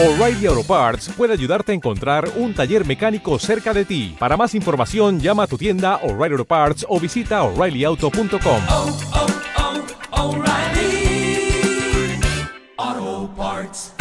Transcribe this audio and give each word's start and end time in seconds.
O'Reilly 0.00 0.46
Auto 0.46 0.62
Parts 0.62 1.08
puede 1.16 1.32
ayudarte 1.32 1.72
a 1.72 1.74
encontrar 1.74 2.30
un 2.36 2.54
taller 2.54 2.86
mecánico 2.86 3.36
cerca 3.40 3.74
de 3.74 3.84
ti. 3.84 4.14
Para 4.16 4.36
más 4.36 4.54
información, 4.54 5.18
llama 5.18 5.42
a 5.42 5.46
tu 5.48 5.58
tienda 5.58 5.96
O'Reilly 6.04 6.34
Auto 6.34 6.44
Parts 6.44 6.86
o 6.88 7.00
visita 7.00 7.42
oreillyauto.com. 7.42 8.62
oh, 8.68 8.96
oh, 12.78 13.30
Parts. 13.36 13.92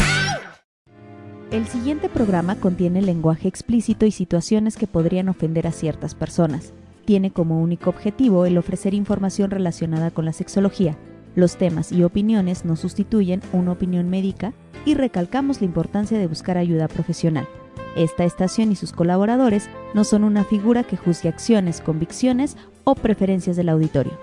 El 1.49 1.65
siguiente 1.65 2.09
programa 2.09 2.57
contiene 2.57 3.01
lenguaje 3.01 3.47
explícito 3.47 4.05
y 4.05 4.11
situaciones 4.11 4.77
que 4.77 4.85
podrían 4.85 5.29
ofender 5.29 5.65
a 5.65 5.71
ciertas 5.71 6.13
personas. 6.13 6.73
Tiene 7.05 7.31
como 7.31 7.59
único 7.59 7.89
objetivo 7.89 8.45
el 8.45 8.59
ofrecer 8.59 8.93
información 8.93 9.49
relacionada 9.49 10.11
con 10.11 10.25
la 10.25 10.33
sexología. 10.33 10.95
Los 11.37 11.55
temas 11.55 11.91
y 11.91 12.03
opiniones 12.03 12.65
no 12.65 12.75
sustituyen 12.75 13.43
una 13.53 13.73
opinión 13.73 14.09
médica 14.09 14.53
y 14.85 14.95
recalcamos 14.95 15.61
la 15.61 15.65
importancia 15.65 16.17
de 16.17 16.25
buscar 16.25 16.57
ayuda 16.57 16.87
profesional. 16.87 17.47
Esta 17.95 18.23
estación 18.23 18.71
y 18.71 18.75
sus 18.75 18.91
colaboradores 18.91 19.69
no 19.93 20.03
son 20.03 20.23
una 20.23 20.43
figura 20.43 20.81
que 20.83 20.97
juzgue 20.97 21.29
acciones, 21.29 21.79
convicciones 21.79 22.57
o 22.85 22.95
preferencias 22.95 23.55
del 23.55 23.69
auditorio. 23.69 24.13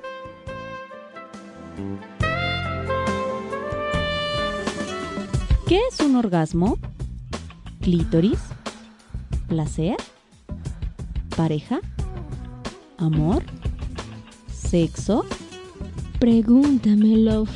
¿Qué 5.68 5.78
es 5.88 6.00
un 6.00 6.16
orgasmo? 6.16 6.78
¿Clítoris? 7.80 8.40
¿Placer? 9.46 9.98
¿Pareja? 11.36 11.78
¿Amor? 12.98 13.44
¿Sexo? 14.52 15.24
Pregúntame, 16.18 17.16
Love, 17.16 17.50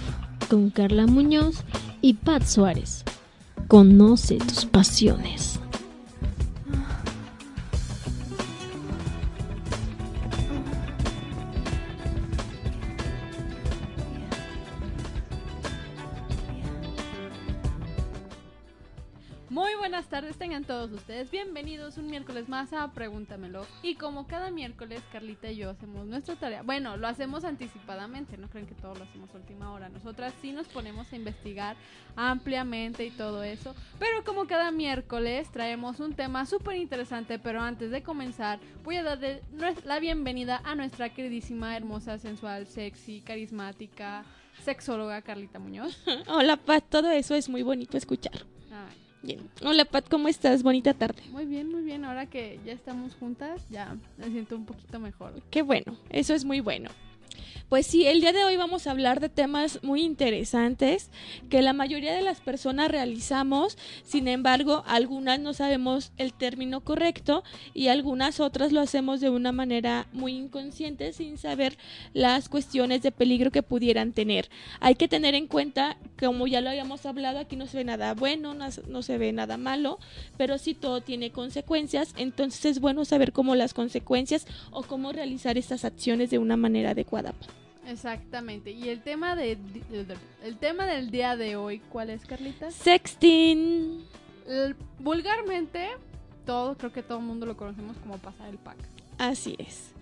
con 0.48 0.70
Carla 0.70 1.06
Muñoz 1.06 1.62
y 2.00 2.14
Pat 2.14 2.42
Suárez. 2.44 3.04
Conoce 3.66 4.38
tus 4.38 4.66
pasiones. 4.66 5.60
Tardes, 20.20 20.36
tengan 20.36 20.64
todos 20.64 20.90
ustedes 20.90 21.30
bienvenidos 21.30 21.96
un 21.96 22.10
miércoles 22.10 22.48
más 22.48 22.72
a 22.72 22.90
Pregúntamelo. 22.90 23.64
Y 23.84 23.94
como 23.94 24.26
cada 24.26 24.50
miércoles, 24.50 25.00
Carlita 25.12 25.48
y 25.48 25.58
yo 25.58 25.70
hacemos 25.70 26.08
nuestra 26.08 26.34
tarea. 26.34 26.62
Bueno, 26.62 26.96
lo 26.96 27.06
hacemos 27.06 27.44
anticipadamente, 27.44 28.36
no 28.36 28.48
creen 28.48 28.66
que 28.66 28.74
todo 28.74 28.96
lo 28.96 29.04
hacemos 29.04 29.32
a 29.32 29.36
última 29.36 29.70
hora. 29.70 29.88
Nosotras 29.90 30.34
sí 30.42 30.50
nos 30.50 30.66
ponemos 30.66 31.12
a 31.12 31.14
investigar 31.14 31.76
ampliamente 32.16 33.06
y 33.06 33.12
todo 33.12 33.44
eso. 33.44 33.76
Pero 34.00 34.24
como 34.24 34.48
cada 34.48 34.72
miércoles 34.72 35.48
traemos 35.52 36.00
un 36.00 36.12
tema 36.14 36.46
súper 36.46 36.78
interesante. 36.78 37.38
Pero 37.38 37.60
antes 37.60 37.92
de 37.92 38.02
comenzar, 38.02 38.58
voy 38.82 38.96
a 38.96 39.04
darle 39.04 39.40
la 39.84 40.00
bienvenida 40.00 40.60
a 40.64 40.74
nuestra 40.74 41.10
queridísima, 41.10 41.76
hermosa, 41.76 42.18
sensual, 42.18 42.66
sexy, 42.66 43.20
carismática, 43.20 44.24
sexóloga 44.64 45.22
Carlita 45.22 45.60
Muñoz. 45.60 45.96
Hola 46.26 46.56
Pat, 46.56 46.82
todo 46.88 47.08
eso 47.08 47.36
es 47.36 47.48
muy 47.48 47.62
bonito 47.62 47.96
escuchar. 47.96 48.57
Bien. 49.22 49.40
Hola 49.64 49.84
Pat, 49.84 50.08
¿cómo 50.08 50.28
estás? 50.28 50.62
Bonita 50.62 50.94
tarde. 50.94 51.22
Muy 51.30 51.44
bien, 51.44 51.70
muy 51.70 51.82
bien. 51.82 52.04
Ahora 52.04 52.26
que 52.26 52.60
ya 52.64 52.72
estamos 52.72 53.14
juntas, 53.16 53.60
ya 53.68 53.96
me 54.16 54.30
siento 54.30 54.56
un 54.56 54.64
poquito 54.64 55.00
mejor. 55.00 55.42
Qué 55.50 55.62
bueno, 55.62 55.96
eso 56.10 56.34
es 56.34 56.44
muy 56.44 56.60
bueno. 56.60 56.90
Pues 57.68 57.86
sí, 57.86 58.06
el 58.06 58.22
día 58.22 58.32
de 58.32 58.44
hoy 58.44 58.56
vamos 58.56 58.86
a 58.86 58.92
hablar 58.92 59.20
de 59.20 59.28
temas 59.28 59.80
muy 59.82 60.00
interesantes 60.00 61.10
que 61.50 61.60
la 61.60 61.74
mayoría 61.74 62.14
de 62.14 62.22
las 62.22 62.40
personas 62.40 62.90
realizamos, 62.90 63.76
sin 64.04 64.26
embargo, 64.26 64.84
algunas 64.86 65.38
no 65.38 65.52
sabemos 65.52 66.10
el 66.16 66.32
término 66.32 66.80
correcto 66.80 67.44
y 67.74 67.88
algunas 67.88 68.40
otras 68.40 68.72
lo 68.72 68.80
hacemos 68.80 69.20
de 69.20 69.28
una 69.28 69.52
manera 69.52 70.06
muy 70.14 70.32
inconsciente 70.34 71.12
sin 71.12 71.36
saber 71.36 71.76
las 72.14 72.48
cuestiones 72.48 73.02
de 73.02 73.12
peligro 73.12 73.50
que 73.50 73.62
pudieran 73.62 74.12
tener. 74.14 74.48
Hay 74.80 74.94
que 74.94 75.06
tener 75.06 75.34
en 75.34 75.46
cuenta, 75.46 75.98
como 76.18 76.46
ya 76.46 76.62
lo 76.62 76.70
habíamos 76.70 77.04
hablado, 77.04 77.38
aquí 77.38 77.56
no 77.56 77.66
se 77.66 77.76
ve 77.76 77.84
nada 77.84 78.14
bueno, 78.14 78.54
no, 78.54 79.02
se 79.02 79.18
ve 79.18 79.30
nada 79.34 79.58
malo, 79.58 79.98
pero 80.38 80.56
sí 80.56 80.72
todo 80.72 81.02
tiene 81.02 81.32
consecuencias, 81.32 82.14
entonces 82.16 82.64
es 82.64 82.80
bueno 82.80 83.04
saber 83.04 83.32
cómo 83.32 83.54
las 83.56 83.74
consecuencias 83.74 84.46
o 84.70 84.84
cómo 84.84 85.12
realizar 85.12 85.58
estas 85.58 85.84
acciones 85.84 86.30
de 86.30 86.38
una 86.38 86.56
manera 86.56 86.92
adecuada. 86.92 87.34
Exactamente. 87.88 88.70
Y 88.70 88.88
el 88.90 89.02
tema 89.02 89.34
de 89.34 89.58
el 90.42 90.56
tema 90.58 90.86
del 90.86 91.10
día 91.10 91.36
de 91.36 91.56
hoy, 91.56 91.78
¿cuál 91.90 92.10
es, 92.10 92.24
Carlita? 92.26 92.70
Sexting. 92.70 94.04
El- 94.46 94.76
vulgarmente, 94.98 95.88
todo 96.44 96.76
creo 96.76 96.92
que 96.92 97.02
todo 97.02 97.18
el 97.18 97.24
mundo 97.24 97.46
lo 97.46 97.56
conocemos 97.56 97.96
como 97.98 98.18
pasar 98.18 98.48
el 98.48 98.58
pack. 98.58 98.76
Así 99.16 99.54
es. 99.58 99.92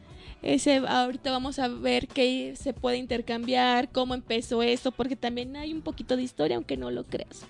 Ese, 0.43 0.77
ahorita 0.87 1.31
vamos 1.31 1.59
a 1.59 1.69
ver 1.69 2.07
qué 2.09 2.55
se 2.57 2.73
puede 2.73 2.99
intercambiar, 2.99 3.89
cómo 3.91 4.15
empezó 4.15 4.63
eso, 4.63 4.93
porque 4.93 5.17
también 5.17 5.57
hay 5.57 5.73
un 5.73 5.81
poquito 5.81 6.17
de 6.17 6.23
historia, 6.23 6.57
aunque 6.57 6.77
no 6.77 6.91
lo 6.91 7.05
creas. 7.05 7.45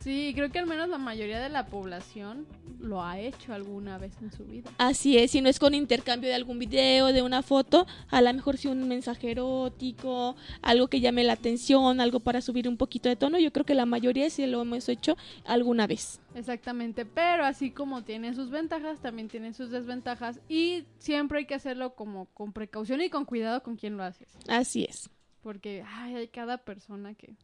Sí, 0.00 0.32
creo 0.34 0.50
que 0.50 0.58
al 0.60 0.66
menos 0.66 0.88
la 0.88 0.98
mayoría 0.98 1.40
de 1.40 1.48
la 1.48 1.66
población 1.66 2.46
lo 2.78 3.02
ha 3.02 3.18
hecho 3.18 3.52
alguna 3.52 3.98
vez 3.98 4.12
en 4.22 4.30
su 4.30 4.44
vida. 4.44 4.70
Así 4.78 5.18
es, 5.18 5.32
si 5.32 5.40
no 5.40 5.48
es 5.48 5.58
con 5.58 5.74
intercambio 5.74 6.28
de 6.28 6.36
algún 6.36 6.60
video, 6.60 7.08
de 7.08 7.22
una 7.22 7.42
foto, 7.42 7.84
a 8.08 8.22
lo 8.22 8.32
mejor 8.32 8.56
si 8.56 8.68
un 8.68 8.86
mensaje 8.86 9.32
erótico, 9.32 10.36
algo 10.62 10.86
que 10.86 11.00
llame 11.00 11.24
la 11.24 11.32
atención, 11.32 12.00
algo 12.00 12.20
para 12.20 12.40
subir 12.40 12.68
un 12.68 12.76
poquito 12.76 13.08
de 13.08 13.16
tono, 13.16 13.38
yo 13.40 13.52
creo 13.52 13.66
que 13.66 13.74
la 13.74 13.86
mayoría 13.86 14.30
sí 14.30 14.46
lo 14.46 14.62
hemos 14.62 14.88
hecho 14.88 15.16
alguna 15.44 15.88
vez. 15.88 16.20
Exactamente, 16.36 17.04
pero 17.04 17.44
así 17.44 17.72
como 17.72 18.04
tiene 18.04 18.34
sus 18.34 18.50
ventajas, 18.50 19.00
también 19.00 19.26
tiene 19.28 19.52
sus 19.52 19.70
desventajas 19.70 20.38
y 20.48 20.84
siempre 20.98 21.40
hay 21.40 21.46
que 21.46 21.54
hacerlo 21.54 21.96
como 21.96 22.26
con 22.26 22.52
precaución 22.52 23.00
y 23.00 23.10
con 23.10 23.24
cuidado 23.24 23.64
con 23.64 23.74
quien 23.76 23.96
lo 23.96 24.04
haces, 24.04 24.28
Así 24.46 24.84
es. 24.84 25.10
porque 25.42 25.82
ay, 25.84 26.14
hay 26.14 26.28
cada 26.28 26.58
persona 26.58 27.14
que 27.14 27.34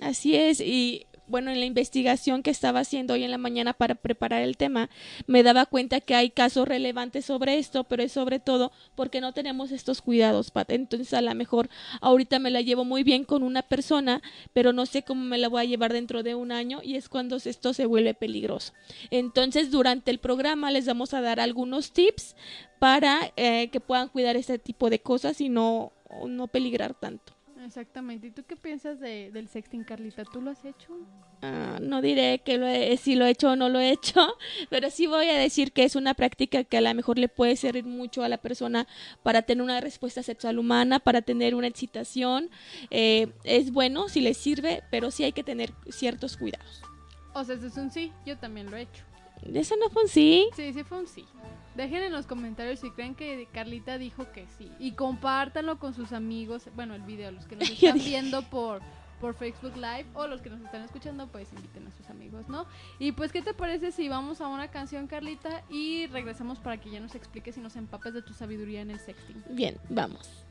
Así 0.00 0.34
es, 0.34 0.60
y 0.60 1.06
bueno, 1.26 1.50
en 1.50 1.60
la 1.60 1.66
investigación 1.66 2.42
que 2.42 2.50
estaba 2.50 2.80
haciendo 2.80 3.14
hoy 3.14 3.24
en 3.24 3.30
la 3.30 3.38
mañana 3.38 3.72
para 3.72 3.94
preparar 3.94 4.42
el 4.42 4.56
tema, 4.56 4.90
me 5.26 5.42
daba 5.42 5.66
cuenta 5.66 6.00
que 6.00 6.14
hay 6.14 6.30
casos 6.30 6.68
relevantes 6.68 7.24
sobre 7.24 7.58
esto, 7.58 7.84
pero 7.84 8.02
es 8.02 8.12
sobre 8.12 8.38
todo 8.38 8.72
porque 8.94 9.20
no 9.20 9.32
tenemos 9.32 9.72
estos 9.72 10.02
cuidados. 10.02 10.52
Entonces, 10.68 11.14
a 11.14 11.20
lo 11.20 11.34
mejor 11.34 11.68
ahorita 12.00 12.38
me 12.38 12.50
la 12.50 12.60
llevo 12.60 12.84
muy 12.84 13.02
bien 13.02 13.24
con 13.24 13.42
una 13.42 13.62
persona, 13.62 14.22
pero 14.52 14.72
no 14.72 14.86
sé 14.86 15.02
cómo 15.02 15.24
me 15.24 15.38
la 15.38 15.48
voy 15.48 15.62
a 15.62 15.64
llevar 15.64 15.92
dentro 15.92 16.22
de 16.22 16.34
un 16.34 16.52
año 16.52 16.80
y 16.82 16.96
es 16.96 17.08
cuando 17.08 17.36
esto 17.36 17.74
se 17.74 17.86
vuelve 17.86 18.14
peligroso. 18.14 18.72
Entonces, 19.10 19.70
durante 19.70 20.10
el 20.10 20.18
programa 20.18 20.70
les 20.70 20.86
vamos 20.86 21.14
a 21.14 21.20
dar 21.20 21.40
algunos 21.40 21.92
tips 21.92 22.36
para 22.78 23.32
eh, 23.36 23.68
que 23.70 23.80
puedan 23.80 24.08
cuidar 24.08 24.36
este 24.36 24.58
tipo 24.58 24.90
de 24.90 25.00
cosas 25.00 25.40
y 25.40 25.48
no, 25.48 25.92
no 26.26 26.48
peligrar 26.48 26.94
tanto. 26.94 27.33
Exactamente. 27.64 28.26
¿Y 28.26 28.30
tú 28.30 28.44
qué 28.46 28.56
piensas 28.56 29.00
de, 29.00 29.30
del 29.32 29.48
sexting, 29.48 29.84
Carlita? 29.84 30.24
¿Tú 30.24 30.40
lo 30.42 30.50
has 30.50 30.64
hecho? 30.64 30.92
Ah, 31.42 31.78
no 31.80 32.00
diré 32.02 32.40
que 32.44 32.56
lo 32.58 32.66
he- 32.66 32.96
si 32.96 33.14
lo 33.16 33.26
he 33.26 33.30
hecho 33.30 33.50
o 33.50 33.56
no 33.56 33.68
lo 33.68 33.78
he 33.80 33.90
hecho, 33.90 34.20
pero 34.70 34.90
sí 34.90 35.06
voy 35.06 35.26
a 35.28 35.38
decir 35.38 35.72
que 35.72 35.84
es 35.84 35.96
una 35.96 36.14
práctica 36.14 36.64
que 36.64 36.76
a 36.76 36.80
lo 36.80 36.92
mejor 36.94 37.18
le 37.18 37.28
puede 37.28 37.56
servir 37.56 37.84
mucho 37.84 38.22
a 38.22 38.28
la 38.28 38.38
persona 38.38 38.86
para 39.22 39.42
tener 39.42 39.62
una 39.62 39.80
respuesta 39.80 40.22
sexual 40.22 40.58
humana, 40.58 41.00
para 41.00 41.22
tener 41.22 41.54
una 41.54 41.66
excitación. 41.66 42.50
Eh, 42.90 43.28
es 43.44 43.72
bueno 43.72 44.08
si 44.08 44.20
le 44.20 44.34
sirve, 44.34 44.82
pero 44.90 45.10
sí 45.10 45.24
hay 45.24 45.32
que 45.32 45.42
tener 45.44 45.72
ciertos 45.88 46.36
cuidados. 46.36 46.82
O 47.34 47.44
sea, 47.44 47.56
ese 47.56 47.66
es 47.66 47.76
un 47.76 47.90
sí, 47.90 48.12
yo 48.24 48.38
también 48.38 48.70
lo 48.70 48.76
he 48.76 48.82
hecho. 48.82 49.04
Eso 49.52 49.76
no 49.76 49.90
fue 49.90 50.04
un 50.04 50.08
sí. 50.08 50.48
Sí, 50.54 50.72
sí 50.72 50.84
fue 50.84 50.98
un 50.98 51.06
sí. 51.06 51.26
Dejen 51.74 52.04
en 52.04 52.12
los 52.12 52.26
comentarios 52.26 52.80
si 52.80 52.90
creen 52.90 53.14
que 53.14 53.48
Carlita 53.52 53.98
dijo 53.98 54.30
que 54.32 54.46
sí. 54.58 54.70
Y 54.78 54.92
compártanlo 54.92 55.78
con 55.78 55.92
sus 55.92 56.12
amigos. 56.12 56.68
Bueno, 56.76 56.94
el 56.94 57.02
video, 57.02 57.32
los 57.32 57.46
que 57.46 57.56
nos 57.56 57.68
están 57.70 57.98
viendo 57.98 58.42
por, 58.42 58.80
por 59.20 59.34
Facebook 59.34 59.74
Live 59.76 60.06
o 60.14 60.26
los 60.26 60.40
que 60.40 60.50
nos 60.50 60.60
están 60.60 60.82
escuchando, 60.82 61.26
pues 61.26 61.52
inviten 61.52 61.86
a 61.86 61.92
sus 61.92 62.08
amigos, 62.10 62.48
¿no? 62.48 62.66
Y 62.98 63.12
pues, 63.12 63.32
¿qué 63.32 63.42
te 63.42 63.54
parece 63.54 63.90
si 63.90 64.08
vamos 64.08 64.40
a 64.40 64.46
una 64.46 64.68
canción, 64.68 65.08
Carlita? 65.08 65.62
Y 65.68 66.06
regresamos 66.06 66.58
para 66.60 66.78
que 66.78 66.90
ya 66.90 67.00
nos 67.00 67.14
expliques 67.14 67.56
y 67.56 67.60
nos 67.60 67.74
empapes 67.76 68.14
de 68.14 68.22
tu 68.22 68.32
sabiduría 68.32 68.80
en 68.80 68.90
el 68.90 69.00
sexting. 69.00 69.42
Bien, 69.50 69.76
vamos. 69.88 70.44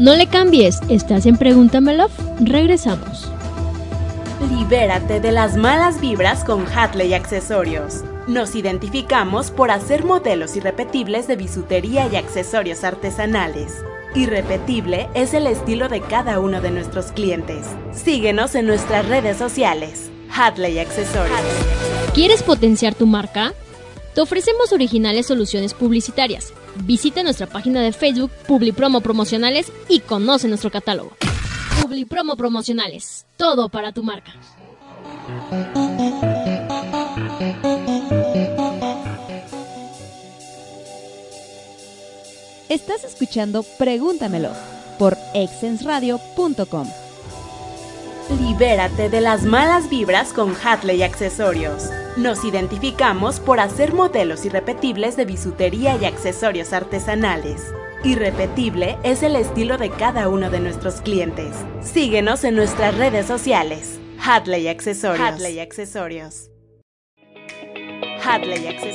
No 0.00 0.16
le 0.16 0.28
cambies, 0.28 0.80
estás 0.88 1.26
en 1.26 1.36
Pregúntame 1.36 1.94
Love. 1.94 2.18
Regresamos. 2.40 3.30
Libérate 4.50 5.20
de 5.20 5.30
las 5.30 5.58
malas 5.58 6.00
vibras 6.00 6.42
con 6.42 6.64
Hatley 6.66 7.12
Accesorios. 7.12 8.02
Nos 8.26 8.54
identificamos 8.54 9.50
por 9.50 9.70
hacer 9.70 10.06
modelos 10.06 10.56
irrepetibles 10.56 11.28
de 11.28 11.36
bisutería 11.36 12.08
y 12.10 12.16
accesorios 12.16 12.82
artesanales. 12.82 13.84
Irrepetible 14.14 15.10
es 15.12 15.34
el 15.34 15.46
estilo 15.46 15.90
de 15.90 16.00
cada 16.00 16.40
uno 16.40 16.62
de 16.62 16.70
nuestros 16.70 17.12
clientes. 17.12 17.66
Síguenos 17.92 18.54
en 18.54 18.64
nuestras 18.64 19.06
redes 19.06 19.36
sociales. 19.36 20.10
Hadley 20.34 20.78
Accesorios. 20.78 21.38
¿Quieres 22.14 22.42
potenciar 22.42 22.94
tu 22.94 23.06
marca? 23.06 23.52
Te 24.14 24.22
ofrecemos 24.22 24.72
originales 24.72 25.26
soluciones 25.26 25.74
publicitarias. 25.74 26.54
Visita 26.76 27.22
nuestra 27.22 27.46
página 27.46 27.82
de 27.82 27.92
Facebook 27.92 28.30
Publipromo 28.46 29.00
Promocionales 29.00 29.72
y 29.88 30.00
conoce 30.00 30.48
nuestro 30.48 30.70
catálogo. 30.70 31.16
Publipromo 31.82 32.36
Promocionales. 32.36 33.26
Todo 33.36 33.68
para 33.68 33.92
tu 33.92 34.02
marca. 34.02 34.32
Estás 42.68 43.02
escuchando 43.04 43.64
Pregúntamelo 43.78 44.52
por 44.98 45.16
exensradio.com. 45.34 46.88
Libérate 48.38 49.08
de 49.08 49.20
las 49.20 49.42
malas 49.42 49.90
vibras 49.90 50.32
con 50.32 50.54
Hatley 50.54 51.02
Accesorios. 51.02 51.84
Nos 52.16 52.44
identificamos 52.44 53.38
por 53.38 53.60
hacer 53.60 53.94
modelos 53.94 54.44
irrepetibles 54.44 55.16
de 55.16 55.24
bisutería 55.24 55.96
y 55.96 56.04
accesorios 56.04 56.72
artesanales. 56.72 57.72
Irrepetible 58.02 58.98
es 59.04 59.22
el 59.22 59.36
estilo 59.36 59.78
de 59.78 59.90
cada 59.90 60.28
uno 60.28 60.50
de 60.50 60.58
nuestros 60.58 61.02
clientes. 61.02 61.54
Síguenos 61.82 62.42
en 62.42 62.56
nuestras 62.56 62.96
redes 62.96 63.26
sociales. 63.26 64.00
Hatley 64.18 64.66
Accesorios. 64.68 65.20
Hatley 65.20 65.60
Accesorios. 65.60 66.50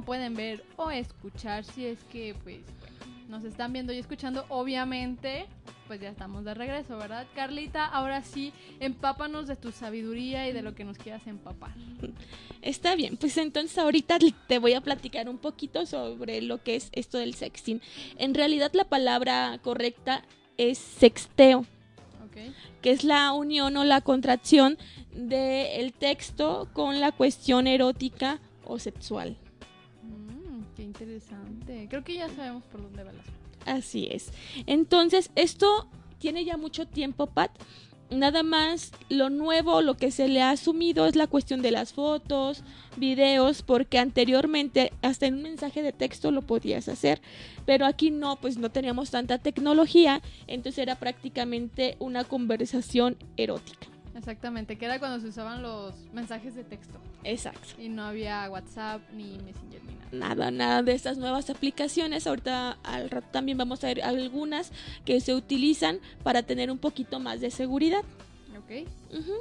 como 0.00 0.06
pueden 0.06 0.34
ver 0.34 0.64
o 0.76 0.90
escuchar, 0.90 1.64
si 1.64 1.84
es 1.84 1.98
que 2.04 2.34
pues 2.42 2.60
bueno, 2.64 3.06
nos 3.28 3.44
están 3.44 3.72
viendo 3.72 3.92
y 3.92 3.98
escuchando, 3.98 4.46
obviamente, 4.48 5.46
pues 5.86 6.00
ya 6.00 6.08
estamos 6.08 6.44
de 6.44 6.54
regreso, 6.54 6.96
¿verdad? 6.96 7.26
Carlita, 7.34 7.84
ahora 7.84 8.22
sí, 8.22 8.52
empápanos 8.80 9.46
de 9.46 9.56
tu 9.56 9.72
sabiduría 9.72 10.48
y 10.48 10.52
de 10.52 10.62
lo 10.62 10.74
que 10.74 10.84
nos 10.84 10.96
quieras 10.96 11.26
empapar. 11.26 11.72
Está 12.62 12.94
bien, 12.94 13.18
pues 13.18 13.36
entonces 13.36 13.76
ahorita 13.76 14.18
te 14.48 14.58
voy 14.58 14.72
a 14.72 14.80
platicar 14.80 15.28
un 15.28 15.38
poquito 15.38 15.84
sobre 15.84 16.40
lo 16.40 16.62
que 16.62 16.76
es 16.76 16.88
esto 16.92 17.18
del 17.18 17.34
sexting. 17.34 17.82
En 18.16 18.34
realidad 18.34 18.70
la 18.72 18.84
palabra 18.84 19.58
correcta 19.62 20.24
es 20.56 20.78
sexteo, 20.78 21.66
que 22.80 22.90
es 22.90 23.04
la 23.04 23.32
unión 23.32 23.76
o 23.76 23.84
la 23.84 24.00
contracción 24.00 24.78
del 25.12 25.92
texto 25.92 26.68
con 26.72 27.00
la 27.00 27.12
cuestión 27.12 27.66
erótica 27.66 28.40
o 28.64 28.78
sexual. 28.78 29.36
Interesante. 30.90 31.86
Creo 31.88 32.02
que 32.02 32.14
ya 32.14 32.28
sabemos 32.30 32.64
por 32.64 32.82
dónde 32.82 33.04
va 33.04 33.12
la 33.12 33.22
Así 33.72 34.08
es. 34.10 34.32
Entonces, 34.66 35.30
esto 35.36 35.86
tiene 36.18 36.44
ya 36.44 36.56
mucho 36.56 36.88
tiempo, 36.88 37.28
Pat. 37.28 37.52
Nada 38.10 38.42
más 38.42 38.90
lo 39.08 39.30
nuevo, 39.30 39.82
lo 39.82 39.96
que 39.96 40.10
se 40.10 40.26
le 40.26 40.42
ha 40.42 40.50
asumido 40.50 41.06
es 41.06 41.14
la 41.14 41.28
cuestión 41.28 41.62
de 41.62 41.70
las 41.70 41.92
fotos, 41.92 42.64
videos, 42.96 43.62
porque 43.62 44.00
anteriormente 44.00 44.92
hasta 45.00 45.26
en 45.26 45.34
un 45.34 45.42
mensaje 45.42 45.80
de 45.80 45.92
texto 45.92 46.32
lo 46.32 46.42
podías 46.42 46.88
hacer, 46.88 47.22
pero 47.66 47.86
aquí 47.86 48.10
no, 48.10 48.40
pues 48.40 48.58
no 48.58 48.72
teníamos 48.72 49.12
tanta 49.12 49.38
tecnología, 49.38 50.22
entonces 50.48 50.78
era 50.78 50.98
prácticamente 50.98 51.94
una 52.00 52.24
conversación 52.24 53.16
erótica. 53.36 53.89
Exactamente, 54.20 54.76
que 54.76 54.84
era 54.84 54.98
cuando 54.98 55.18
se 55.18 55.28
usaban 55.28 55.62
los 55.62 55.94
mensajes 56.12 56.54
de 56.54 56.62
texto 56.62 56.98
Exacto. 57.24 57.80
y 57.80 57.88
no 57.88 58.04
había 58.04 58.50
WhatsApp 58.50 59.00
ni 59.14 59.38
Messenger 59.38 59.82
ni 59.82 59.94
nada. 59.94 60.08
Nada, 60.12 60.50
nada 60.50 60.82
de 60.82 60.92
estas 60.92 61.16
nuevas 61.16 61.48
aplicaciones. 61.48 62.26
Ahorita 62.26 62.76
al 62.82 63.08
rato 63.08 63.28
también 63.32 63.56
vamos 63.56 63.82
a 63.82 63.86
ver 63.86 64.02
algunas 64.02 64.72
que 65.06 65.22
se 65.22 65.34
utilizan 65.34 66.00
para 66.22 66.42
tener 66.42 66.70
un 66.70 66.76
poquito 66.76 67.18
más 67.18 67.40
de 67.40 67.50
seguridad. 67.50 68.02
¿Ok? 68.58 68.86
Ujú. 69.18 69.32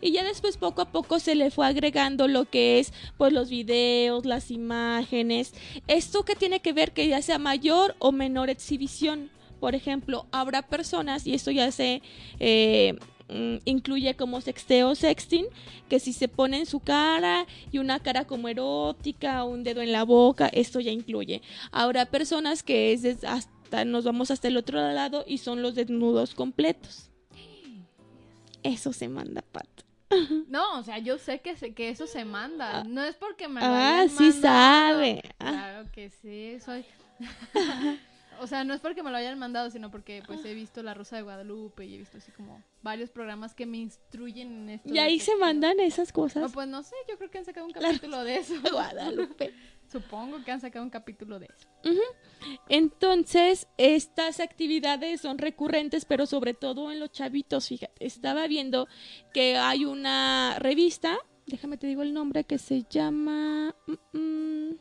Y 0.00 0.12
ya 0.12 0.22
después 0.22 0.56
poco 0.56 0.82
a 0.82 0.92
poco 0.92 1.18
se 1.18 1.34
le 1.34 1.50
fue 1.50 1.66
agregando 1.66 2.28
lo 2.28 2.44
que 2.44 2.78
es 2.78 2.92
pues 3.16 3.32
los 3.32 3.50
videos, 3.50 4.24
las 4.24 4.52
imágenes. 4.52 5.52
Esto 5.88 6.24
que 6.24 6.36
tiene 6.36 6.60
que 6.60 6.72
ver 6.72 6.92
que 6.92 7.08
ya 7.08 7.22
sea 7.22 7.40
mayor 7.40 7.96
o 7.98 8.12
menor 8.12 8.50
exhibición. 8.50 9.30
Por 9.58 9.74
ejemplo, 9.74 10.26
habrá 10.30 10.62
personas, 10.62 11.26
y 11.26 11.34
esto 11.34 11.50
ya 11.50 11.72
se 11.72 12.00
eh, 12.38 12.96
mm, 13.28 13.56
incluye 13.64 14.14
como 14.16 14.40
sexteo 14.40 14.94
sexting, 14.94 15.46
que 15.88 15.98
si 16.00 16.12
se 16.12 16.28
pone 16.28 16.58
en 16.58 16.66
su 16.66 16.80
cara 16.80 17.46
y 17.72 17.78
una 17.78 18.00
cara 18.00 18.26
como 18.26 18.48
erótica, 18.48 19.44
un 19.44 19.64
dedo 19.64 19.80
en 19.82 19.92
la 19.92 20.04
boca, 20.04 20.48
esto 20.48 20.80
ya 20.80 20.90
incluye. 20.90 21.42
Habrá 21.72 22.06
personas 22.06 22.62
que 22.62 22.92
es 22.92 23.04
hasta 23.24 23.84
nos 23.84 24.04
vamos 24.04 24.30
hasta 24.30 24.48
el 24.48 24.56
otro 24.56 24.80
lado 24.92 25.24
y 25.26 25.38
son 25.38 25.60
los 25.62 25.74
desnudos 25.74 26.34
completos. 26.34 27.10
Eso 28.62 28.92
se 28.92 29.08
manda, 29.08 29.42
Pat. 29.52 29.66
No, 30.48 30.78
o 30.78 30.82
sea, 30.82 30.98
yo 30.98 31.18
sé 31.18 31.40
que, 31.40 31.54
se- 31.56 31.74
que 31.74 31.90
eso 31.90 32.06
se 32.06 32.24
manda. 32.24 32.82
No 32.84 33.02
es 33.04 33.14
porque 33.16 33.46
me 33.46 33.60
lo 33.60 33.66
Ah, 33.68 34.06
sí 34.08 34.32
sabe. 34.32 35.20
Ah. 35.38 35.50
Claro 35.50 35.90
que 35.92 36.08
sí, 36.10 36.58
soy. 36.64 36.84
o 38.40 38.46
sea, 38.46 38.64
no 38.64 38.74
es 38.74 38.80
porque 38.80 39.02
me 39.02 39.10
lo 39.10 39.16
hayan 39.16 39.38
mandado, 39.38 39.70
sino 39.70 39.90
porque 39.90 40.22
pues 40.26 40.44
he 40.44 40.54
visto 40.54 40.82
La 40.82 40.94
Rosa 40.94 41.16
de 41.16 41.22
Guadalupe 41.22 41.84
y 41.86 41.94
he 41.94 41.98
visto 41.98 42.18
así 42.18 42.30
como 42.32 42.62
varios 42.82 43.10
programas 43.10 43.54
que 43.54 43.66
me 43.66 43.78
instruyen 43.78 44.52
en 44.62 44.68
esto. 44.70 44.88
Y 44.92 44.98
ahí 44.98 45.20
se 45.20 45.36
mandan 45.36 45.80
esas 45.80 46.08
No, 46.08 46.14
cosas. 46.14 46.52
pues 46.52 46.68
no 46.68 46.82
sé, 46.82 46.94
yo 47.08 47.16
creo 47.18 47.30
que 47.30 47.38
han 47.38 47.44
sacado 47.44 47.66
un 47.66 47.72
La 47.76 47.80
capítulo 47.88 48.24
de 48.24 48.36
eso. 48.36 48.54
Guadalupe. 48.70 49.52
Supongo 49.90 50.44
que 50.44 50.50
han 50.50 50.60
sacado 50.60 50.84
un 50.84 50.90
capítulo 50.90 51.38
de 51.38 51.46
eso. 51.46 51.98
Entonces, 52.68 53.66
estas 53.78 54.40
actividades 54.40 55.22
son 55.22 55.38
recurrentes, 55.38 56.04
pero 56.04 56.26
sobre 56.26 56.52
todo 56.54 56.92
en 56.92 57.00
los 57.00 57.10
chavitos, 57.10 57.68
fíjate. 57.68 58.04
Estaba 58.04 58.46
viendo 58.46 58.86
que 59.32 59.56
hay 59.56 59.84
una 59.86 60.56
revista, 60.58 61.16
déjame 61.46 61.78
te 61.78 61.86
digo 61.86 62.02
el 62.02 62.12
nombre, 62.12 62.44
que 62.44 62.58
se 62.58 62.84
llama... 62.90 63.74
mm, 64.12 64.18
mm, 64.18 64.76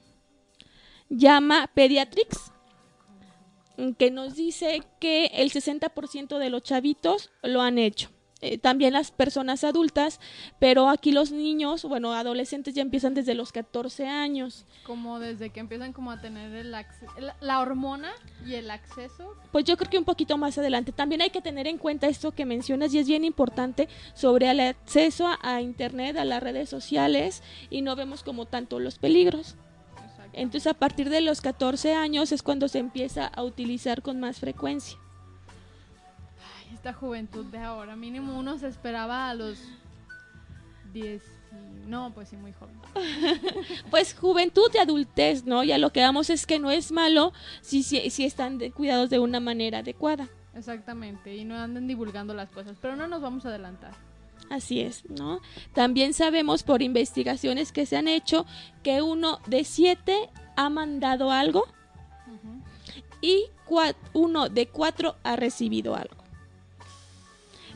llama 1.10 1.72
Pediatrics, 1.74 2.52
que 3.98 4.12
nos 4.12 4.36
dice 4.36 4.84
que 5.00 5.28
el 5.28 5.52
60% 5.52 6.38
de 6.38 6.50
los 6.50 6.64
chavitos 6.64 7.32
lo 7.44 7.62
han 7.62 7.78
hecho. 7.78 8.10
Eh, 8.40 8.60
también 8.60 8.94
las 8.94 9.10
personas 9.10 9.64
adultas, 9.64 10.20
pero 10.60 10.90
aquí 10.90 11.12
los 11.12 11.32
niños, 11.32 11.84
bueno, 11.84 12.14
adolescentes 12.14 12.76
ya 12.76 12.84
empiezan 12.84 13.16
desde 13.16 13.34
los 13.34 13.52
14 13.52 14.08
años. 14.08 14.66
Como 14.86 15.20
desde 15.20 15.50
que 15.50 15.60
empiezan 15.60 15.92
como 15.92 16.12
a 16.12 16.22
tener 16.22 16.54
el 16.54 16.70
la, 16.70 16.86
la 17.42 17.60
hormona 17.60 18.12
y 18.46 18.54
el 18.54 18.70
acceso. 18.70 19.34
Pues 19.52 19.66
yo 19.66 19.76
creo 19.76 19.90
que 19.90 19.98
un 19.98 20.06
poquito 20.06 20.38
más 20.38 20.56
adelante. 20.60 20.92
También 20.92 21.22
hay 21.22 21.32
que 21.32 21.42
tener 21.42 21.66
en 21.66 21.80
cuenta 21.80 22.08
esto 22.08 22.32
que 22.32 22.46
mencionas 22.46 22.94
y 22.94 23.00
es 23.00 23.08
bien 23.08 23.24
importante 23.24 23.88
sobre 24.14 24.52
el 24.52 24.60
acceso 24.60 25.28
a, 25.28 25.40
a 25.42 25.62
Internet, 25.62 26.18
a 26.18 26.26
las 26.26 26.44
redes 26.44 26.70
sociales 26.70 27.42
y 27.72 27.82
no 27.82 27.96
vemos 27.96 28.22
como 28.22 28.46
tanto 28.46 28.80
los 28.80 29.00
peligros. 29.00 29.56
Entonces 30.38 30.68
a 30.68 30.74
partir 30.76 31.10
de 31.10 31.22
los 31.22 31.42
14 31.42 31.94
años 31.96 32.32
es 32.32 32.44
cuando 32.44 32.68
se 32.68 32.80
empieza 32.80 33.26
a 33.28 33.44
utilizar 33.44 34.02
con 34.02 34.20
más 34.20 34.40
frecuencia. 34.40 34.98
Ay, 36.68 36.74
esta 36.76 36.94
juventud 36.94 37.46
de 37.46 37.58
ahora, 37.60 37.96
mínimo 37.96 38.38
uno 38.38 38.58
se 38.60 38.68
esperaba 38.68 39.30
a 39.30 39.34
los 39.34 39.58
10. 40.94 41.24
y- 41.24 41.88
No, 41.90 42.12
pues 42.14 42.30
sí, 42.30 42.38
muy 42.38 42.54
joven. 42.54 42.76
Pues 43.90 44.14
juventud 44.14 44.70
y 44.74 44.78
adultez, 44.78 45.46
¿no? 45.46 45.64
Ya 45.64 45.78
lo 45.78 45.92
que 45.92 46.02
vamos 46.02 46.30
es 46.30 46.46
que 46.46 46.60
no 46.60 46.70
es 46.72 46.92
malo 46.92 47.34
si, 47.62 47.82
si, 47.84 48.10
si 48.10 48.26
están 48.26 48.58
de- 48.58 48.72
cuidados 48.72 49.10
de 49.10 49.20
una 49.20 49.40
manera 49.40 49.80
adecuada. 49.80 50.28
Exactamente, 50.56 51.36
y 51.36 51.46
no 51.46 51.56
anden 51.58 51.88
divulgando 51.88 52.34
las 52.34 52.50
cosas, 52.50 52.78
pero 52.82 52.96
no 52.96 53.08
nos 53.08 53.22
vamos 53.22 53.46
a 53.46 53.50
adelantar. 53.50 53.94
Así 54.50 54.82
es, 54.82 55.04
¿no? 55.10 55.42
También 55.74 56.14
sabemos 56.14 56.64
por 56.64 56.82
investigaciones 56.82 57.72
que 57.72 57.86
se 57.86 57.98
han 57.98 58.08
hecho 58.08 58.46
que 58.84 59.02
uno 59.02 59.40
de 59.48 59.64
siete 59.64 60.30
ha 60.56 60.70
mandado 60.70 61.32
algo 61.32 61.66
y 63.22 63.46
uno 64.14 64.50
de 64.50 64.68
cuatro 64.68 65.16
ha 65.24 65.36
recibido 65.36 65.96
algo. 65.96 66.17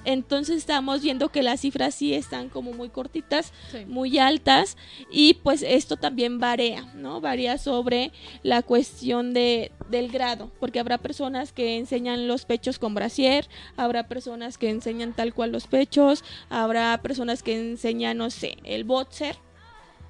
Entonces 0.05 0.58
estamos 0.58 1.01
viendo 1.01 1.29
que 1.29 1.43
las 1.43 1.62
cifras 1.62 1.96
sí 1.96 2.13
están 2.13 2.50
como 2.50 2.74
muy 2.74 2.89
cortitas, 2.89 3.53
Sí. 3.72 3.86
muy 3.86 4.17
altas 4.17 4.77
y 5.12 5.36
pues 5.36 5.62
esto 5.62 5.98
también 5.98 6.39
varía, 6.39 6.84
¿no? 6.96 7.22
Varía 7.22 7.58
sobre 7.58 8.12
la 8.43 8.62
cuestión 8.63 9.34
de, 9.34 9.72
del 9.89 10.12
grado, 10.12 10.51
porque 10.60 10.79
habrá 10.79 10.98
personas 10.98 11.53
que 11.53 11.77
enseñan 11.77 12.27
los 12.27 12.46
pechos 12.46 12.79
con 12.79 12.93
brasier, 12.96 13.48
habrá 13.77 14.08
personas 14.08 14.58
que 14.58 14.70
enseñan 14.70 15.13
tal 15.13 15.34
cual 15.34 15.51
los 15.51 15.67
pechos, 15.67 16.24
habrá 16.50 17.00
personas 17.01 17.43
que 17.43 17.58
enseñan, 17.60 18.17
no 18.17 18.29
sé, 18.29 18.58
el 18.63 18.84
boxer, 18.84 19.36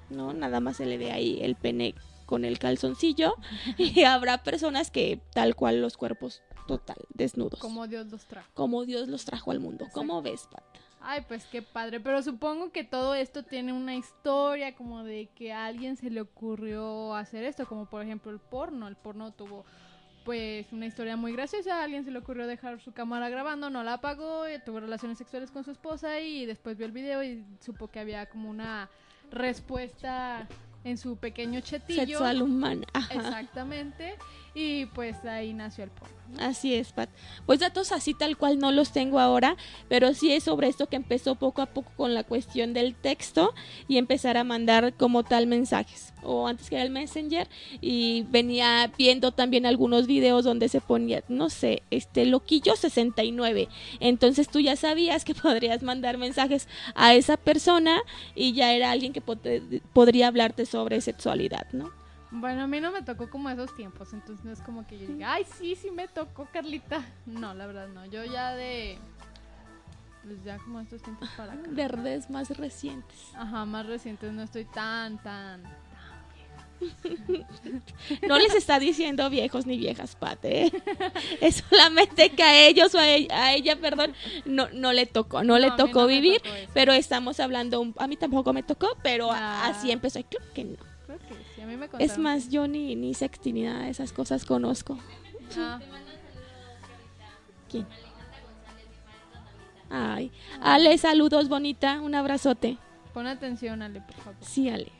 ¿no? 0.09 0.33
Nada 0.33 0.59
más 0.59 0.77
se 0.77 0.85
le 0.85 0.97
ve 0.97 1.11
ahí 1.11 1.39
el 1.41 1.55
pene 1.55 1.95
con 2.25 2.45
el 2.45 2.59
calzoncillo 2.59 3.35
y 3.77 4.03
habrá 4.03 4.43
personas 4.43 4.89
que 4.89 5.19
tal 5.33 5.55
cual 5.55 5.81
los 5.81 5.97
cuerpos 5.97 6.41
total 6.67 6.97
desnudos. 7.13 7.59
Como 7.59 7.87
Dios 7.87 8.07
los 8.07 8.25
trajo. 8.25 8.49
Como 8.53 8.85
Dios 8.85 9.07
los 9.07 9.25
trajo 9.25 9.51
al 9.51 9.59
mundo. 9.59 9.87
¿Cómo 9.93 10.21
ves, 10.21 10.47
Pat? 10.51 10.63
Ay, 11.03 11.25
pues 11.27 11.45
qué 11.45 11.63
padre, 11.63 11.99
pero 11.99 12.21
supongo 12.21 12.71
que 12.71 12.83
todo 12.83 13.15
esto 13.15 13.43
tiene 13.43 13.73
una 13.73 13.95
historia 13.95 14.75
como 14.75 15.03
de 15.03 15.29
que 15.35 15.51
a 15.51 15.65
alguien 15.65 15.97
se 15.97 16.11
le 16.11 16.21
ocurrió 16.21 17.15
hacer 17.15 17.43
esto, 17.43 17.65
como 17.65 17.87
por 17.87 18.03
ejemplo 18.03 18.31
el 18.31 18.39
porno. 18.39 18.87
El 18.87 18.95
porno 18.95 19.31
tuvo 19.31 19.65
pues 20.23 20.71
una 20.71 20.85
historia 20.85 21.17
muy 21.17 21.33
graciosa, 21.33 21.79
a 21.79 21.83
alguien 21.83 22.05
se 22.05 22.11
le 22.11 22.19
ocurrió 22.19 22.45
dejar 22.45 22.79
su 22.81 22.91
cámara 22.91 23.29
grabando, 23.29 23.71
no 23.71 23.83
la 23.83 23.93
apagó, 23.93 24.47
y 24.47 24.59
tuvo 24.59 24.79
relaciones 24.79 25.17
sexuales 25.17 25.49
con 25.49 25.63
su 25.63 25.71
esposa 25.71 26.19
y 26.19 26.45
después 26.45 26.77
vio 26.77 26.85
el 26.85 26.91
video 26.91 27.23
y 27.23 27.43
supo 27.59 27.87
que 27.87 27.99
había 27.99 28.27
como 28.27 28.47
una 28.49 28.87
respuesta 29.31 30.47
en 30.83 30.97
su 30.97 31.17
pequeño 31.17 31.61
chetillo. 31.61 32.05
Sexual 32.19 32.43
humana. 32.43 32.85
Ajá. 32.93 33.13
Exactamente. 33.15 34.15
Y 34.53 34.85
pues 34.87 35.23
ahí 35.23 35.53
nació 35.53 35.85
el 35.85 35.91
porno. 35.91 36.13
¿no? 36.33 36.43
Así 36.45 36.75
es, 36.75 36.91
Pat. 36.91 37.09
Pues 37.45 37.61
datos 37.61 37.93
así 37.93 38.13
tal 38.13 38.35
cual 38.37 38.59
no 38.59 38.73
los 38.73 38.91
tengo 38.91 39.19
ahora, 39.21 39.55
pero 39.87 40.13
sí 40.13 40.33
es 40.33 40.43
sobre 40.43 40.67
esto 40.67 40.87
que 40.87 40.97
empezó 40.97 41.35
poco 41.35 41.61
a 41.61 41.67
poco 41.67 41.89
con 41.95 42.13
la 42.13 42.25
cuestión 42.25 42.73
del 42.73 42.93
texto 42.93 43.53
y 43.87 43.97
empezar 43.97 44.35
a 44.35 44.43
mandar 44.43 44.93
como 44.95 45.23
tal 45.23 45.47
mensajes. 45.47 46.13
O 46.21 46.47
antes 46.47 46.69
que 46.69 46.75
era 46.75 46.83
el 46.83 46.89
Messenger 46.91 47.47
y 47.79 48.23
venía 48.29 48.91
viendo 48.97 49.31
también 49.31 49.65
algunos 49.65 50.05
videos 50.05 50.43
donde 50.43 50.67
se 50.67 50.81
ponía, 50.81 51.23
no 51.29 51.49
sé, 51.49 51.83
este 51.89 52.25
loquillo 52.25 52.75
69. 52.75 53.69
Entonces 54.01 54.49
tú 54.49 54.59
ya 54.59 54.75
sabías 54.75 55.23
que 55.23 55.33
podrías 55.35 55.81
mandar 55.81 56.17
mensajes 56.17 56.67
a 56.93 57.13
esa 57.13 57.37
persona 57.37 58.01
y 58.35 58.51
ya 58.51 58.73
era 58.73 58.91
alguien 58.91 59.13
que 59.13 59.23
pod- 59.23 59.81
podría 59.93 60.27
hablarte 60.27 60.65
sobre 60.65 60.99
sexualidad, 60.99 61.67
¿no? 61.71 62.00
Bueno, 62.31 62.63
a 62.63 62.67
mí 62.67 62.79
no 62.79 62.91
me 62.91 63.01
tocó 63.01 63.29
como 63.29 63.49
esos 63.49 63.75
tiempos, 63.75 64.13
entonces 64.13 64.45
no 64.45 64.51
es 64.51 64.61
como 64.61 64.87
que 64.87 64.97
yo 64.97 65.05
diga, 65.07 65.33
ay, 65.33 65.45
sí, 65.57 65.75
sí 65.75 65.91
me 65.91 66.07
tocó, 66.07 66.47
Carlita. 66.51 67.03
No, 67.25 67.53
la 67.53 67.67
verdad 67.67 67.87
no. 67.89 68.05
Yo 68.05 68.23
ya 68.23 68.55
de. 68.55 68.97
Pues 70.23 70.43
ya 70.43 70.57
como 70.59 70.79
estos 70.79 71.01
tiempos 71.01 71.27
para 71.35 71.53
acá. 71.53 71.63
Verdes 71.71 72.29
más 72.29 72.49
recientes. 72.57 73.17
Ajá, 73.35 73.65
más 73.65 73.85
recientes, 73.85 74.31
no 74.31 74.43
estoy 74.43 74.65
tan, 74.65 75.21
tan. 75.21 75.63
No 78.27 78.39
les 78.39 78.55
está 78.55 78.79
diciendo 78.79 79.29
viejos 79.29 79.65
ni 79.67 79.77
viejas, 79.77 80.15
Pat, 80.15 80.39
¿eh? 80.45 80.71
Es 81.41 81.63
solamente 81.69 82.31
que 82.31 82.41
a 82.43 82.67
ellos 82.67 82.95
o 82.95 82.99
a 82.99 83.07
ella, 83.07 83.43
a 83.43 83.53
ella, 83.53 83.75
perdón, 83.79 84.13
no, 84.45 84.67
no 84.73 84.91
le 84.93 85.05
tocó, 85.05 85.43
no, 85.43 85.59
le 85.59 85.67
No, 85.67 85.75
tocó 85.75 86.01
no 86.01 86.07
vivir, 86.07 86.41
tocó 86.41 86.55
pero 86.73 86.93
estamos 86.93 87.39
hablando, 87.39 87.81
un- 87.81 87.93
a 87.99 88.07
mí 88.07 88.15
tampoco 88.17 88.51
me 88.53 88.63
tocó, 88.63 88.87
pero 89.03 89.31
Ah. 89.31 89.67
así 89.67 89.91
empezó. 89.91 90.19
y 90.19 90.23
Creo 90.23 90.41
que 90.53 90.63
no. 90.63 90.77
Creo 91.05 91.19
que 91.19 91.33
sí, 91.61 91.63
a 91.63 91.67
mí 91.67 91.77
me 91.77 91.89
Es 92.03 92.17
más, 92.17 92.49
yo 92.49 92.67
ni, 92.67 92.95
ni 92.95 93.13
sexting 93.13 93.55
ni 93.55 93.63
nada 93.63 93.83
de 93.83 93.89
esas 93.89 94.11
cosas 94.13 94.45
conozco. 94.45 94.97
Ah, 95.57 95.79
¿Quién? 97.69 97.85
Ay, 99.89 100.31
Ale, 100.61 100.97
saludos, 100.97 101.49
bonita, 101.49 101.99
un 101.99 102.15
abrazote. 102.15 102.77
pon 103.13 103.27
atención, 103.27 103.81
Ale, 103.81 104.01
por 104.01 104.15
favor. 104.15 104.35
Sí, 104.41 104.69
Ale. 104.69 104.91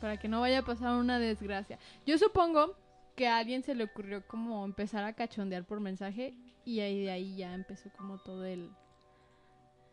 para 0.00 0.16
que 0.16 0.28
no 0.28 0.40
vaya 0.40 0.60
a 0.60 0.64
pasar 0.64 0.96
una 0.96 1.18
desgracia. 1.18 1.78
Yo 2.06 2.16
supongo 2.18 2.74
que 3.14 3.28
a 3.28 3.38
alguien 3.38 3.62
se 3.62 3.74
le 3.74 3.84
ocurrió 3.84 4.26
como 4.26 4.64
empezar 4.64 5.04
a 5.04 5.12
cachondear 5.12 5.64
por 5.64 5.80
mensaje 5.80 6.34
y 6.64 6.80
ahí 6.80 7.02
de 7.02 7.10
ahí 7.10 7.36
ya 7.36 7.52
empezó 7.52 7.90
como 7.96 8.18
todo 8.18 8.44
el 8.44 8.70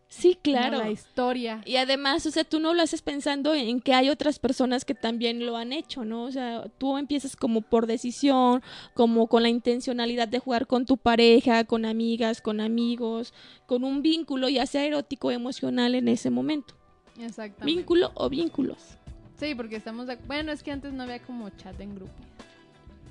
Sí, 0.08 0.38
como 0.44 0.56
claro. 0.56 0.78
la 0.78 0.92
historia. 0.92 1.62
Y 1.66 1.76
además, 1.78 2.26
o 2.26 2.32
sea, 2.32 2.44
tú 2.44 2.60
no 2.60 2.74
lo 2.74 2.82
haces 2.82 3.02
pensando 3.02 3.54
en 3.54 3.82
que 3.82 3.94
hay 3.94 4.10
otras 4.10 4.40
personas 4.40 4.86
que 4.86 4.96
también 4.96 5.46
lo 5.46 5.58
han 5.58 5.74
hecho, 5.74 6.06
¿no? 6.06 6.24
O 6.24 6.32
sea, 6.32 6.66
tú 6.78 6.98
empiezas 6.98 7.36
como 7.36 7.62
por 7.62 7.88
decisión, 7.88 8.62
como 8.94 9.28
con 9.28 9.44
la 9.44 9.50
intencionalidad 9.50 10.28
de 10.28 10.40
jugar 10.40 10.68
con 10.68 10.86
tu 10.86 10.98
pareja, 10.98 11.64
con 11.66 11.86
amigas, 11.86 12.42
con 12.42 12.62
amigos, 12.62 13.34
con 13.66 13.84
un 13.84 14.02
vínculo, 14.02 14.48
ya 14.48 14.66
sea 14.66 14.86
erótico 14.86 15.30
o 15.30 15.32
emocional 15.32 15.96
en 15.96 16.08
ese 16.08 16.30
momento. 16.30 16.76
Exactamente. 17.20 17.66
Vínculo 17.66 18.12
o 18.14 18.30
vínculos. 18.30 18.98
Sí, 19.40 19.54
porque 19.56 19.76
estamos 19.76 20.08
de... 20.08 20.16
bueno, 20.28 20.52
es 20.52 20.64
que 20.64 20.72
antes 20.72 20.94
no 20.94 21.04
había 21.04 21.20
como 21.20 21.50
chat 21.50 21.80
en 21.82 21.96
grupo. 21.96 22.14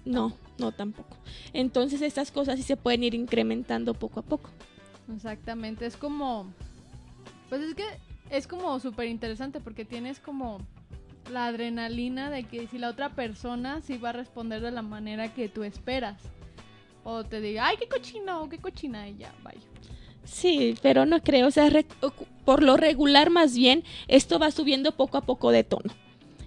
No, 0.04 0.32
no 0.58 0.72
tampoco. 0.72 1.16
Entonces 1.52 2.02
estas 2.02 2.30
cosas 2.30 2.56
sí 2.56 2.62
se 2.62 2.76
pueden 2.76 3.02
ir 3.02 3.14
incrementando 3.14 3.94
poco 3.94 4.20
a 4.20 4.22
poco. 4.22 4.50
Exactamente, 5.14 5.84
es 5.86 5.96
como 5.96 6.52
pues 7.54 7.68
es 7.68 7.74
que 7.76 7.84
es 8.30 8.48
como 8.48 8.80
súper 8.80 9.06
interesante 9.06 9.60
porque 9.60 9.84
tienes 9.84 10.18
como 10.18 10.58
la 11.30 11.46
adrenalina 11.46 12.28
de 12.28 12.42
que 12.42 12.66
si 12.66 12.78
la 12.78 12.88
otra 12.88 13.10
persona 13.10 13.80
sí 13.80 13.96
va 13.96 14.08
a 14.08 14.12
responder 14.12 14.60
de 14.60 14.72
la 14.72 14.82
manera 14.82 15.32
que 15.32 15.48
tú 15.48 15.62
esperas. 15.62 16.20
O 17.04 17.22
te 17.22 17.40
diga, 17.40 17.68
ay, 17.68 17.76
qué 17.78 17.86
cochina 17.86 18.40
o 18.40 18.48
qué 18.48 18.58
cochina 18.58 19.08
y 19.08 19.18
ya, 19.18 19.32
bye. 19.44 19.60
Sí, 20.24 20.74
pero 20.82 21.06
no 21.06 21.20
creo, 21.22 21.46
o 21.46 21.50
sea, 21.52 21.70
por 22.44 22.64
lo 22.64 22.76
regular 22.76 23.30
más 23.30 23.54
bien, 23.54 23.84
esto 24.08 24.40
va 24.40 24.50
subiendo 24.50 24.90
poco 24.90 25.18
a 25.18 25.20
poco 25.20 25.52
de 25.52 25.62
tono. 25.62 25.94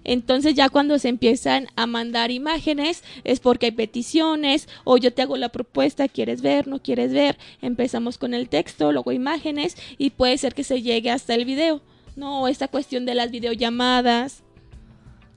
Entonces 0.08 0.54
ya 0.54 0.70
cuando 0.70 0.98
se 0.98 1.10
empiezan 1.10 1.66
a 1.76 1.86
mandar 1.86 2.30
imágenes 2.30 3.04
es 3.24 3.40
porque 3.40 3.66
hay 3.66 3.72
peticiones 3.72 4.66
o 4.84 4.96
yo 4.96 5.12
te 5.12 5.20
hago 5.20 5.36
la 5.36 5.50
propuesta, 5.50 6.08
quieres 6.08 6.40
ver, 6.40 6.66
no 6.66 6.80
quieres 6.80 7.12
ver, 7.12 7.36
empezamos 7.60 8.16
con 8.16 8.32
el 8.32 8.48
texto, 8.48 8.90
luego 8.90 9.12
imágenes 9.12 9.76
y 9.98 10.08
puede 10.08 10.38
ser 10.38 10.54
que 10.54 10.64
se 10.64 10.80
llegue 10.80 11.10
hasta 11.10 11.34
el 11.34 11.44
video, 11.44 11.82
¿no? 12.16 12.48
Esta 12.48 12.68
cuestión 12.68 13.04
de 13.04 13.14
las 13.14 13.30
videollamadas. 13.30 14.42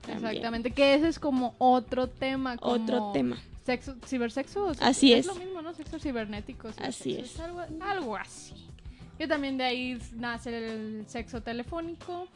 también. 0.00 0.26
Exactamente, 0.26 0.70
que 0.70 0.94
ese 0.94 1.08
es 1.08 1.18
como 1.18 1.54
otro 1.58 2.06
tema. 2.06 2.56
Como 2.56 2.82
Otro 2.82 3.12
tema. 3.12 3.36
Sexo, 3.66 3.94
cibersexo. 4.06 4.72
Así 4.80 5.12
es. 5.12 5.26
lo 5.26 5.34
mismo, 5.34 5.60
¿no? 5.60 5.74
Sexo 5.74 5.98
cibernético. 5.98 6.70
Así 6.78 7.16
es. 7.16 7.38
algo, 7.38 7.60
algo 7.78 8.16
así. 8.16 8.54
Que 9.18 9.28
también 9.28 9.58
de 9.58 9.64
ahí 9.64 9.98
nace 10.14 10.56
el 10.56 11.04
sexo 11.08 11.42
telefónico 11.42 12.26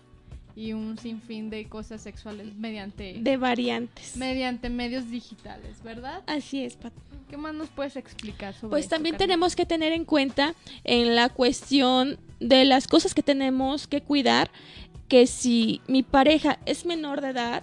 y 0.56 0.72
un 0.72 0.96
sinfín 0.98 1.50
de 1.50 1.68
cosas 1.68 2.00
sexuales 2.00 2.54
mediante, 2.56 3.18
De 3.20 3.36
variantes. 3.36 4.16
mediante 4.16 4.70
medios 4.70 5.10
digitales, 5.10 5.82
¿verdad? 5.84 6.22
Así 6.26 6.64
es, 6.64 6.76
Pat. 6.76 6.92
¿Qué 7.28 7.36
más 7.36 7.54
nos 7.54 7.68
puedes 7.68 7.96
explicar 7.96 8.54
sobre 8.54 8.70
Pues 8.70 8.84
esto, 8.84 8.96
también 8.96 9.14
Carmen? 9.16 9.28
tenemos 9.28 9.54
que 9.54 9.66
tener 9.66 9.92
en 9.92 10.04
cuenta 10.04 10.54
en 10.84 11.14
la 11.14 11.28
cuestión 11.28 12.18
de 12.40 12.64
las 12.64 12.86
cosas 12.88 13.12
que 13.14 13.22
tenemos 13.22 13.86
que 13.86 14.00
cuidar, 14.00 14.50
que 15.08 15.26
si 15.26 15.80
mi 15.88 16.02
pareja 16.02 16.58
es 16.66 16.86
menor 16.86 17.20
de 17.20 17.28
edad, 17.30 17.62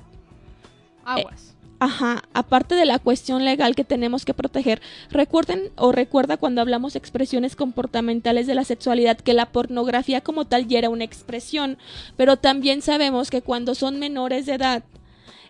Aguas. 1.05 1.52
Ajá, 1.83 2.23
aparte 2.33 2.75
de 2.75 2.85
la 2.85 2.97
cuestión 2.97 3.43
legal 3.43 3.75
que 3.75 3.83
tenemos 3.83 4.23
que 4.23 4.33
proteger, 4.33 4.81
recuerden 5.11 5.69
o 5.75 5.91
recuerda 5.91 6.37
cuando 6.37 6.61
hablamos 6.61 6.93
de 6.93 6.99
expresiones 6.99 7.57
comportamentales 7.57 8.47
de 8.47 8.55
la 8.55 8.63
sexualidad 8.63 9.17
que 9.17 9.33
la 9.33 9.51
pornografía 9.51 10.21
como 10.21 10.45
tal 10.45 10.67
ya 10.67 10.79
era 10.79 10.89
una 10.89 11.03
expresión, 11.03 11.77
pero 12.15 12.37
también 12.37 12.81
sabemos 12.81 13.29
que 13.29 13.41
cuando 13.41 13.75
son 13.75 13.99
menores 13.99 14.45
de 14.45 14.53
edad, 14.53 14.83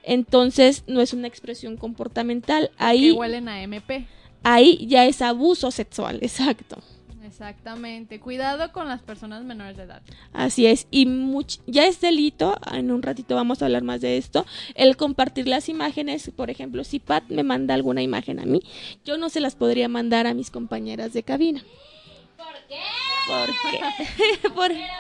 entonces 0.02 0.84
no 0.88 1.02
es 1.02 1.14
una 1.14 1.28
expresión 1.28 1.78
comportamental, 1.78 2.70
que 2.70 2.84
ahí 2.84 3.12
huelen 3.12 3.48
a 3.48 3.62
MP. 3.62 4.08
ahí 4.42 4.88
ya 4.88 5.06
es 5.06 5.22
abuso 5.22 5.70
sexual, 5.70 6.18
exacto. 6.22 6.78
Exactamente. 7.34 8.20
Cuidado 8.20 8.72
con 8.72 8.88
las 8.88 9.02
personas 9.02 9.44
menores 9.44 9.76
de 9.76 9.84
edad. 9.84 10.04
Así 10.34 10.68
es, 10.68 10.86
y 10.92 11.08
much- 11.08 11.62
ya 11.66 11.88
es 11.88 12.00
delito, 12.00 12.56
en 12.72 12.92
un 12.92 13.02
ratito 13.02 13.34
vamos 13.34 13.62
a 13.62 13.66
hablar 13.66 13.82
más 13.82 14.02
de 14.02 14.18
esto, 14.18 14.46
el 14.76 14.96
compartir 14.98 15.48
las 15.48 15.68
imágenes, 15.68 16.32
por 16.36 16.52
ejemplo, 16.52 16.84
si 16.84 17.00
Pat 17.00 17.24
me 17.30 17.42
manda 17.42 17.74
alguna 17.74 18.04
imagen 18.04 18.40
a 18.40 18.46
mí, 18.46 18.62
yo 19.04 19.18
no 19.18 19.30
se 19.30 19.40
las 19.40 19.56
podría 19.56 19.90
mandar 19.90 20.28
a 20.28 20.36
mis 20.36 20.52
compañeras 20.52 21.12
de 21.14 21.24
cabina. 21.24 21.64
¿Por 22.38 22.56
qué? 22.68 24.50
¿Por 24.54 24.72
qué? 24.72 24.88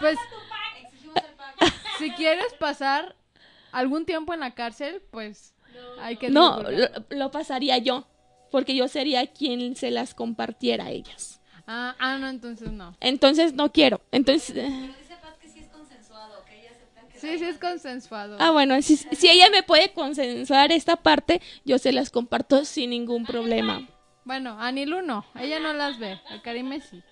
Pues, 0.00 0.18
si 1.98 2.10
quieres 2.12 2.52
pasar 2.60 3.16
algún 3.72 4.04
tiempo 4.04 4.34
en 4.34 4.40
la 4.40 4.50
cárcel, 4.54 5.00
pues 5.10 5.54
hay 6.00 6.16
que 6.16 6.28
no, 6.28 6.60
lo 7.08 7.30
pasaría 7.30 7.78
yo, 7.78 8.06
porque 8.50 8.74
yo 8.74 8.88
sería 8.88 9.26
quien 9.26 9.76
se 9.76 9.90
las 9.90 10.14
compartiera 10.14 10.86
a 10.86 10.90
ellas. 10.90 11.40
Ah, 11.66 11.94
ah, 11.98 12.16
no, 12.18 12.28
entonces 12.28 12.70
no. 12.72 12.96
Entonces 13.00 13.52
no 13.54 13.70
quiero. 13.72 14.00
Entonces, 14.10 14.56
eh, 14.56 14.90
Sí, 17.16 17.36
sí 17.36 17.44
es 17.44 17.58
consensuado. 17.58 18.36
ah, 18.38 18.52
bueno, 18.52 18.80
si, 18.80 18.96
si 18.96 19.28
ella 19.28 19.50
me 19.50 19.64
puede 19.64 19.92
consensuar 19.92 20.70
esta 20.70 20.94
parte, 20.94 21.42
yo 21.64 21.78
se 21.78 21.90
las 21.90 22.10
comparto 22.10 22.64
sin 22.64 22.90
ningún 22.90 23.26
problema. 23.26 23.88
Bueno, 24.24 24.56
a 24.60 24.70
Nilu 24.70 25.02
no, 25.02 25.24
ella 25.34 25.58
no 25.58 25.72
las 25.72 25.98
ve, 25.98 26.20
a 26.30 26.40
Karime 26.42 26.80
sí. 26.80 27.02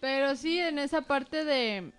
Pero 0.00 0.36
sí, 0.36 0.58
en 0.58 0.78
esa 0.78 1.02
parte 1.02 1.44
de... 1.44 1.92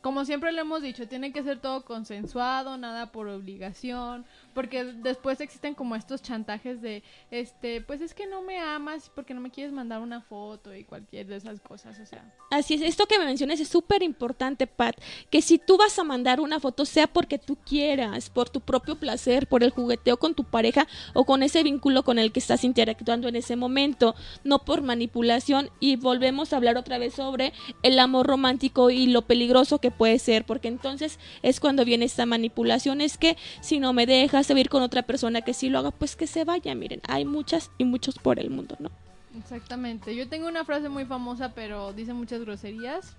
como 0.00 0.24
siempre 0.24 0.52
le 0.52 0.60
hemos 0.60 0.82
dicho, 0.82 1.08
tiene 1.08 1.32
que 1.32 1.42
ser 1.42 1.58
todo 1.58 1.84
consensuado, 1.84 2.76
nada 2.76 3.10
por 3.10 3.26
obligación, 3.28 4.24
porque 4.54 4.84
después 4.84 5.40
existen 5.40 5.74
como 5.74 5.96
estos 5.96 6.22
chantajes 6.22 6.80
de, 6.82 7.02
este, 7.30 7.80
pues 7.80 8.00
es 8.00 8.14
que 8.14 8.26
no 8.26 8.42
me 8.42 8.58
amas 8.58 9.10
porque 9.14 9.34
no 9.34 9.40
me 9.40 9.50
quieres 9.50 9.72
mandar 9.72 10.00
una 10.00 10.20
foto 10.20 10.74
y 10.74 10.84
cualquier 10.84 11.26
de 11.26 11.36
esas 11.36 11.60
cosas, 11.60 11.98
o 11.98 12.06
sea. 12.06 12.24
Así 12.50 12.74
es, 12.74 12.82
esto 12.82 13.06
que 13.06 13.18
me 13.18 13.24
mencionas 13.24 13.60
es 13.60 13.68
súper 13.68 14.02
importante, 14.02 14.66
Pat, 14.66 14.96
que 15.30 15.42
si 15.42 15.58
tú 15.58 15.76
vas 15.76 15.98
a 15.98 16.04
mandar 16.04 16.40
una 16.40 16.60
foto 16.60 16.84
sea 16.84 17.06
porque 17.06 17.38
tú 17.38 17.56
quieras, 17.56 18.30
por 18.30 18.50
tu 18.50 18.60
propio 18.60 18.98
placer, 18.98 19.46
por 19.46 19.62
el 19.62 19.70
jugueteo 19.70 20.18
con 20.18 20.34
tu 20.34 20.44
pareja 20.44 20.86
o 21.14 21.24
con 21.24 21.42
ese 21.42 21.62
vínculo 21.62 22.02
con 22.02 22.18
el 22.18 22.32
que 22.32 22.40
estás 22.40 22.64
interactuando 22.64 23.28
en 23.28 23.36
ese 23.36 23.56
momento, 23.56 24.14
no 24.44 24.60
por 24.60 24.82
manipulación 24.82 25.70
y 25.80 25.96
volvemos 25.96 26.52
a 26.52 26.56
hablar 26.56 26.76
otra 26.76 26.98
vez 26.98 27.14
sobre 27.14 27.52
el 27.82 27.98
amor 27.98 28.26
romántico 28.26 28.90
y 28.90 29.06
lo 29.06 29.22
peligroso 29.22 29.78
que 29.78 29.90
puede 29.90 30.18
ser, 30.18 30.44
porque 30.44 30.68
entonces 30.68 31.18
es 31.42 31.60
cuando 31.60 31.84
viene 31.84 32.04
esta 32.04 32.26
manipulación, 32.26 33.00
es 33.00 33.18
que 33.18 33.36
si 33.60 33.78
no 33.78 33.92
me 33.92 34.06
dejas 34.06 34.39
de 34.48 34.60
ir 34.60 34.68
con 34.68 34.82
otra 34.82 35.02
persona 35.02 35.42
que 35.42 35.54
sí 35.54 35.68
lo 35.68 35.78
haga, 35.78 35.90
pues 35.90 36.16
que 36.16 36.26
se 36.26 36.44
vaya, 36.44 36.74
miren, 36.74 37.00
hay 37.08 37.24
muchas 37.24 37.70
y 37.78 37.84
muchos 37.84 38.18
por 38.18 38.38
el 38.38 38.50
mundo, 38.50 38.76
¿no? 38.78 38.90
Exactamente. 39.38 40.14
Yo 40.16 40.28
tengo 40.28 40.48
una 40.48 40.64
frase 40.64 40.88
muy 40.88 41.04
famosa, 41.04 41.54
pero 41.54 41.92
dice 41.92 42.12
muchas 42.12 42.40
groserías. 42.40 43.16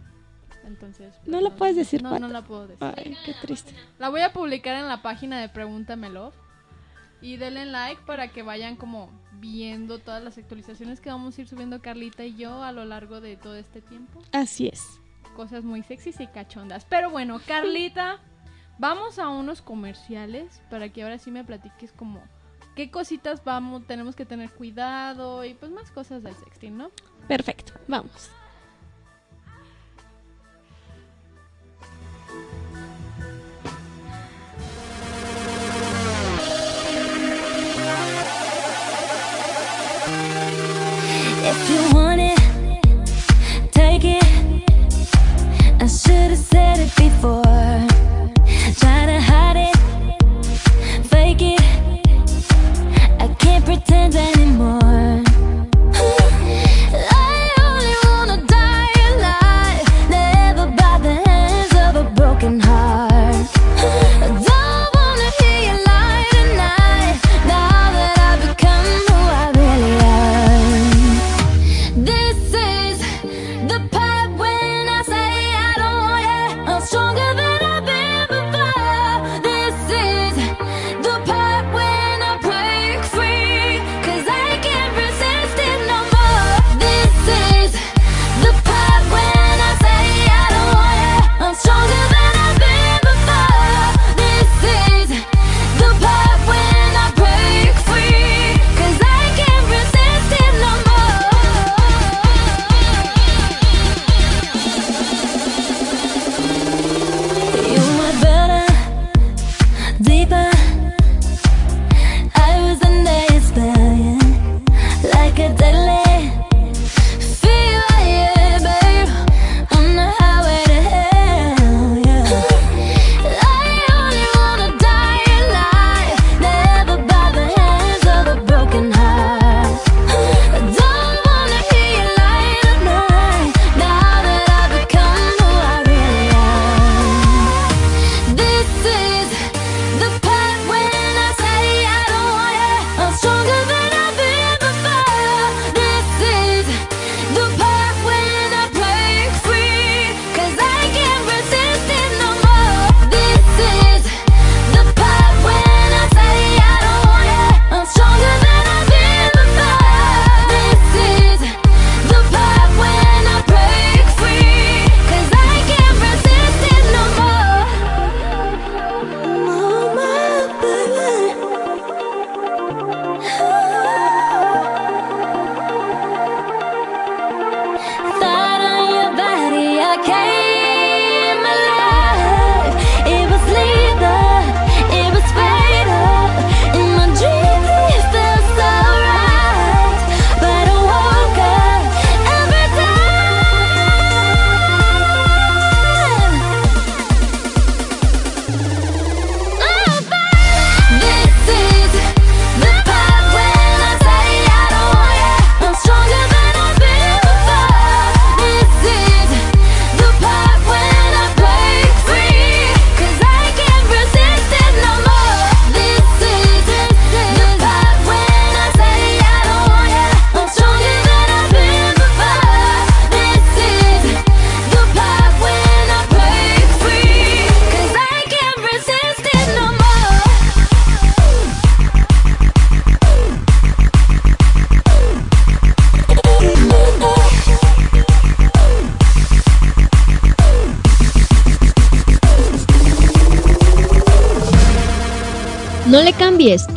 Entonces. 0.66 1.14
pues, 1.18 1.28
No 1.28 1.42
la 1.42 1.50
puedes 1.56 1.76
decir, 1.76 2.04
No, 2.04 2.18
no 2.20 2.28
la 2.28 2.44
puedo 2.44 2.68
decir. 2.68 2.94
Ay, 2.96 3.18
qué 3.26 3.34
triste. 3.42 3.74
La 3.98 4.10
voy 4.10 4.22
a 4.22 4.34
publicar 4.34 4.76
en 4.76 4.88
la 4.88 5.02
página 5.02 5.40
de 5.40 5.50
Pregúntamelo. 5.50 6.34
Y 7.22 7.38
denle 7.38 7.66
like 7.66 8.02
para 8.06 8.30
que 8.30 8.42
vayan 8.42 8.76
como 8.76 9.10
viendo 9.34 10.00
todas 10.00 10.24
las 10.24 10.38
actualizaciones 10.38 11.00
que 11.02 11.10
vamos 11.10 11.38
a 11.38 11.42
ir 11.42 11.48
subiendo 11.48 11.82
Carlita 11.82 12.26
y 12.26 12.36
yo 12.36 12.64
a 12.64 12.72
lo 12.72 12.84
largo 12.84 13.22
de 13.22 13.38
todo 13.38 13.56
este 13.56 13.82
tiempo. 13.82 14.22
Así 14.32 14.68
es. 14.68 15.00
Cosas 15.36 15.64
muy 15.64 15.84
sexys 15.84 16.20
y 16.20 16.28
cachondas. 16.28 16.86
Pero 16.90 17.12
bueno, 17.12 17.40
Carlita, 17.46 18.20
vamos 18.82 19.20
a 19.20 19.30
unos 19.30 19.62
comerciales 19.62 20.60
para 20.72 20.90
que 20.90 21.04
ahora 21.04 21.20
sí 21.20 21.30
me 21.30 21.44
platiques 21.44 21.92
como 21.94 22.20
qué 22.76 22.90
cositas 22.90 23.44
vamos, 23.44 23.86
tenemos 23.86 24.16
que 24.16 24.26
tener 24.26 24.50
cuidado 24.50 25.46
y 25.46 25.54
pues 25.54 25.72
más 25.72 25.92
cosas 25.92 26.24
del 26.24 26.36
sexting, 26.36 26.78
¿no? 26.78 26.90
Perfecto, 27.28 27.74
vamos. 27.88 28.32
If 41.44 41.70
you 41.70 41.96
want 41.96 42.20
it, 42.20 43.72
take 43.72 44.06
it. 44.06 44.24
I 45.80 45.88
should 45.88 46.32
have 46.32 46.38
said 46.38 46.80
it 46.80 46.96
before. 46.96 47.41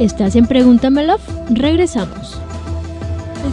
Estás 0.05 0.37
en 0.37 0.47
Pregúntamelo. 0.47 1.17
Regresamos. 1.51 2.41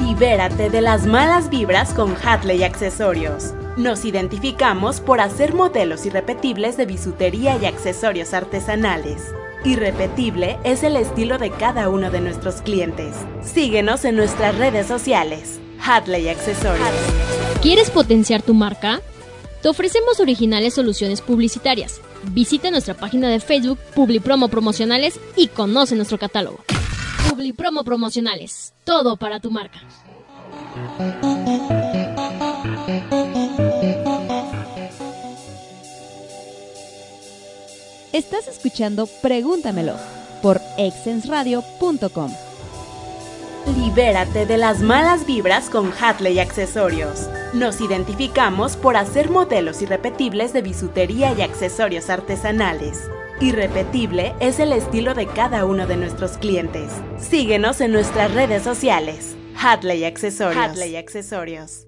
Libérate 0.06 0.70
de 0.70 0.82
las 0.82 1.06
malas 1.06 1.50
vibras 1.50 1.94
con 1.94 2.16
Hatley 2.16 2.64
Accesorios. 2.64 3.54
Nos 3.78 4.06
identificamos 4.06 5.00
por 5.00 5.22
hacer 5.22 5.54
modelos 5.54 6.06
irrepetibles 6.06 6.78
de 6.78 6.86
bisutería 6.86 7.58
y 7.58 7.66
accesorios 7.66 8.34
artesanales. 8.34 9.34
Irrepetible 9.64 10.58
es 10.64 10.84
el 10.84 10.96
estilo 10.96 11.38
de 11.38 11.52
cada 11.52 11.90
uno 11.90 12.10
de 12.12 12.22
nuestros 12.22 12.62
clientes. 12.62 13.16
Síguenos 13.44 14.06
en 14.06 14.16
nuestras 14.16 14.58
redes 14.58 14.88
sociales. 14.88 15.60
Hatley 15.84 16.30
Accesorios. 16.30 16.88
¿Quieres 17.62 17.90
potenciar 17.90 18.42
tu 18.42 18.54
marca? 18.54 19.02
Te 19.62 19.70
ofrecemos 19.70 20.20
originales 20.20 20.74
soluciones 20.74 21.22
publicitarias. 21.22 22.02
Visita 22.24 22.72
nuestra 22.72 22.94
página 22.94 23.30
de 23.30 23.40
Facebook 23.40 23.80
Publipromo 23.96 24.48
Promocionales 24.48 25.20
y 25.36 25.48
conoce 25.48 25.96
nuestro 25.96 26.18
catálogo. 26.18 26.64
Publipromo 27.30 27.84
Promocionales. 27.84 28.74
Todo 28.84 29.18
para 29.18 29.40
tu 29.40 29.52
marca. 29.52 29.80
Estás 38.14 38.48
escuchando 38.48 39.08
Pregúntamelo 39.22 39.96
por 40.42 40.60
exensradio.com. 40.78 42.51
Libérate 43.68 44.46
de 44.46 44.58
las 44.58 44.82
malas 44.82 45.26
vibras 45.26 45.70
con 45.70 45.92
Hatley 45.92 46.40
Accesorios. 46.40 47.30
Nos 47.54 47.80
identificamos 47.80 48.76
por 48.76 48.98
hacer 48.98 49.30
modelos 49.30 49.82
irrepetibles 49.82 50.52
de 50.52 50.62
bisutería 50.62 51.34
y 51.34 51.42
accesorios 51.42 52.10
artesanales. 52.10 53.10
Irrepetible 53.40 54.34
es 54.40 54.60
el 54.60 54.74
estilo 54.74 55.14
de 55.14 55.28
cada 55.28 55.66
uno 55.66 55.86
de 55.86 55.98
nuestros 55.98 56.38
clientes. 56.38 56.92
Síguenos 57.18 57.82
en 57.82 57.92
nuestras 57.92 58.34
redes 58.34 58.64
sociales. 58.64 59.36
Hatley 59.56 60.06
Accesorios. 60.06 60.64
Hatley 60.64 60.96
Accesorios. 60.96 61.88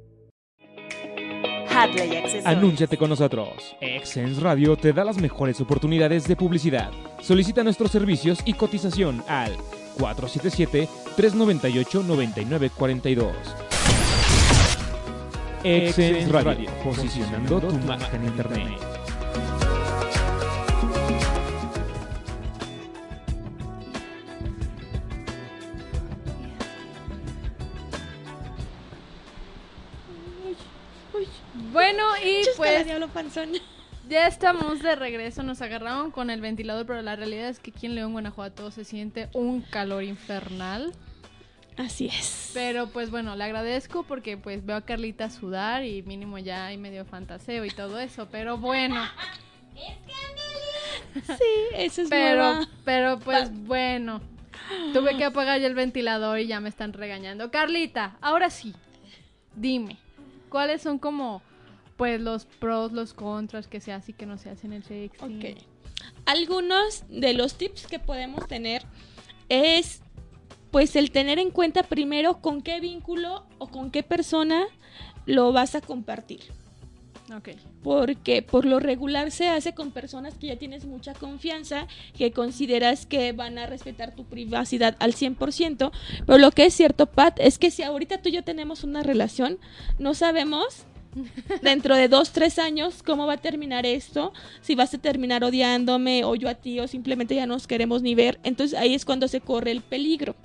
Hatley 1.70 2.18
Accesorios. 2.18 2.46
Anúnciate 2.46 2.98
con 2.98 3.10
nosotros. 3.10 3.76
Exens 3.82 4.42
Radio 4.42 4.78
te 4.78 4.94
da 4.94 5.04
las 5.04 5.18
mejores 5.18 5.60
oportunidades 5.60 6.28
de 6.28 6.36
publicidad. 6.36 6.92
Solicita 7.20 7.64
nuestros 7.64 7.92
servicios 7.92 8.40
y 8.46 8.54
cotización 8.54 9.24
al 9.28 9.58
477-398-9942. 11.16 13.32
Exens 15.64 16.30
Radio, 16.30 16.70
posicionando 16.84 17.62
tu 17.62 17.74
marca 17.80 18.18
en 18.18 18.26
Internet. 18.26 18.78
Bueno, 31.72 32.04
y 32.24 32.44
Chusca, 32.44 32.66
la 32.66 32.74
pues 32.74 32.86
diablo 32.86 33.08
panzón. 33.08 33.54
Ya 34.10 34.28
estamos 34.28 34.82
de 34.82 34.96
regreso. 34.96 35.44
Nos 35.44 35.62
agarraron 35.62 36.12
con 36.12 36.30
el 36.30 36.42
ventilador, 36.42 36.86
pero 36.86 37.02
la 37.02 37.16
realidad 37.16 37.50
es 37.50 37.60
que 37.60 37.72
aquí 37.72 37.86
en 37.86 37.96
León, 37.96 38.12
Guanajuato, 38.14 38.72
se 38.72 38.84
siente 38.86 39.30
un 39.34 39.62
calor 39.62 40.04
infernal. 40.04 40.94
Así 41.78 42.08
es. 42.08 42.52
Pero 42.54 42.88
pues 42.88 43.10
bueno, 43.10 43.36
le 43.36 43.44
agradezco 43.44 44.04
porque 44.04 44.38
pues 44.38 44.64
veo 44.66 44.76
a 44.76 44.82
Carlita 44.82 45.30
sudar 45.32 45.84
y 45.84 46.04
mínimo 46.04 46.38
ya 46.38 46.68
hay 46.68 46.78
medio 46.78 47.04
fantaseo 47.06 47.66
y 47.66 47.72
todo 47.72 48.00
eso. 48.00 48.28
Pero 48.32 48.58
bueno, 48.58 49.02
Sí, 51.16 51.44
eso 51.76 52.02
es 52.04 52.10
pero, 52.10 52.54
nueva. 52.56 52.68
pero 52.86 53.20
pues 53.20 53.52
bueno. 53.66 54.22
Tuve 54.94 55.18
que 55.18 55.26
apagar 55.26 55.60
ya 55.60 55.68
el 55.68 55.76
ventilador 55.76 56.40
y 56.40 56.48
ya 56.48 56.60
me 56.60 56.70
están 56.70 56.94
regañando. 56.94 57.52
Carlita, 57.52 58.18
ahora 58.22 58.50
sí, 58.50 58.74
dime, 59.56 59.98
¿cuáles 60.50 60.82
son 60.82 61.00
como 61.00 61.42
pues 61.98 62.20
los 62.20 62.46
pros, 62.46 62.92
los 62.92 63.14
contras 63.14 63.68
que 63.68 63.80
se 63.80 63.92
hace 63.92 64.12
y 64.12 64.14
que 64.16 64.26
no 64.26 64.38
se 64.38 64.50
hace 64.50 64.68
en 64.68 64.74
el 64.74 64.84
sexting? 64.84 65.38
Ok. 65.38 65.58
Algunos 66.26 67.04
de 67.10 67.34
los 67.34 67.56
tips 67.56 67.88
que 67.88 68.00
podemos 68.00 68.48
tener 68.48 68.84
es 69.50 70.02
pues 70.72 70.96
el 70.96 71.12
tener 71.12 71.38
en 71.38 71.52
cuenta 71.52 71.84
primero 71.84 72.42
con 72.42 72.62
qué 72.62 72.80
vínculo 72.80 73.46
o 73.60 73.68
con 73.68 73.92
qué 73.92 74.02
persona 74.02 74.66
lo 75.26 75.52
vas 75.52 75.76
a 75.76 75.82
compartir. 75.82 76.42
Ok. 77.36 77.50
Porque 77.84 78.42
por 78.42 78.66
lo 78.66 78.80
regular 78.80 79.32
se 79.32 79.48
hace 79.48 79.74
con 79.74 79.92
personas 79.92 80.36
que 80.38 80.48
ya 80.48 80.58
tienes 80.58 80.86
mucha 80.86 81.14
confianza, 81.14 81.88
que 82.18 82.32
consideras 82.32 83.06
que 83.06 83.32
van 83.32 83.58
a 83.58 83.66
respetar 83.66 84.16
tu 84.16 84.26
privacidad 84.26 84.96
al 85.00 85.14
100%. 85.14 85.92
Pero 86.26 86.38
lo 86.38 86.52
que 86.52 86.66
es 86.66 86.74
cierto, 86.74 87.06
Pat, 87.06 87.40
es 87.40 87.60
que 87.60 87.72
si 87.72 87.84
ahorita 87.84 88.22
tú 88.22 88.30
y 88.30 88.34
yo 88.34 88.44
tenemos 88.44 88.84
una 88.84 89.04
relación, 89.04 89.60
no 90.00 90.14
sabemos 90.14 90.86
dentro 91.62 91.96
de 91.96 92.08
dos, 92.08 92.32
tres 92.32 92.60
años 92.60 93.04
cómo 93.04 93.26
va 93.28 93.34
a 93.34 93.38
terminar 93.38 93.86
esto, 93.86 94.34
si 94.62 94.76
vas 94.76 94.94
a 94.94 94.98
terminar 94.98 95.44
odiándome 95.44 96.24
o 96.24 96.36
yo 96.36 96.50
a 96.50 96.56
ti 96.56 96.80
o 96.80 96.88
simplemente 96.88 97.36
ya 97.36 97.46
no 97.46 97.54
nos 97.54 97.68
queremos 97.68 98.02
ni 98.02 98.16
ver. 98.16 98.40
Entonces 98.44 98.78
ahí 98.78 98.94
es 98.94 99.06
cuando 99.06 99.28
se 99.28 99.42
corre 99.42 99.72
el 99.72 99.82
peligro. 99.82 100.36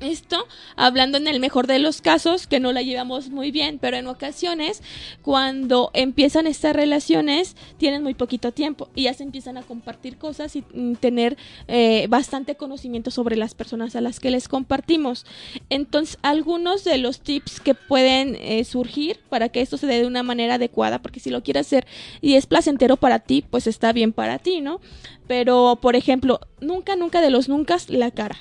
Esto, 0.00 0.48
hablando 0.76 1.18
en 1.18 1.28
el 1.28 1.40
mejor 1.40 1.66
de 1.66 1.78
los 1.78 2.00
casos, 2.00 2.46
que 2.46 2.58
no 2.58 2.72
la 2.72 2.80
llevamos 2.80 3.28
muy 3.28 3.50
bien, 3.50 3.78
pero 3.78 3.98
en 3.98 4.06
ocasiones, 4.06 4.82
cuando 5.20 5.90
empiezan 5.92 6.46
estas 6.46 6.74
relaciones, 6.74 7.54
tienen 7.76 8.02
muy 8.02 8.14
poquito 8.14 8.50
tiempo 8.52 8.88
y 8.94 9.02
ya 9.04 9.14
se 9.14 9.24
empiezan 9.24 9.58
a 9.58 9.62
compartir 9.62 10.16
cosas 10.16 10.56
y 10.56 10.64
mm, 10.72 10.94
tener 10.94 11.36
eh, 11.68 12.06
bastante 12.08 12.54
conocimiento 12.54 13.10
sobre 13.10 13.36
las 13.36 13.54
personas 13.54 13.94
a 13.94 14.00
las 14.00 14.20
que 14.20 14.30
les 14.30 14.48
compartimos. 14.48 15.26
Entonces, 15.68 16.18
algunos 16.22 16.82
de 16.84 16.96
los 16.96 17.20
tips 17.20 17.60
que 17.60 17.74
pueden 17.74 18.36
eh, 18.36 18.64
surgir 18.64 19.20
para 19.28 19.50
que 19.50 19.60
esto 19.60 19.76
se 19.76 19.86
dé 19.86 20.00
de 20.00 20.06
una 20.06 20.22
manera 20.22 20.54
adecuada, 20.54 21.02
porque 21.02 21.20
si 21.20 21.28
lo 21.28 21.42
quieres 21.42 21.66
hacer 21.66 21.86
y 22.22 22.36
es 22.36 22.46
placentero 22.46 22.96
para 22.96 23.18
ti, 23.18 23.44
pues 23.48 23.66
está 23.66 23.92
bien 23.92 24.14
para 24.14 24.38
ti, 24.38 24.62
¿no? 24.62 24.80
Pero, 25.26 25.78
por 25.82 25.94
ejemplo, 25.94 26.40
nunca, 26.60 26.96
nunca 26.96 27.20
de 27.20 27.30
los 27.30 27.50
nunca, 27.50 27.76
la 27.88 28.10
cara. 28.10 28.38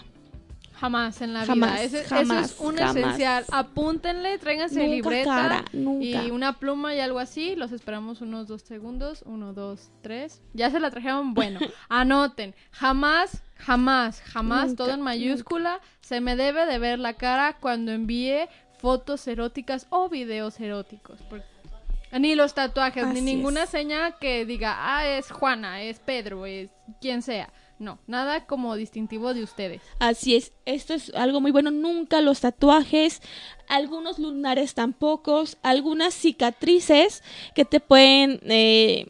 Jamás 0.80 1.22
en 1.22 1.34
la 1.34 1.46
Jamás, 1.46 1.72
vida. 1.74 1.84
Ese- 1.84 2.04
jamás, 2.06 2.46
eso 2.52 2.56
es 2.56 2.60
un 2.70 2.78
jamás. 2.78 2.96
esencial. 2.96 3.46
Apúntenle, 3.52 4.38
tráiganse 4.38 4.80
Nunca 4.80 4.96
libreta 4.96 5.30
cara, 5.36 5.66
nunca. 5.74 6.06
y 6.24 6.32
una 6.32 6.58
pluma 6.60 6.96
y 6.96 7.00
algo 7.00 7.20
así. 7.20 7.56
Los 7.56 7.72
esperamos 7.72 8.22
unos 8.22 8.48
dos 8.48 8.62
segundos. 8.62 9.24
Uno, 9.26 9.54
dos, 9.54 9.92
tres. 10.02 10.42
Ya 10.54 10.70
se 10.72 10.80
la 10.80 10.90
trajeron. 10.90 11.34
Bueno, 11.34 11.60
anoten. 11.90 12.56
Jamás, 12.72 13.44
jamás, 13.58 14.22
jamás, 14.22 14.68
Nunca, 14.70 14.84
todo 14.86 14.94
en 14.94 15.02
mayúscula, 15.02 15.80
se 16.02 16.22
me 16.22 16.36
debe 16.36 16.66
de 16.66 16.80
ver 16.80 16.98
la 17.00 17.14
cara 17.16 17.58
cuando 17.60 17.92
envíe 17.92 18.48
fotos 18.80 19.28
eróticas 19.28 19.86
o 19.90 20.08
videos 20.08 20.60
eróticos. 20.62 21.20
Ni 22.12 22.34
los 22.34 22.56
tatuajes, 22.56 23.06
ni 23.08 23.22
ninguna 23.22 23.64
es. 23.64 23.70
seña 23.70 24.14
que 24.14 24.44
diga, 24.46 24.76
ah, 24.80 25.06
es 25.06 25.30
Juana, 25.30 25.84
es 25.84 26.00
Pedro, 26.00 26.46
es 26.48 26.72
quien 27.02 27.22
sea. 27.22 27.52
No, 27.80 27.98
nada 28.08 28.46
como 28.46 28.76
distintivo 28.76 29.34
de 29.34 29.42
ustedes. 29.42 29.82
Así 30.00 30.36
es, 30.36 30.52
esto 30.66 30.94
es 30.94 31.14
algo 31.16 31.40
muy 31.40 31.52
bueno. 31.52 31.72
Nunca 31.72 32.20
los 32.20 32.42
tatuajes, 32.42 33.22
algunos 33.70 34.20
lunares 34.20 34.74
tampoco, 34.74 35.46
algunas 35.64 36.14
cicatrices 36.14 37.24
que 37.56 37.64
te 37.64 37.80
pueden, 37.80 38.42
eh, 38.44 39.08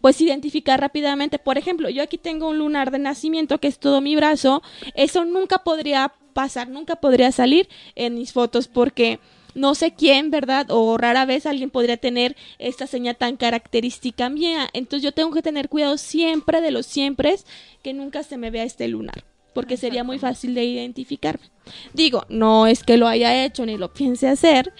pues, 0.00 0.20
identificar 0.20 0.80
rápidamente. 0.80 1.40
Por 1.40 1.58
ejemplo, 1.58 1.90
yo 1.90 2.04
aquí 2.04 2.16
tengo 2.16 2.48
un 2.50 2.58
lunar 2.58 2.92
de 2.92 3.00
nacimiento 3.00 3.58
que 3.58 3.66
es 3.66 3.80
todo 3.80 4.00
mi 4.00 4.14
brazo. 4.14 4.62
Eso 4.94 5.24
nunca 5.24 5.64
podría 5.64 6.12
pasar, 6.34 6.68
nunca 6.68 6.96
podría 6.96 7.32
salir 7.32 7.68
en 7.96 8.14
mis 8.14 8.32
fotos 8.32 8.68
porque 8.68 9.18
no 9.54 9.74
sé 9.74 9.94
quién, 9.94 10.30
¿verdad? 10.30 10.66
O 10.70 10.96
rara 10.98 11.24
vez 11.24 11.46
alguien 11.46 11.70
podría 11.70 11.96
tener 11.96 12.36
esta 12.58 12.86
seña 12.86 13.14
tan 13.14 13.36
característica 13.36 14.28
mía. 14.28 14.68
Entonces 14.72 15.02
yo 15.02 15.12
tengo 15.12 15.32
que 15.32 15.42
tener 15.42 15.68
cuidado 15.68 15.96
siempre 15.96 16.60
de 16.60 16.70
los 16.70 16.86
siempre 16.86 17.34
que 17.82 17.94
nunca 17.94 18.22
se 18.22 18.36
me 18.36 18.50
vea 18.50 18.64
este 18.64 18.88
lunar. 18.88 19.24
Porque 19.54 19.76
sería 19.76 20.02
muy 20.02 20.18
fácil 20.18 20.54
de 20.54 20.64
identificarme. 20.64 21.46
Digo, 21.92 22.24
no 22.28 22.66
es 22.66 22.82
que 22.82 22.96
lo 22.96 23.06
haya 23.06 23.44
hecho 23.44 23.64
ni 23.64 23.78
lo 23.78 23.92
piense 23.92 24.28
hacer, 24.28 24.72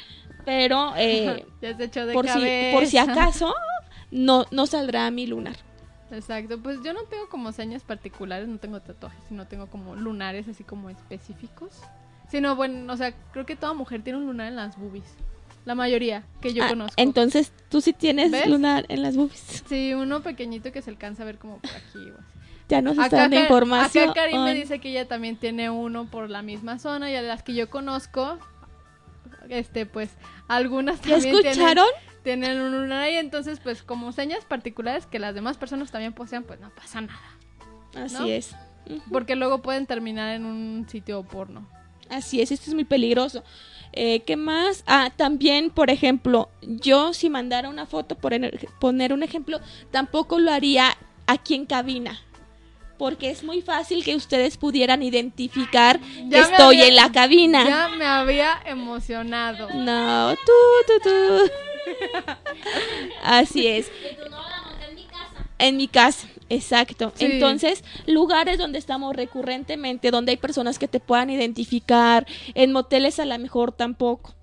pero 0.44 0.92
eh, 0.96 1.46
de 1.60 2.12
por, 2.12 2.28
si, 2.28 2.40
por 2.72 2.86
si 2.86 2.98
acaso 2.98 3.54
no, 4.10 4.46
no 4.50 4.66
saldrá 4.66 5.10
mi 5.12 5.28
lunar. 5.28 5.56
Exacto, 6.10 6.60
pues 6.60 6.78
yo 6.84 6.92
no 6.92 7.04
tengo 7.04 7.28
como 7.28 7.52
señas 7.52 7.82
particulares, 7.82 8.48
no 8.48 8.58
tengo 8.58 8.80
tatuajes, 8.80 9.30
no 9.30 9.46
tengo 9.46 9.68
como 9.68 9.96
lunares 9.96 10.48
así 10.48 10.64
como 10.64 10.90
específicos. 10.90 11.80
Sino, 12.34 12.56
bueno, 12.56 12.92
o 12.92 12.96
sea, 12.96 13.12
creo 13.32 13.46
que 13.46 13.54
toda 13.54 13.74
mujer 13.74 14.02
tiene 14.02 14.18
un 14.18 14.26
lunar 14.26 14.48
en 14.48 14.56
las 14.56 14.76
boobies. 14.76 15.04
La 15.64 15.76
mayoría 15.76 16.24
que 16.40 16.52
yo 16.52 16.64
Ah, 16.64 16.68
conozco. 16.68 16.94
Entonces, 16.96 17.52
tú 17.68 17.80
sí 17.80 17.92
tienes 17.92 18.32
¿Ves? 18.32 18.48
lunar 18.48 18.86
en 18.88 19.02
las 19.02 19.14
boobies. 19.16 19.62
Sí, 19.68 19.94
uno 19.94 20.20
pequeñito 20.20 20.72
que 20.72 20.82
se 20.82 20.90
alcanza 20.90 21.22
a 21.22 21.26
ver 21.26 21.38
como 21.38 21.58
por 21.58 21.70
aquí. 21.70 22.10
o 22.10 22.18
así. 22.18 22.38
Ya 22.68 22.82
nos 22.82 22.98
está 22.98 23.16
dando 23.18 23.38
información. 23.38 24.10
acá 24.10 24.22
Karim 24.22 24.42
me 24.42 24.52
dice 24.52 24.80
que 24.80 24.90
ella 24.90 25.06
también 25.06 25.36
tiene 25.36 25.70
uno 25.70 26.06
por 26.10 26.28
la 26.28 26.42
misma 26.42 26.80
zona 26.80 27.08
y 27.08 27.14
a 27.14 27.22
las 27.22 27.44
que 27.44 27.54
yo 27.54 27.70
conozco, 27.70 28.36
este, 29.48 29.86
pues, 29.86 30.10
algunas 30.48 31.00
¿Ya 31.02 31.12
también 31.12 31.34
tienen- 31.36 31.46
escucharon? 31.52 31.86
Tienen, 32.24 32.60
un 32.60 32.72
lunar 32.72 33.02
ahí, 33.02 33.14
entonces, 33.14 33.60
pues, 33.60 33.84
como 33.84 34.10
señas 34.10 34.44
particulares 34.44 35.06
que 35.06 35.20
las 35.20 35.36
demás 35.36 35.56
personas 35.56 35.92
también 35.92 36.14
posean, 36.14 36.42
pues 36.42 36.58
no 36.58 36.70
pasa 36.70 37.00
nada. 37.00 37.20
Así 37.94 38.14
¿no? 38.18 38.24
es. 38.26 38.56
Porque 39.12 39.36
luego 39.36 39.62
pueden 39.62 39.86
terminar 39.86 40.34
en 40.34 40.44
un 40.46 40.88
sitio 40.88 41.22
porno. 41.22 41.68
Así 42.10 42.40
es, 42.40 42.50
esto 42.52 42.70
es 42.70 42.74
muy 42.74 42.84
peligroso. 42.84 43.42
Eh, 43.92 44.20
¿Qué 44.26 44.36
más? 44.36 44.82
Ah, 44.86 45.10
también, 45.16 45.70
por 45.70 45.88
ejemplo, 45.90 46.48
yo 46.62 47.12
si 47.14 47.30
mandara 47.30 47.68
una 47.68 47.86
foto, 47.86 48.16
por 48.16 48.34
en- 48.34 48.50
poner 48.80 49.12
un 49.12 49.22
ejemplo, 49.22 49.60
tampoco 49.90 50.38
lo 50.40 50.50
haría 50.52 50.96
aquí 51.26 51.54
en 51.54 51.64
cabina. 51.66 52.20
Porque 52.98 53.30
es 53.30 53.42
muy 53.42 53.60
fácil 53.62 54.04
que 54.04 54.14
ustedes 54.14 54.56
pudieran 54.56 55.02
identificar 55.02 55.98
que 56.00 56.28
Ya 56.28 56.40
estoy 56.42 56.76
había- 56.76 56.88
en 56.88 56.96
la 56.96 57.10
cabina. 57.12 57.64
Ya 57.68 57.88
me 57.88 58.04
había 58.04 58.60
emocionado. 58.66 59.68
No, 59.74 60.34
tú, 60.46 60.52
tú, 60.86 61.10
tú. 61.10 61.50
Así 63.22 63.66
es. 63.66 63.90
En 65.58 65.76
mi 65.76 65.86
casa, 65.88 66.26
exacto. 66.54 67.12
Sí. 67.14 67.26
Entonces, 67.26 67.84
lugares 68.06 68.58
donde 68.58 68.78
estamos 68.78 69.14
recurrentemente, 69.14 70.10
donde 70.10 70.32
hay 70.32 70.36
personas 70.36 70.78
que 70.78 70.88
te 70.88 71.00
puedan 71.00 71.30
identificar, 71.30 72.26
en 72.54 72.72
moteles 72.72 73.18
a 73.20 73.24
lo 73.24 73.38
mejor 73.38 73.72
tampoco. 73.72 74.34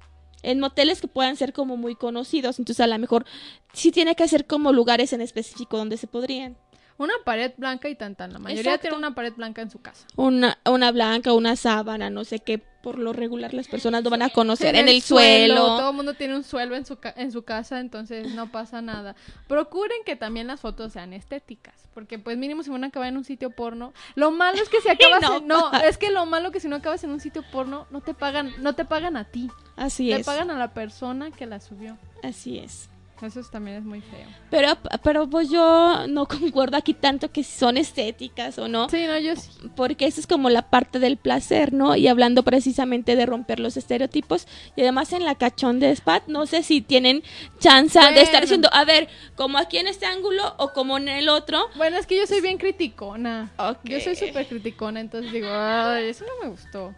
En 0.43 0.59
moteles 0.59 1.01
que 1.01 1.07
puedan 1.07 1.35
ser 1.35 1.53
como 1.53 1.77
muy 1.77 1.95
conocidos, 1.95 2.57
entonces 2.57 2.83
a 2.83 2.87
lo 2.87 2.97
mejor 2.97 3.25
sí 3.73 3.91
tiene 3.91 4.15
que 4.15 4.27
ser 4.27 4.47
como 4.47 4.71
lugares 4.71 5.13
en 5.13 5.21
específico 5.21 5.77
donde 5.77 5.97
se 5.97 6.07
podrían. 6.07 6.57
Una 6.97 7.13
pared 7.25 7.51
blanca 7.57 7.89
y 7.89 7.95
tan 7.95 8.15
tan. 8.15 8.33
La 8.33 8.39
mayoría 8.39 8.61
Exacto. 8.61 8.81
tiene 8.81 8.97
una 8.97 9.15
pared 9.15 9.33
blanca 9.33 9.61
en 9.61 9.71
su 9.71 9.81
casa. 9.81 10.05
Una, 10.15 10.59
una 10.65 10.91
blanca, 10.91 11.33
una 11.33 11.55
sábana, 11.55 12.09
no 12.09 12.23
sé 12.23 12.39
qué, 12.39 12.63
por 12.81 12.97
lo 12.99 13.13
regular 13.13 13.53
las 13.53 13.67
personas 13.67 14.03
lo 14.03 14.09
van 14.09 14.21
a 14.23 14.29
conocer 14.29 14.75
en 14.75 14.89
el 14.89 15.01
suelo. 15.01 15.55
Todo 15.77 15.89
el 15.91 15.95
mundo 15.95 16.13
tiene 16.15 16.35
un 16.35 16.43
suelo 16.43 16.75
en 16.75 16.85
su, 16.85 16.97
ca- 16.97 17.13
en 17.15 17.31
su 17.31 17.43
casa, 17.43 17.79
entonces 17.79 18.33
no 18.33 18.51
pasa 18.51 18.81
nada. 18.81 19.15
Procuren 19.47 19.97
que 20.05 20.15
también 20.15 20.47
las 20.47 20.59
fotos 20.61 20.93
sean 20.93 21.13
estéticas, 21.13 21.75
porque 21.93 22.17
pues 22.19 22.37
mínimo 22.37 22.63
si 22.63 22.69
van 22.69 22.83
a 22.83 22.87
acabar 22.87 23.09
en 23.09 23.17
un 23.17 23.23
sitio 23.23 23.49
porno, 23.51 23.93
lo 24.15 24.31
malo 24.31 24.61
es 24.61 24.69
que 24.69 24.81
si 24.81 24.89
acabas 24.89 25.21
No 25.21 25.37
en, 25.37 25.47
no, 25.47 25.71
es 25.83 25.97
que 25.97 26.09
lo 26.11 26.25
malo 26.25 26.51
que 26.51 26.59
si 26.59 26.67
no 26.67 26.77
acabas 26.77 27.03
en 27.03 27.11
un 27.11 27.19
sitio 27.19 27.43
porno 27.51 27.87
no 27.91 28.01
te 28.01 28.13
pagan, 28.13 28.51
no 28.59 28.73
te 28.73 28.85
pagan 28.85 29.17
a 29.17 29.25
ti, 29.25 29.49
Así 29.75 30.09
te 30.09 30.21
es. 30.21 30.25
pagan 30.25 30.49
a 30.51 30.57
la 30.57 30.73
persona 30.73 31.31
que 31.31 31.45
la 31.45 31.59
subió. 31.59 31.97
Así 32.23 32.57
es. 32.59 32.89
Eso 33.21 33.39
es- 33.39 33.51
también 33.51 33.77
es 33.77 33.83
muy 33.83 34.01
feo. 34.01 34.25
Pero, 34.49 34.77
pero 35.03 35.29
pues 35.29 35.49
yo 35.49 36.07
no 36.07 36.25
concuerdo 36.27 36.77
aquí 36.77 36.93
tanto 36.93 37.31
que 37.31 37.43
si 37.43 37.57
son 37.59 37.77
estéticas 37.77 38.57
o 38.57 38.67
no. 38.67 38.89
Sí, 38.89 39.05
no, 39.05 39.17
yo 39.19 39.35
sí. 39.35 39.49
Porque 39.75 40.05
eso 40.07 40.19
es 40.19 40.27
como 40.27 40.49
la 40.49 40.63
parte 40.69 40.99
del 40.99 41.17
placer, 41.17 41.71
¿no? 41.73 41.95
Y 41.95 42.07
hablando 42.07 42.43
precisamente 42.43 43.15
de 43.15 43.25
romper 43.25 43.59
los 43.59 43.77
estereotipos. 43.77 44.47
Y 44.75 44.81
además 44.81 45.13
en 45.13 45.23
la 45.25 45.35
cachón 45.35 45.79
de 45.79 45.95
Spat, 45.95 46.27
no 46.27 46.45
sé 46.45 46.63
si 46.63 46.81
tienen 46.81 47.23
chance 47.59 47.99
de 47.99 48.21
estar 48.21 48.41
diciendo, 48.41 48.69
a 48.71 48.85
ver, 48.85 49.07
como 49.35 49.57
aquí 49.57 49.77
en 49.77 49.87
este 49.87 50.05
ángulo 50.05 50.55
o 50.57 50.73
como 50.73 50.97
en 50.97 51.07
el 51.07 51.29
otro. 51.29 51.67
Bueno, 51.75 51.97
es 51.97 52.07
que 52.07 52.17
yo 52.17 52.25
soy 52.27 52.41
bien 52.41 52.57
criticona. 52.57 53.51
Ok. 53.57 53.79
Yo 53.83 53.99
soy 53.99 54.15
súper 54.15 54.47
criticona, 54.47 54.99
entonces 54.99 55.31
digo, 55.31 55.47
ay, 55.51 56.05
eso 56.09 56.25
no 56.25 56.43
me 56.45 56.49
gustó. 56.51 56.93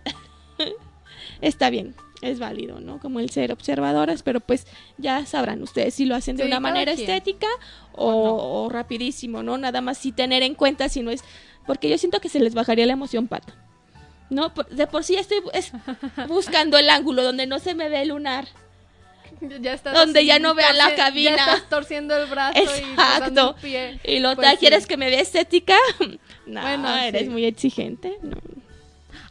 Está 1.42 1.70
bien, 1.70 1.96
es 2.30 2.40
válido, 2.40 2.80
¿no? 2.80 3.00
Como 3.00 3.20
el 3.20 3.30
ser 3.30 3.52
observadoras, 3.52 4.24
pero 4.24 4.40
pues 4.40 4.66
ya 4.98 5.26
sabrán 5.26 5.62
ustedes 5.62 5.94
si 5.94 6.06
lo 6.06 6.16
hacen 6.16 6.36
de 6.38 6.44
Sí, 6.44 6.48
una 6.48 6.60
manera 6.60 6.94
quien. 6.96 7.10
estética 7.10 7.48
o, 7.94 8.66
o 8.66 8.70
rapidísimo, 8.70 9.44
¿no? 9.44 9.58
Nada 9.58 9.82
más 9.82 9.98
sí 9.98 10.12
tener 10.12 10.44
en 10.44 10.56
cuenta 10.56 10.90
si 10.90 11.02
no 11.04 11.12
es... 11.12 11.24
Porque 11.66 11.88
yo 11.90 11.98
siento 11.98 12.20
que 12.20 12.30
se 12.30 12.40
les 12.40 12.54
bajaría 12.54 12.86
la 12.86 12.94
emoción, 12.94 13.28
pata. 13.28 13.54
¿No? 14.30 14.52
De 14.72 14.88
por 14.88 15.04
sí 15.04 15.16
estoy 15.16 15.38
bu- 15.40 15.52
es- 15.54 15.72
buscando 16.28 16.78
el 16.78 16.90
ángulo 16.90 17.24
donde 17.24 17.46
no 17.48 17.60
se 17.60 17.76
me 17.76 17.88
ve 17.90 18.02
el 18.02 18.10
lunar. 18.10 18.48
Ya- 19.62 19.74
estás 19.74 19.94
Donde 19.94 20.20
así 20.20 20.28
ya 20.28 20.40
no 20.40 20.56
vean 20.56 20.78
la 20.78 20.96
cabina. 20.96 21.36
Ya 21.36 21.54
estás 21.56 21.70
torciendo 21.70 22.16
el 22.18 22.28
brazo 22.30 22.60
y 22.60 22.62
Exacto. 22.92 23.52
un 23.56 23.62
pie. 23.62 24.00
Y 24.06 24.20
lo 24.20 24.36
Pues 24.36 24.50
sí. 24.52 24.58
¿quieres 24.58 24.88
que 24.88 24.96
me 24.98 25.10
vea 25.10 25.20
estética? 25.22 25.76
no, 26.46 26.62
Bueno, 26.62 26.96
eres 26.98 27.24
sí. 27.24 27.30
muy 27.30 27.46
exigente. 27.46 28.18
No, 28.22 28.38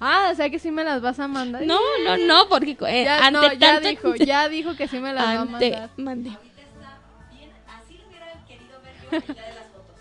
Ah, 0.04 0.30
o 0.32 0.34
sea 0.34 0.50
que 0.50 0.58
sí 0.58 0.70
me 0.72 0.82
las 0.82 1.00
vas 1.00 1.20
a 1.20 1.28
mandar. 1.28 1.62
no, 1.62 1.78
no, 2.04 2.16
no, 2.16 2.48
porque 2.48 2.76
eh, 2.88 3.04
Ya, 3.04 3.24
ante 3.26 3.30
no, 3.40 3.52
ya 3.52 3.74
tanto... 3.80 3.88
dijo, 3.88 4.14
ya 4.16 4.48
dijo 4.48 4.74
que 4.74 4.88
sí 4.88 4.98
me 4.98 5.12
las 5.12 5.24
va 5.24 5.30
a 5.30 5.40
ante... 5.42 5.70
mandar. 5.70 5.90
Mande. 5.96 6.30
Así 6.30 7.98
lo 7.98 8.08
hubiera 8.08 8.32
querido 8.46 8.80
ver 8.82 8.94
yo 9.00 9.16
el 9.16 9.22
día 9.34 9.44
de 9.44 9.54
las 9.54 9.66
fotos. 9.68 9.96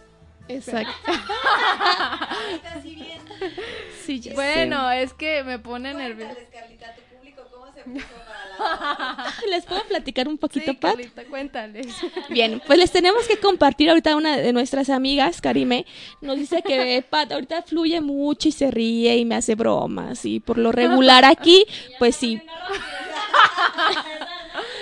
Exacto. 0.47 1.11
Ahorita 2.29 2.75
bien. 2.83 3.21
Sí, 4.03 4.19
ya 4.19 4.31
sé. 4.31 4.35
Bueno, 4.35 4.89
es 4.91 5.13
que 5.13 5.43
me 5.43 5.59
pone 5.59 5.93
nerviosa. 5.93 6.33
Carlita, 6.51 6.95
se 7.83 7.89
puso 7.89 8.05
para 8.07 8.45
la 8.45 9.31
foto. 9.31 9.45
¿Les 9.49 9.65
puedo 9.65 9.83
platicar 9.83 10.27
un 10.27 10.37
poquito, 10.37 10.71
Sí, 10.71 10.77
Pat? 10.77 10.91
Carlita, 10.95 11.23
cuéntales. 11.25 11.87
Bien, 12.29 12.61
pues 12.65 12.79
les 12.79 12.91
tenemos 12.91 13.27
que 13.27 13.37
compartir 13.37 13.89
ahorita 13.89 14.15
una 14.15 14.37
de 14.37 14.53
nuestras 14.53 14.89
amigas, 14.89 15.41
Karime, 15.41 15.85
nos 16.21 16.37
dice 16.37 16.61
que 16.61 17.03
Pat 17.09 17.31
ahorita 17.31 17.63
fluye 17.63 18.01
mucho 18.01 18.49
y 18.49 18.51
se 18.51 18.71
ríe 18.71 19.17
y 19.17 19.25
me 19.25 19.35
hace 19.35 19.55
bromas 19.55 20.25
y 20.25 20.39
por 20.39 20.57
lo 20.57 20.71
regular 20.71 21.25
aquí, 21.25 21.65
pues 21.99 22.15
sí. 22.15 22.41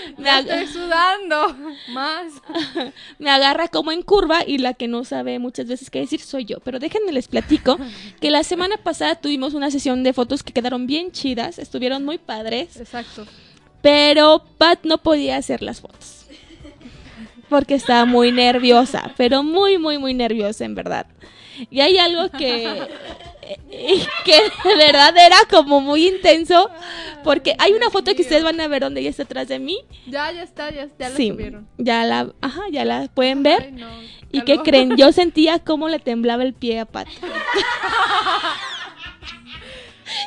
me, 0.17 0.39
estoy 0.39 0.67
sudando 0.67 1.55
más. 1.89 2.33
me 3.19 3.29
agarra 3.29 3.67
como 3.67 3.91
en 3.91 4.01
curva 4.01 4.43
y 4.45 4.57
la 4.57 4.73
que 4.73 4.87
no 4.87 5.03
sabe 5.03 5.39
muchas 5.39 5.67
veces 5.67 5.89
qué 5.89 5.99
decir 5.99 6.21
soy 6.21 6.45
yo. 6.45 6.59
Pero 6.59 6.79
déjenme 6.79 7.11
les 7.11 7.27
platico 7.27 7.77
que 8.19 8.31
la 8.31 8.43
semana 8.43 8.77
pasada 8.77 9.15
tuvimos 9.15 9.53
una 9.53 9.71
sesión 9.71 10.03
de 10.03 10.13
fotos 10.13 10.43
que 10.43 10.53
quedaron 10.53 10.87
bien 10.87 11.11
chidas, 11.11 11.59
estuvieron 11.59 12.05
muy 12.05 12.17
padres. 12.17 12.77
Exacto. 12.77 13.25
Pero 13.81 14.43
Pat 14.57 14.79
no 14.83 14.97
podía 14.97 15.37
hacer 15.37 15.61
las 15.61 15.81
fotos. 15.81 16.25
Porque 17.49 17.73
estaba 17.73 18.05
muy 18.05 18.31
nerviosa, 18.31 19.11
pero 19.17 19.41
muy, 19.41 19.79
muy, 19.79 19.97
muy 19.97 20.13
nerviosa 20.13 20.65
en 20.65 20.75
verdad. 20.75 21.07
Y 21.71 21.81
hay 21.81 21.97
algo 21.97 22.29
que, 22.29 22.87
eh, 23.71 24.05
que 24.25 24.41
de 24.69 24.75
verdad 24.75 25.15
era 25.17 25.37
como 25.49 25.81
muy 25.81 26.07
intenso, 26.07 26.69
porque 27.23 27.55
hay 27.57 27.73
una 27.73 27.89
foto 27.89 28.13
que 28.13 28.21
ustedes 28.21 28.43
van 28.43 28.59
a 28.61 28.67
ver 28.67 28.81
donde 28.83 29.01
ella 29.01 29.09
está 29.09 29.23
atrás 29.23 29.47
de 29.47 29.57
mí. 29.59 29.79
Ya, 30.05 30.31
ya 30.31 30.43
está, 30.43 30.69
ya, 30.69 30.87
ya 30.99 31.09
la 31.09 31.15
sí, 31.15 31.29
subieron. 31.29 31.67
ya 31.77 32.03
la, 32.05 32.31
ajá, 32.41 32.61
ya 32.71 32.85
la 32.85 33.07
pueden 33.07 33.41
ver. 33.43 33.63
Ay, 33.63 33.71
no, 33.71 33.87
¿Y 34.31 34.41
qué 34.41 34.59
creen? 34.59 34.95
Yo 34.95 35.11
sentía 35.11 35.57
cómo 35.59 35.89
le 35.89 35.97
temblaba 35.99 36.43
el 36.43 36.53
pie 36.53 36.79
a 36.79 36.85
Pat. 36.85 37.07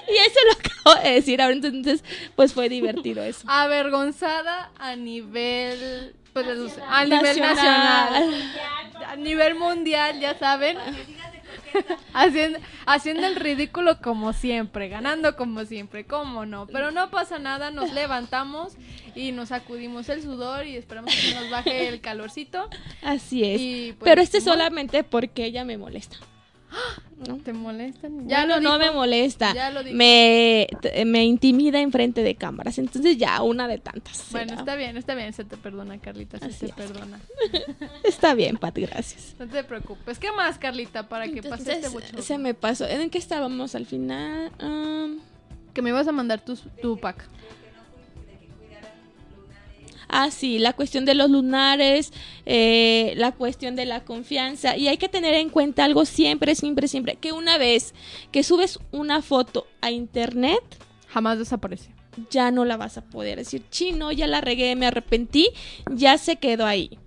y 0.08 0.12
eso 0.16 0.38
lo 0.46 0.52
acabo 0.52 1.04
de 1.04 1.10
decir 1.14 1.40
ahora, 1.40 1.54
entonces, 1.54 2.02
pues 2.34 2.52
fue 2.52 2.68
divertido 2.68 3.22
eso. 3.22 3.44
Avergonzada 3.48 4.70
a 4.78 4.96
nivel. 4.96 6.14
Pues, 6.32 6.46
a 6.88 7.04
nivel 7.04 7.22
Nacional. 7.38 7.54
nacional. 7.54 8.52
A 9.06 9.16
nivel 9.16 9.54
mundial, 9.54 10.18
ya 10.18 10.36
saben. 10.38 10.78
haciendo, 12.12 12.58
haciendo 12.86 13.26
el 13.26 13.36
ridículo 13.36 13.98
como 14.00 14.32
siempre, 14.32 14.88
ganando 14.88 15.36
como 15.36 15.64
siempre, 15.64 16.04
cómo 16.04 16.46
no. 16.46 16.66
Pero 16.66 16.90
no 16.90 17.10
pasa 17.10 17.38
nada, 17.38 17.70
nos 17.70 17.92
levantamos 17.92 18.74
y 19.14 19.32
nos 19.32 19.48
sacudimos 19.50 20.08
el 20.08 20.22
sudor 20.22 20.66
y 20.66 20.76
esperamos 20.76 21.14
que 21.14 21.34
nos 21.34 21.50
baje 21.50 21.88
el 21.88 22.00
calorcito. 22.00 22.68
Así 23.02 23.44
es. 23.44 23.60
Y, 23.60 23.92
pues, 23.98 24.08
Pero 24.08 24.22
este 24.22 24.38
no. 24.38 24.44
solamente 24.44 25.04
porque 25.04 25.44
ella 25.44 25.64
me 25.64 25.76
molesta. 25.78 26.16
¿No? 27.28 27.36
¿Te 27.38 27.52
molestan? 27.52 28.28
Ya 28.28 28.46
no, 28.46 28.60
no 28.60 28.78
me 28.78 28.90
molesta. 28.90 29.54
Ya 29.54 29.70
lo 29.70 29.82
dijo. 29.82 29.96
Me, 29.96 30.66
me 31.06 31.24
intimida 31.24 31.80
enfrente 31.80 32.22
de 32.22 32.34
cámaras. 32.34 32.78
Entonces 32.78 33.16
ya 33.16 33.40
una 33.42 33.68
de 33.68 33.78
tantas. 33.78 34.26
Bueno, 34.30 34.48
será. 34.50 34.60
está 34.60 34.74
bien, 34.76 34.96
está 34.96 35.14
bien, 35.14 35.32
se 35.32 35.44
te 35.44 35.56
perdona, 35.56 35.98
Carlita, 35.98 36.38
se 36.38 36.46
Así 36.46 36.58
te 36.60 36.66
es. 36.66 36.72
perdona. 36.72 37.20
Está 38.04 38.34
bien, 38.34 38.56
Pat, 38.56 38.76
gracias. 38.78 39.34
No 39.38 39.46
te 39.46 39.62
preocupes. 39.64 40.18
¿Qué 40.18 40.32
más, 40.32 40.58
Carlita, 40.58 41.08
para 41.08 41.28
que 41.28 41.42
pase 41.42 41.62
este 41.62 41.72
Entonces, 41.74 41.92
bochorno? 41.92 42.22
se 42.22 42.38
me 42.38 42.54
pasó. 42.54 42.86
¿En 42.88 43.08
qué 43.10 43.18
estábamos 43.18 43.74
al 43.74 43.86
final? 43.86 44.50
Am, 44.58 45.18
Que 45.74 45.82
me 45.82 45.90
ibas 45.90 46.08
a 46.08 46.12
mandar 46.12 46.44
tu, 46.44 46.56
tu 46.80 46.98
pack. 46.98 47.24
Ah, 50.14 50.30
sí, 50.30 50.58
la 50.58 50.74
cuestión 50.74 51.06
de 51.06 51.14
los 51.14 51.30
lunares, 51.30 52.12
eh, 52.44 53.14
la 53.16 53.32
cuestión 53.32 53.76
de 53.76 53.86
la 53.86 54.04
confianza. 54.04 54.76
Y 54.76 54.88
hay 54.88 54.98
que 54.98 55.08
tener 55.08 55.32
en 55.34 55.48
cuenta 55.48 55.84
algo 55.84 56.04
siempre, 56.04 56.54
siempre, 56.54 56.86
siempre, 56.86 57.16
que 57.16 57.32
una 57.32 57.56
vez 57.56 57.94
que 58.30 58.42
subes 58.42 58.78
una 58.92 59.22
foto 59.22 59.66
a 59.80 59.90
internet, 59.90 60.60
Jamás 61.08 61.38
desaparece. 61.38 61.90
ya 62.30 62.50
no 62.50 62.64
la 62.66 62.76
vas 62.76 62.98
a 62.98 63.02
poder 63.04 63.38
decir, 63.38 63.62
chino, 63.70 64.12
ya 64.12 64.26
la 64.26 64.42
regué, 64.42 64.76
me 64.76 64.86
arrepentí, 64.86 65.48
ya 65.90 66.18
se 66.18 66.36
quedó 66.36 66.66
ahí. 66.66 66.98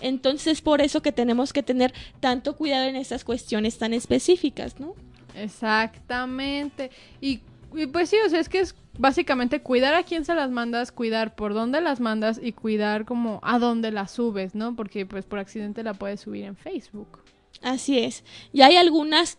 Entonces 0.00 0.46
es 0.54 0.60
por 0.62 0.80
eso 0.80 1.02
que 1.02 1.12
tenemos 1.12 1.52
que 1.52 1.62
tener 1.62 1.92
tanto 2.20 2.56
cuidado 2.56 2.86
en 2.88 2.96
estas 2.96 3.24
cuestiones 3.24 3.76
tan 3.78 3.92
específicas, 3.92 4.80
¿no? 4.80 4.94
Exactamente. 5.34 6.90
Y, 7.20 7.40
y 7.74 7.86
pues 7.86 8.10
sí, 8.10 8.16
o 8.24 8.28
sea, 8.30 8.40
es 8.40 8.48
que 8.48 8.60
es 8.60 8.74
básicamente 8.98 9.60
cuidar 9.62 9.94
a 9.94 10.02
quién 10.02 10.24
se 10.24 10.34
las 10.34 10.50
mandas, 10.50 10.92
cuidar 10.92 11.34
por 11.34 11.54
dónde 11.54 11.80
las 11.80 12.00
mandas 12.00 12.40
y 12.42 12.52
cuidar 12.52 13.04
como 13.04 13.40
a 13.42 13.58
dónde 13.58 13.90
las 13.90 14.12
subes, 14.12 14.54
¿no? 14.54 14.76
Porque 14.76 15.06
pues 15.06 15.24
por 15.24 15.38
accidente 15.38 15.82
la 15.82 15.94
puedes 15.94 16.20
subir 16.20 16.44
en 16.44 16.56
Facebook. 16.56 17.23
Así 17.64 17.98
es. 17.98 18.22
Y 18.52 18.60
hay 18.62 18.76
algunas, 18.76 19.38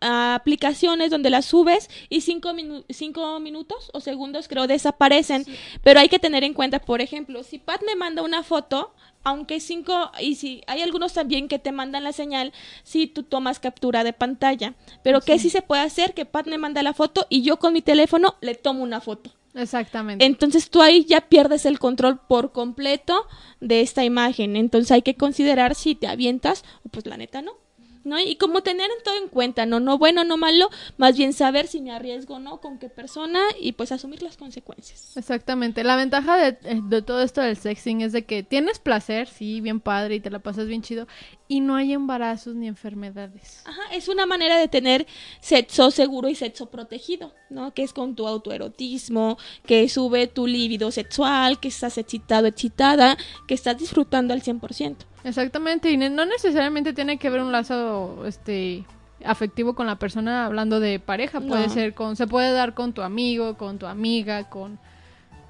aplicaciones 0.00 1.10
donde 1.10 1.30
las 1.30 1.46
subes 1.46 1.88
y 2.10 2.20
cinco, 2.20 2.50
minu- 2.50 2.84
cinco 2.90 3.40
minutos 3.40 3.90
o 3.94 4.00
segundos 4.00 4.48
creo 4.48 4.66
desaparecen. 4.66 5.46
Pero 5.82 5.98
hay 5.98 6.08
que 6.10 6.18
tener 6.18 6.44
en 6.44 6.52
cuenta, 6.52 6.78
por 6.78 7.00
ejemplo, 7.00 7.42
si 7.42 7.58
Pat 7.58 7.80
me 7.86 7.96
manda 7.96 8.22
una 8.22 8.42
foto, 8.42 8.92
aunque 9.22 9.60
cinco, 9.60 10.10
y 10.20 10.34
si 10.34 10.60
hay 10.66 10.82
algunos 10.82 11.14
también 11.14 11.48
que 11.48 11.58
te 11.58 11.72
mandan 11.72 12.04
la 12.04 12.12
señal 12.12 12.52
si 12.82 13.06
tú 13.06 13.22
tomas 13.22 13.60
captura 13.60 14.04
de 14.04 14.12
pantalla. 14.12 14.74
Pero 15.02 15.22
que 15.22 15.38
sí 15.38 15.48
se 15.48 15.62
puede 15.62 15.80
hacer 15.80 16.12
que 16.12 16.26
Pat 16.26 16.46
me 16.46 16.58
manda 16.58 16.82
la 16.82 16.92
foto 16.92 17.26
y 17.30 17.40
yo 17.40 17.58
con 17.58 17.72
mi 17.72 17.80
teléfono 17.80 18.34
le 18.42 18.54
tomo 18.54 18.82
una 18.82 19.00
foto. 19.00 19.30
Exactamente. 19.54 20.24
Entonces 20.24 20.68
tú 20.68 20.82
ahí 20.82 21.04
ya 21.04 21.28
pierdes 21.28 21.64
el 21.64 21.78
control 21.78 22.20
por 22.28 22.52
completo 22.52 23.26
de 23.60 23.80
esta 23.80 24.04
imagen. 24.04 24.56
Entonces 24.56 24.90
hay 24.90 25.02
que 25.02 25.16
considerar 25.16 25.74
si 25.74 25.94
te 25.94 26.08
avientas 26.08 26.64
o 26.84 26.88
pues 26.88 27.06
la 27.06 27.16
neta 27.16 27.40
no. 27.40 27.63
¿No? 28.04 28.20
Y 28.20 28.36
como 28.36 28.62
tener 28.62 28.90
todo 29.02 29.16
en 29.16 29.28
cuenta, 29.28 29.64
no, 29.64 29.80
no 29.80 29.96
bueno, 29.96 30.24
no 30.24 30.36
malo, 30.36 30.68
más 30.98 31.16
bien 31.16 31.32
saber 31.32 31.66
si 31.66 31.80
me 31.80 31.90
arriesgo 31.90 32.34
o 32.34 32.38
no, 32.38 32.60
con 32.60 32.78
qué 32.78 32.90
persona 32.90 33.40
y 33.58 33.72
pues 33.72 33.92
asumir 33.92 34.22
las 34.22 34.36
consecuencias. 34.36 35.16
Exactamente. 35.16 35.82
La 35.84 35.96
ventaja 35.96 36.36
de, 36.36 36.58
eh, 36.64 36.80
de 36.84 37.02
todo 37.02 37.22
esto 37.22 37.40
del 37.40 37.56
sexting 37.56 38.02
es 38.02 38.12
de 38.12 38.24
que 38.24 38.42
tienes 38.42 38.78
placer, 38.78 39.26
sí, 39.26 39.62
bien 39.62 39.80
padre 39.80 40.16
y 40.16 40.20
te 40.20 40.30
la 40.30 40.38
pasas 40.38 40.66
bien 40.66 40.82
chido, 40.82 41.06
y 41.48 41.60
no 41.60 41.76
hay 41.76 41.92
embarazos 41.92 42.54
ni 42.54 42.68
enfermedades. 42.68 43.62
Ajá, 43.64 43.82
es 43.92 44.08
una 44.08 44.26
manera 44.26 44.58
de 44.58 44.68
tener 44.68 45.06
sexo 45.40 45.90
seguro 45.90 46.28
y 46.28 46.34
sexo 46.34 46.66
protegido, 46.66 47.34
¿no? 47.50 47.74
Que 47.74 47.82
es 47.82 47.92
con 47.92 48.14
tu 48.14 48.26
autoerotismo, 48.26 49.38
que 49.66 49.88
sube 49.88 50.26
tu 50.26 50.46
líbido 50.46 50.90
sexual, 50.90 51.60
que 51.60 51.68
estás 51.68 51.98
excitado, 51.98 52.46
excitada, 52.46 53.16
que 53.46 53.54
estás 53.54 53.78
disfrutando 53.78 54.32
al 54.32 54.42
100%. 54.42 54.96
Exactamente, 55.24 55.90
y 55.90 55.96
no 55.96 56.24
necesariamente 56.26 56.92
tiene 56.92 57.18
que 57.18 57.30
ver 57.30 57.40
un 57.40 57.50
lazo 57.50 58.24
este 58.26 58.84
afectivo 59.24 59.74
con 59.74 59.86
la 59.86 59.96
persona 59.96 60.44
hablando 60.44 60.80
de 60.80 61.00
pareja, 61.00 61.40
puede 61.40 61.68
No. 61.68 61.72
ser 61.72 61.94
con 61.94 62.14
se 62.16 62.26
puede 62.26 62.52
dar 62.52 62.74
con 62.74 62.92
tu 62.92 63.00
amigo, 63.02 63.56
con 63.56 63.78
tu 63.78 63.86
amiga, 63.86 64.48
con 64.50 64.78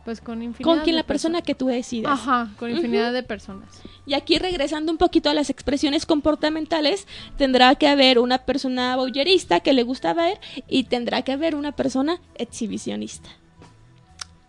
pues 0.04 0.20
con 0.20 0.42
infinidad 0.42 0.70
Con 0.70 0.84
quien 0.84 0.96
de 0.96 1.00
la 1.00 1.06
persona 1.06 1.40
que 1.40 1.54
tú 1.54 1.66
decidas. 1.68 2.12
Ajá, 2.12 2.50
con 2.58 2.70
infinidad 2.70 3.10
de 3.12 3.22
personas. 3.22 3.68
Y 4.04 4.12
aquí 4.12 4.38
regresando 4.38 4.92
un 4.92 4.98
poquito 4.98 5.30
a 5.30 5.34
las 5.34 5.48
expresiones 5.48 6.04
comportamentales, 6.04 7.08
tendrá 7.38 7.74
que 7.76 7.88
haber 7.88 8.18
una 8.18 8.38
persona 8.44 8.94
voyerista 8.96 9.60
que 9.60 9.72
le 9.72 9.82
gusta 9.82 10.12
ver 10.12 10.38
y 10.68 10.84
tendrá 10.84 11.22
que 11.22 11.32
haber 11.32 11.54
una 11.54 11.72
persona 11.72 12.20
exhibicionista. 12.34 13.30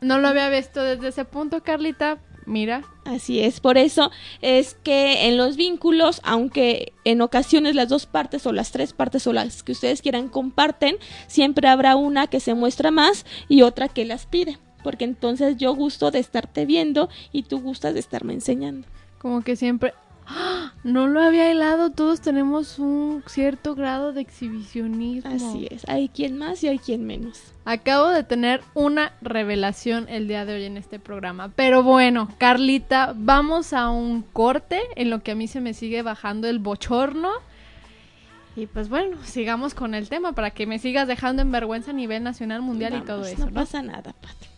No 0.01 0.19
lo 0.19 0.27
había 0.27 0.49
visto 0.49 0.83
desde 0.83 1.07
ese 1.07 1.23
punto, 1.23 1.63
Carlita. 1.63 2.17
Mira, 2.45 2.83
Así 3.05 3.39
es, 3.39 3.59
por 3.59 3.77
eso 3.77 4.11
es 4.41 4.75
que 4.83 5.27
en 5.27 5.37
los 5.37 5.57
vínculos, 5.57 6.21
aunque 6.23 6.91
en 7.03 7.21
ocasiones 7.21 7.75
las 7.75 7.87
dos 7.87 8.07
partes 8.07 8.47
o 8.47 8.51
las 8.51 8.71
tres 8.71 8.93
partes 8.93 9.27
o 9.27 9.33
las 9.33 9.61
que 9.61 9.73
ustedes 9.73 10.01
quieran 10.01 10.27
comparten, 10.27 10.97
siempre 11.27 11.67
habrá 11.67 11.95
una 11.95 12.25
que 12.25 12.39
se 12.39 12.55
muestra 12.55 12.89
más 12.89 13.27
y 13.47 13.61
otra 13.61 13.89
que 13.89 14.05
las 14.05 14.25
pide, 14.25 14.57
porque 14.83 15.05
entonces 15.05 15.57
yo 15.57 15.75
gusto 15.75 16.09
de 16.09 16.17
estarte 16.17 16.65
viendo 16.65 17.09
y 17.31 17.43
tú 17.43 17.61
gustas 17.61 17.93
de 17.93 17.99
estarme 17.99 18.33
enseñando. 18.33 18.87
como 19.19 19.41
que 19.41 19.55
siempre 19.55 19.93
¡Ah! 20.27 20.73
no 20.83 21.07
lo 21.07 21.21
había 21.21 21.51
hilado, 21.51 21.89
todos 21.91 22.21
tenemos 22.21 22.79
un 22.79 23.23
cierto 23.27 23.75
grado 23.75 24.13
de 24.13 24.21
exhibicionismo. 24.21 25.31
Así 25.31 25.67
es, 25.69 25.87
hay 25.87 26.09
quien 26.09 26.37
más 26.37 26.63
y 26.63 26.67
hay 26.67 26.79
quien 26.79 27.05
menos. 27.05 27.53
Acabo 27.65 28.09
de 28.09 28.23
tener 28.23 28.61
una 28.73 29.13
revelación 29.21 30.07
el 30.09 30.27
día 30.27 30.45
de 30.45 30.55
hoy 30.55 30.65
en 30.65 30.77
este 30.77 30.99
programa. 30.99 31.51
Pero 31.55 31.81
bueno, 31.83 32.29
Carlita, 32.37 33.13
vamos 33.15 33.73
a 33.73 33.89
un 33.89 34.21
corte 34.21 34.81
en 34.95 35.09
lo 35.09 35.23
que 35.23 35.31
a 35.31 35.35
mí 35.35 35.47
se 35.47 35.61
me 35.61 35.73
sigue 35.73 36.01
bajando 36.03 36.47
el 36.47 36.59
bochorno. 36.59 37.31
Y 38.55 38.67
pues 38.67 38.87
bueno, 38.87 39.17
sigamos 39.23 39.73
con 39.73 39.95
el 39.95 40.07
tema 40.07 40.31
para 40.33 40.51
que 40.51 40.65
me 40.65 40.79
sigas 40.79 41.07
dejando 41.07 41.41
en 41.41 41.51
vergüenza 41.51 41.91
a 41.91 41.93
nivel 41.93 42.23
nacional, 42.23 42.61
mundial 42.61 42.95
y 42.95 43.01
todo 43.01 43.25
eso. 43.25 43.39
No 43.39 43.45
¿no? 43.47 43.53
pasa 43.53 43.81
nada, 43.81 44.13
Pat. 44.13 44.54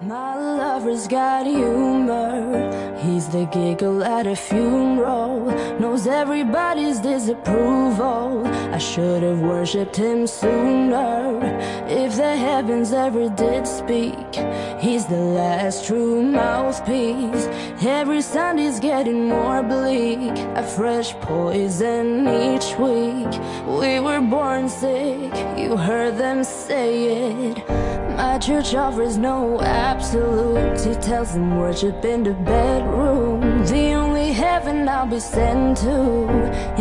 My 0.00 0.36
lover's 0.36 1.08
got 1.08 1.44
humor. 1.44 2.96
He's 3.02 3.26
the 3.26 3.46
giggle 3.46 4.04
at 4.04 4.28
a 4.28 4.36
funeral. 4.36 5.50
Knows 5.80 6.06
everybody's 6.06 7.00
disapproval. 7.00 8.46
I 8.46 8.78
should 8.78 9.24
have 9.24 9.40
worshipped 9.40 9.96
him 9.96 10.28
sooner. 10.28 11.40
If 11.88 12.14
the 12.14 12.36
heavens 12.36 12.92
ever 12.92 13.28
did 13.28 13.66
speak, 13.66 14.34
he's 14.78 15.06
the 15.06 15.16
last 15.16 15.86
true 15.86 16.22
mouthpiece. 16.22 17.48
Every 17.84 18.22
Sunday's 18.22 18.78
getting 18.78 19.26
more 19.26 19.64
bleak. 19.64 20.30
A 20.54 20.62
fresh 20.62 21.12
poison 21.14 22.28
each 22.28 22.78
week. 22.78 23.32
We 23.66 23.98
were 23.98 24.20
born 24.20 24.68
sick. 24.68 25.34
You 25.58 25.76
heard 25.76 26.18
them 26.18 26.44
say 26.44 27.30
it. 27.30 27.97
My 28.18 28.36
church 28.36 28.74
offers 28.74 29.16
no 29.16 29.60
absolutes. 29.60 30.82
He 30.82 30.94
tells 30.94 31.34
them 31.34 31.56
worship 31.56 32.04
in 32.04 32.24
the 32.24 32.32
bedroom. 32.32 33.64
The 33.64 33.92
only 33.92 34.32
heaven 34.32 34.88
I'll 34.88 35.06
be 35.06 35.20
sent 35.20 35.78
to 35.78 36.26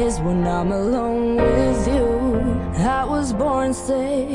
is 0.01 0.19
when 0.19 0.47
I'm 0.47 0.71
alone 0.71 1.35
with 1.35 1.87
you. 1.87 2.07
I 2.83 3.05
was 3.05 3.33
born 3.33 3.71
sick, 3.75 4.31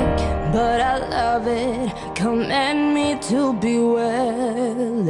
but 0.53 0.79
I 0.79 0.97
love 1.09 1.45
it. 1.45 2.15
Command 2.15 2.93
me 2.93 3.19
to 3.29 3.51
be 3.51 3.79
well. 3.79 5.03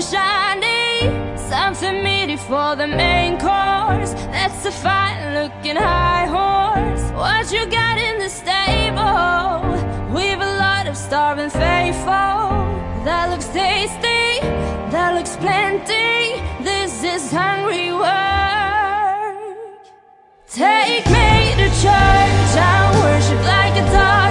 Shiny. 0.00 1.36
Something 1.36 2.02
meaty 2.02 2.36
for 2.36 2.76
the 2.76 2.86
main 2.86 3.38
course. 3.38 4.12
That's 4.32 4.64
a 4.66 4.70
fine 4.70 5.34
looking 5.34 5.76
high 5.76 6.26
horse. 6.26 7.04
What 7.12 7.50
you 7.52 7.66
got 7.66 7.98
in 7.98 8.18
the 8.18 8.28
stable? 8.28 9.58
We've 10.14 10.40
a 10.40 10.52
lot 10.58 10.86
of 10.86 10.96
starving 10.96 11.50
faithful. 11.50 12.48
That 13.06 13.30
looks 13.30 13.48
tasty. 13.48 14.40
That 14.92 15.14
looks 15.14 15.36
plenty. 15.36 16.42
This 16.62 17.02
is 17.02 17.30
hungry 17.30 17.92
work. 17.92 19.28
Take 20.50 21.06
me 21.06 21.30
to 21.60 21.68
church. 21.82 22.52
I'll 22.70 22.92
worship 23.02 23.40
like 23.54 23.74
a 23.82 23.86
dog 23.92 24.27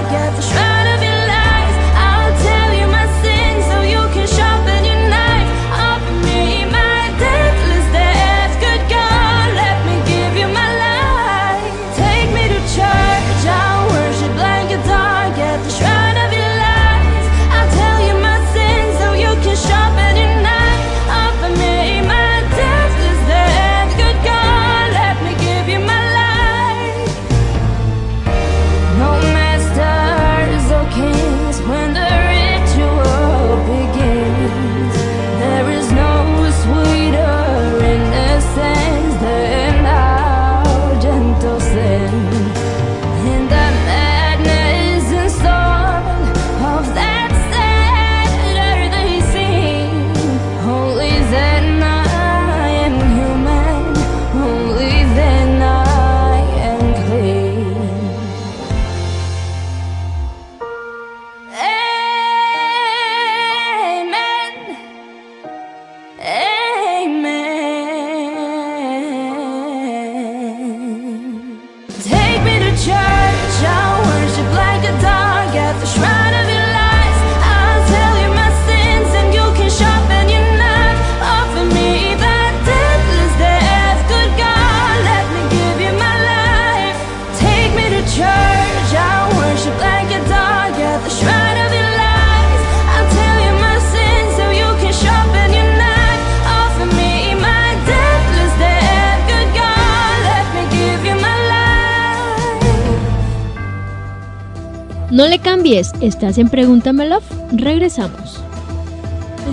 estás 106.08 106.38
en 106.38 106.48
Pregúntamelo. 106.48 107.20
Regresamos. 107.52 108.42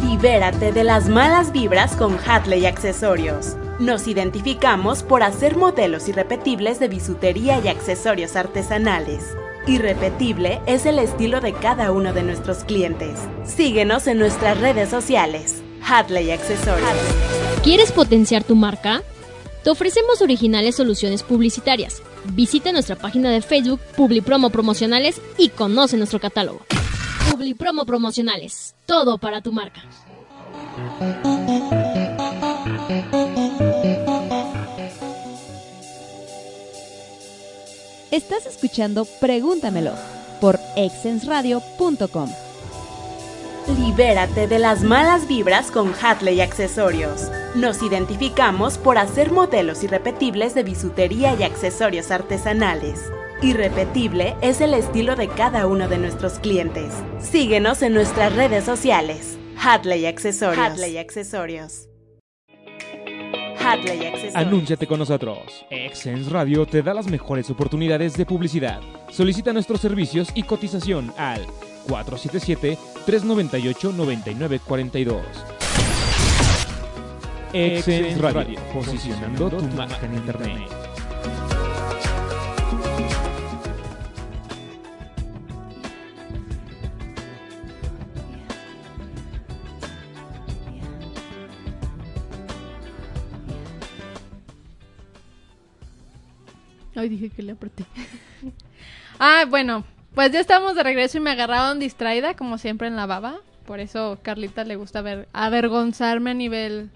Libérate 0.04 0.72
de 0.72 0.84
las 0.84 1.08
malas 1.08 1.52
vibras 1.52 1.96
con 1.96 2.18
Hatley 2.18 2.66
Accesorios. 2.66 3.56
Nos 3.80 4.08
identificamos 4.08 5.04
por 5.04 5.24
hacer 5.24 5.58
modelos 5.58 6.08
irrepetibles 6.08 6.80
de 6.80 6.88
bisutería 6.88 7.60
y 7.64 7.68
accesorios 7.68 8.36
artesanales. 8.36 9.24
Irrepetible 9.68 10.62
es 10.66 10.86
el 10.86 11.00
estilo 11.00 11.42
de 11.42 11.54
cada 11.54 11.92
uno 11.92 12.14
de 12.14 12.24
nuestros 12.24 12.64
clientes. 12.64 13.20
Síguenos 13.46 14.08
en 14.08 14.20
nuestras 14.20 14.60
redes 14.60 14.90
sociales. 14.90 15.62
Hatley 15.82 16.32
Accesorios. 16.32 16.90
¿Quieres 17.64 17.92
potenciar 17.92 18.44
tu 18.44 18.56
marca? 18.56 19.02
Te 19.66 19.72
ofrecemos 19.72 20.22
originales 20.22 20.76
soluciones 20.76 21.24
publicitarias. 21.24 22.04
Visita 22.34 22.72
nuestra 22.72 22.96
página 22.98 23.32
de 23.32 23.42
Facebook 23.42 23.80
Publipromo 23.98 24.52
Promocionales 24.52 25.20
y 25.40 25.50
conoce 25.50 25.98
nuestro 25.98 26.20
catálogo. 26.20 26.64
Publipromo 27.32 27.84
Promocionales. 27.84 28.76
Todo 28.86 29.18
para 29.18 29.42
tu 29.42 29.52
marca. 29.52 29.82
Estás 38.12 38.46
escuchando 38.46 39.08
Pregúntamelo 39.20 39.94
por 40.40 40.60
exensradio.com. 40.76 42.30
Libérate 43.68 44.48
de 44.48 44.60
las 44.60 44.84
malas 44.84 45.28
vibras 45.28 45.72
con 45.72 45.92
Hatley 46.00 46.40
Accesorios. 46.40 47.32
Nos 47.56 47.82
identificamos 47.82 48.78
por 48.78 49.00
hacer 49.00 49.32
modelos 49.32 49.84
irrepetibles 49.84 50.54
de 50.54 50.62
bisutería 50.62 51.34
y 51.34 51.42
accesorios 51.42 52.12
artesanales. 52.12 53.12
Irrepetible 53.42 54.36
es 54.42 54.62
el 54.62 54.76
estilo 54.76 55.16
de 55.16 55.30
cada 55.30 55.66
uno 55.66 55.88
de 55.88 55.98
nuestros 55.98 56.34
clientes. 56.34 56.94
Síguenos 57.20 57.82
en 57.82 57.96
nuestras 57.96 58.36
redes 58.36 58.66
sociales. 58.66 59.40
Hatley 59.58 60.06
Accesorios. 60.06 60.64
Hatley 60.64 61.00
Accesorios. 61.00 61.90
Hatley 63.60 64.06
Accesorios. 64.06 64.36
Anúnciate 64.36 64.86
con 64.86 65.00
nosotros. 65.00 65.66
Exens 65.72 66.32
Radio 66.32 66.68
te 66.68 66.84
da 66.84 66.94
las 66.94 67.08
mejores 67.08 67.50
oportunidades 67.50 68.16
de 68.16 68.28
publicidad. 68.28 68.80
Solicita 69.10 69.52
nuestros 69.54 69.82
servicios 69.82 70.30
y 70.36 70.44
cotización 70.44 71.12
al 71.18 71.48
477-398-9942. 73.06 75.22
Exens 77.54 78.20
Radio, 78.20 78.60
posicionando 78.74 79.50
tu 79.50 79.64
marca 79.76 80.06
en 80.06 80.16
Internet. 80.16 80.72
Ay, 96.98 97.10
dije 97.10 97.30
que 97.30 97.44
le 97.44 97.52
apreté. 97.52 97.84
ah, 99.20 99.44
bueno, 99.50 99.84
pues 100.16 100.32
ya 100.32 100.40
estamos 100.40 100.76
de 100.76 100.84
regreso 100.84 101.18
y 101.18 101.22
me 101.22 101.32
agarraron 101.32 101.80
distraída, 101.80 102.34
como 102.36 102.58
siempre 102.58 102.88
en 102.88 102.96
la 102.96 103.06
baba. 103.06 103.36
Por 103.66 103.80
eso 103.80 104.18
Carlita 104.22 104.64
le 104.64 104.76
gusta 104.76 105.02
ver 105.02 105.28
avergonzarme 105.34 106.32
a 106.32 106.34
nivel 106.34 106.90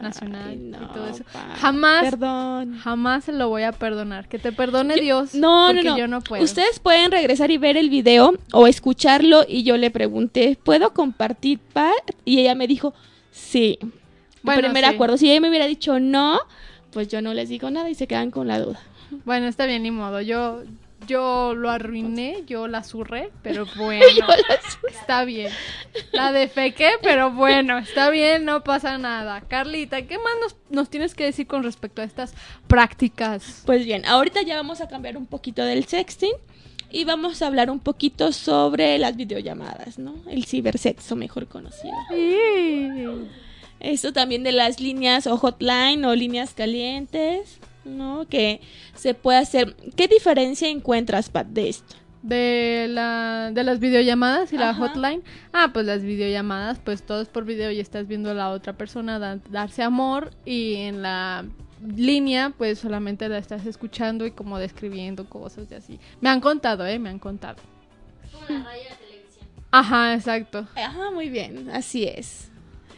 nacional 0.00 0.50
Ay, 0.50 0.56
no, 0.58 0.82
y 0.82 0.86
todo 0.88 1.08
eso. 1.08 1.24
pa. 1.32 1.54
Jamás, 1.58 2.02
Perdón. 2.04 2.78
jamás 2.78 3.24
se 3.24 3.32
lo 3.32 3.48
voy 3.48 3.62
a 3.62 3.72
perdonar. 3.72 4.28
Que 4.28 4.38
te 4.38 4.52
perdone 4.52 4.96
Yo- 4.96 5.02
Dios. 5.02 5.34
No, 5.34 5.68
no, 5.72 5.74
porque 5.74 5.88
no. 5.88 5.96
yo 5.98 6.06
no 6.08 6.20
puedo. 6.20 6.42
Ustedes 6.44 6.80
pueden 6.80 7.10
regresar 7.12 7.50
y 7.50 7.58
ver 7.58 7.76
el 7.76 7.88
video 7.90 8.34
o 8.52 8.66
escucharlo 8.66 9.44
y 9.48 9.62
yo 9.62 9.76
le 9.76 9.90
pregunté, 9.90 10.58
¿puedo 10.62 10.92
compartir 10.92 11.60
Pat? 11.72 11.94
Y 12.24 12.40
ella 12.40 12.54
me 12.54 12.66
dijo, 12.66 12.92
sí. 13.30 13.78
Bueno, 14.42 14.60
Primer 14.62 14.84
sí. 14.84 14.90
acuerdo. 14.90 15.16
Si 15.16 15.30
ella 15.30 15.40
me 15.40 15.48
hubiera 15.48 15.66
dicho 15.66 15.98
no, 15.98 16.40
pues 16.92 17.08
yo 17.08 17.22
no 17.22 17.32
les 17.34 17.48
digo 17.48 17.70
nada 17.70 17.88
y 17.88 17.94
se 17.94 18.06
quedan 18.06 18.30
con 18.30 18.48
la 18.48 18.60
duda. 18.60 18.80
Bueno, 19.24 19.46
está 19.46 19.64
bien, 19.66 19.82
ni 19.84 19.90
modo. 19.92 20.20
Yo, 20.20 20.62
yo 21.06 21.54
lo 21.54 21.70
arruiné, 21.70 22.42
yo 22.46 22.66
la 22.68 22.82
zurré, 22.82 23.30
pero 23.42 23.66
bueno. 23.76 24.04
Yo 24.18 24.26
la- 24.26 24.90
Está 24.90 25.24
bien. 25.24 25.52
La 26.12 26.32
defequé, 26.32 26.90
pero 27.02 27.30
bueno, 27.30 27.78
está 27.78 28.10
bien, 28.10 28.44
no 28.44 28.64
pasa 28.64 28.98
nada. 28.98 29.40
Carlita, 29.42 30.02
¿qué 30.02 30.16
más 30.18 30.32
nos, 30.40 30.56
nos 30.70 30.90
tienes 30.90 31.14
que 31.14 31.24
decir 31.24 31.46
con 31.46 31.62
respecto 31.62 32.02
a 32.02 32.04
estas 32.04 32.34
prácticas? 32.66 33.62
Pues 33.66 33.84
bien, 33.84 34.04
ahorita 34.06 34.42
ya 34.42 34.56
vamos 34.56 34.80
a 34.80 34.88
cambiar 34.88 35.16
un 35.16 35.26
poquito 35.26 35.64
del 35.64 35.84
sexting 35.84 36.32
y 36.90 37.04
vamos 37.04 37.42
a 37.42 37.46
hablar 37.48 37.70
un 37.70 37.80
poquito 37.80 38.32
sobre 38.32 38.96
las 38.98 39.16
videollamadas, 39.16 39.98
¿no? 39.98 40.14
El 40.28 40.44
cibersexo 40.44 41.16
mejor 41.16 41.46
conocido. 41.48 41.94
Eso 43.80 44.12
también 44.12 44.42
de 44.42 44.52
las 44.52 44.80
líneas 44.80 45.26
o 45.26 45.36
hotline 45.36 46.04
o 46.04 46.14
líneas 46.14 46.54
calientes, 46.54 47.58
¿no? 47.86 48.26
Que 48.28 48.60
se 48.94 49.14
puede 49.14 49.38
hacer. 49.38 49.74
¿Qué 49.96 50.08
diferencia 50.08 50.68
encuentras, 50.68 51.30
Pat, 51.30 51.46
de 51.46 51.68
esto? 51.70 51.94
De, 52.22 52.86
la, 52.90 53.50
de 53.52 53.62
las 53.62 53.78
videollamadas 53.78 54.52
y 54.52 54.56
la 54.58 54.74
hotline. 54.74 55.22
Ah, 55.52 55.70
pues 55.72 55.86
las 55.86 56.02
videollamadas, 56.02 56.80
pues 56.80 57.02
todo 57.04 57.20
es 57.22 57.28
por 57.28 57.44
video 57.44 57.70
y 57.70 57.78
estás 57.78 58.08
viendo 58.08 58.30
a 58.30 58.34
la 58.34 58.50
otra 58.50 58.72
persona 58.72 59.18
da- 59.20 59.38
darse 59.50 59.82
amor 59.84 60.32
y 60.44 60.74
en 60.76 61.02
la 61.02 61.44
línea 61.94 62.52
pues 62.56 62.78
solamente 62.80 63.28
la 63.28 63.38
estás 63.38 63.64
escuchando 63.66 64.26
y 64.26 64.32
como 64.32 64.58
describiendo 64.58 65.28
cosas 65.28 65.68
y 65.70 65.74
así. 65.74 66.00
Me 66.20 66.28
han 66.28 66.40
contado, 66.40 66.84
¿eh? 66.86 66.98
Me 66.98 67.10
han 67.10 67.18
contado. 67.20 67.58
Ajá, 69.70 70.14
exacto. 70.14 70.66
Ajá, 70.74 71.10
muy 71.12 71.28
bien, 71.28 71.70
así 71.70 72.04
es. 72.04 72.50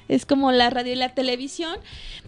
Es 0.08 0.26
como 0.26 0.52
la 0.52 0.70
radio 0.70 0.92
y 0.92 0.96
la 0.96 1.14
televisión. 1.14 1.76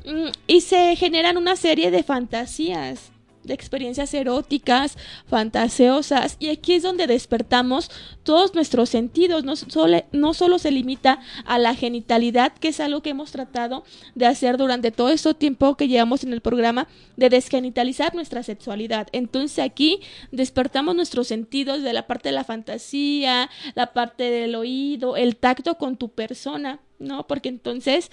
mm, 0.07 0.29
Y 0.47 0.61
se 0.61 0.97
generan 0.97 1.37
una 1.37 1.57
serie 1.57 1.91
de 1.91 2.03
fantasías, 2.03 3.11
de 3.45 3.55
experiencias 3.55 4.13
eróticas, 4.15 4.97
fantasiosas. 5.27 6.37
Y 6.39 6.49
aquí 6.49 6.75
es 6.75 6.83
donde 6.83 7.07
despertamos 7.07 7.91
todos 8.23 8.55
nuestros 8.55 8.91
sentidos. 8.91 9.45
No 9.45 9.57
solo, 9.57 10.05
no 10.13 10.35
solo 10.35 10.59
se 10.59 10.71
limita 10.71 11.21
a 11.45 11.59
la 11.59 11.75
genitalidad, 11.75 12.53
que 12.53 12.69
es 12.69 12.81
algo 12.81 13.03
que 13.03 13.11
hemos 13.11 13.33
tratado 13.33 13.85
de 14.15 14.27
hacer 14.27 14.57
durante 14.57 14.91
todo 14.91 15.11
este 15.11 15.33
tiempo 15.35 15.77
que 15.77 15.89
llevamos 15.89 16.25
en 16.25 16.33
el 16.33 16.41
programa, 16.41 16.89
de 17.17 17.29
desgenitalizar 17.29 18.15
nuestra 18.15 18.43
sexualidad. 18.43 19.09
Entonces 19.13 19.59
aquí 19.59 20.01
despertamos 20.31 20.95
nuestros 20.95 21.29
sentidos 21.29 21.83
de 21.83 21.93
la 21.93 22.07
parte 22.07 22.31
de 22.31 22.35
la 22.35 22.45
fantasía, 22.45 23.51
la 23.75 23.93
parte 23.93 24.31
del 24.31 24.55
oído, 24.55 25.17
el 25.17 25.37
tacto 25.37 25.77
con 25.77 25.97
tu 25.97 26.11
persona, 26.11 26.81
¿no? 26.99 27.27
Porque 27.27 27.49
entonces 27.49 28.11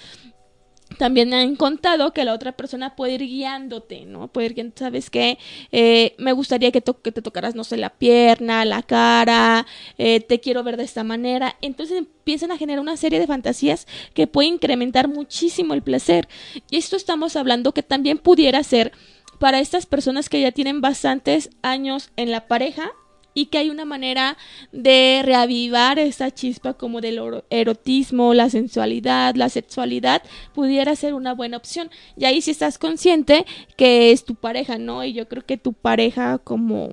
también 0.97 1.33
han 1.33 1.55
contado 1.55 2.13
que 2.13 2.23
la 2.23 2.33
otra 2.33 2.53
persona 2.53 2.95
puede 2.95 3.13
ir 3.13 3.21
guiándote, 3.21 4.05
¿no? 4.05 4.29
Puede 4.29 4.47
ir 4.47 4.53
guiando, 4.53 4.73
¿sabes 4.77 5.09
qué? 5.09 5.38
Eh, 5.71 6.15
me 6.17 6.31
gustaría 6.31 6.71
que, 6.71 6.81
que 6.81 7.11
te 7.11 7.21
tocaras, 7.21 7.55
no 7.55 7.63
sé, 7.63 7.77
la 7.77 7.89
pierna, 7.89 8.63
la 8.65 8.81
cara, 8.83 9.65
eh, 9.97 10.21
te 10.21 10.39
quiero 10.39 10.63
ver 10.63 10.77
de 10.77 10.83
esta 10.83 11.03
manera. 11.03 11.55
Entonces 11.61 11.97
empiezan 11.97 12.51
a 12.51 12.57
generar 12.57 12.81
una 12.81 12.97
serie 12.97 13.19
de 13.19 13.27
fantasías 13.27 13.88
que 14.13 14.27
pueden 14.27 14.55
incrementar 14.55 15.07
muchísimo 15.07 15.73
el 15.73 15.83
placer. 15.83 16.27
Y 16.71 16.77
esto 16.77 16.95
estamos 16.95 17.35
hablando 17.35 17.73
que 17.73 17.83
también 17.83 18.17
pudiera 18.17 18.63
ser 18.63 18.91
para 19.39 19.59
estas 19.59 19.85
personas 19.85 20.29
que 20.29 20.41
ya 20.41 20.51
tienen 20.51 20.81
bastantes 20.81 21.49
años 21.61 22.09
en 22.15 22.31
la 22.31 22.47
pareja 22.47 22.91
y 23.38 23.45
que 23.47 23.59
hay 23.59 23.69
una 23.69 23.85
manera 23.85 24.35
de 24.71 25.21
reavivar 25.23 25.99
esa 25.99 26.31
chispa 26.31 26.73
como 26.73 27.01
del 27.01 27.19
oro- 27.19 27.43
erotismo, 27.51 28.33
la 28.33 28.49
sensualidad, 28.49 29.35
la 29.35 29.49
sexualidad, 29.49 30.23
pudiera 30.55 30.95
ser 30.95 31.13
una 31.13 31.33
buena 31.33 31.57
opción. 31.57 31.89
Y 32.15 32.25
ahí 32.25 32.41
si 32.41 32.51
estás 32.51 32.77
consciente 32.79 33.45
que 33.75 34.11
es 34.11 34.25
tu 34.25 34.33
pareja, 34.33 34.77
¿no? 34.79 35.03
Y 35.03 35.13
yo 35.13 35.27
creo 35.27 35.45
que 35.45 35.57
tu 35.57 35.73
pareja 35.73 36.39
como 36.39 36.89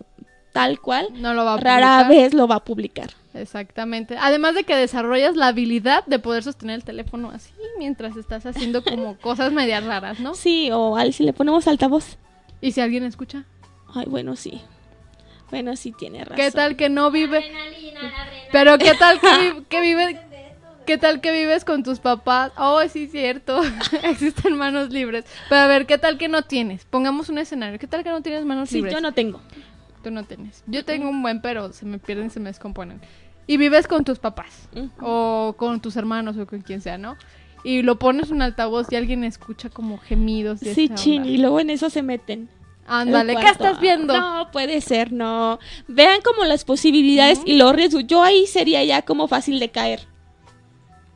tal 0.53 0.81
cual 0.81 1.09
No 1.15 1.33
lo 1.35 1.45
va 1.45 1.55
a 1.55 1.57
rara 1.57 2.05
publicar. 2.05 2.09
vez 2.25 2.35
lo 2.35 2.47
va 2.47 2.57
a 2.57 2.65
publicar. 2.65 3.11
Exactamente. 3.33 4.17
Además 4.21 4.55
de 4.55 4.65
que 4.65 4.77
desarrollas 4.77 5.35
la 5.37 5.49
habilidad 5.49 6.05
de 6.07 6.19
poder 6.19 6.43
sostener 6.45 6.77
el 6.77 6.85
teléfono 6.85 7.31
así 7.31 7.53
mientras 7.79 8.17
estás 8.17 8.45
haciendo 8.47 8.85
como 8.85 9.17
cosas 9.21 9.51
medias 9.53 9.83
raras, 9.85 10.21
¿no? 10.21 10.35
Sí, 10.35 10.71
o 10.73 10.97
al, 10.97 11.13
si 11.13 11.25
le 11.25 11.33
ponemos 11.33 11.67
altavoz. 11.67 12.17
¿Y 12.61 12.73
si 12.73 12.81
alguien 12.81 13.03
escucha? 13.05 13.45
Ay, 13.95 14.05
bueno, 14.09 14.37
sí. 14.37 14.61
Bueno, 15.51 15.77
sí 15.77 15.93
tiene 15.93 16.21
razón. 16.25 16.37
¿Qué 16.37 16.51
tal 16.51 16.77
que 16.77 16.89
no 16.89 17.11
vive? 17.11 17.45
Pero 18.53 18.79
¿qué 18.79 18.95
tal 18.99 19.21
que, 19.21 19.29
vi- 19.53 19.65
que 19.69 19.81
vive? 19.81 20.21
¿Qué 20.87 20.99
tal 20.99 21.21
que 21.23 21.33
vives 21.33 21.65
con 21.65 21.83
tus 21.83 21.99
papás? 21.99 22.53
Oh, 22.59 22.81
sí, 22.89 23.07
cierto. 23.07 23.63
Existen 24.03 24.57
manos 24.59 24.91
libres. 24.91 25.25
Pero 25.49 25.63
a 25.63 25.67
ver, 25.67 25.87
¿qué 25.87 25.97
tal 25.97 26.19
que 26.19 26.29
no 26.29 26.43
tienes? 26.43 26.85
Pongamos 26.85 27.29
un 27.31 27.39
escenario. 27.39 27.79
¿Qué 27.79 27.87
tal 27.87 28.05
que 28.05 28.11
no 28.11 28.21
tienes 28.21 28.45
manos 28.45 28.69
Sí, 28.69 28.77
libres? 28.77 28.93
yo 28.95 29.01
no 29.01 29.13
tengo. 29.13 29.41
Tú 30.03 30.11
no 30.11 30.25
tienes. 30.25 30.63
Yo 30.67 30.85
tengo 30.85 31.09
un 31.09 31.23
buen, 31.23 31.41
pero 31.41 31.73
se 31.73 31.87
me 31.87 31.99
pierden, 31.99 32.29
se 32.31 32.39
me 32.39 32.51
descomponen. 32.51 33.01
Y 33.47 33.57
vives 33.57 33.87
con 33.87 34.05
tus 34.05 34.19
papás. 34.19 34.69
O 35.01 35.55
con 35.57 35.81
tus 35.81 35.97
hermanos 35.97 36.37
o 36.37 36.47
con 36.47 36.61
quien 36.61 36.83
sea, 36.83 36.99
¿no? 36.99 37.17
Y 37.63 37.81
lo 37.81 37.99
pones 37.99 38.31
en 38.31 38.43
altavoz 38.43 38.93
y 38.93 38.97
alguien 38.97 39.25
escucha 39.25 39.71
como 39.71 39.97
gemidos. 39.97 40.63
Y 40.63 40.75
Sí, 40.75 40.91
chin, 40.91 41.25
y 41.25 41.39
luego 41.39 41.61
en 41.61 41.71
eso 41.71 41.89
se 41.89 42.03
meten. 42.03 42.51
Ándale, 42.87 43.37
¿qué 43.37 43.47
estás 43.49 43.81
viendo? 43.81 44.15
No, 44.17 44.51
puede 44.51 44.81
ser, 44.81 45.13
no. 45.13 45.59
Vean 45.89 46.21
como 46.23 46.45
las 46.45 46.65
posibilidades 46.65 47.41
y 47.47 47.57
los 47.57 47.75
riesgos. 47.75 48.07
Yo 48.07 48.23
ahí 48.23 48.47
sería 48.47 48.85
ya 48.85 49.03
como 49.03 49.27
fácil 49.29 49.59
de 49.59 49.71
caer. 49.71 50.01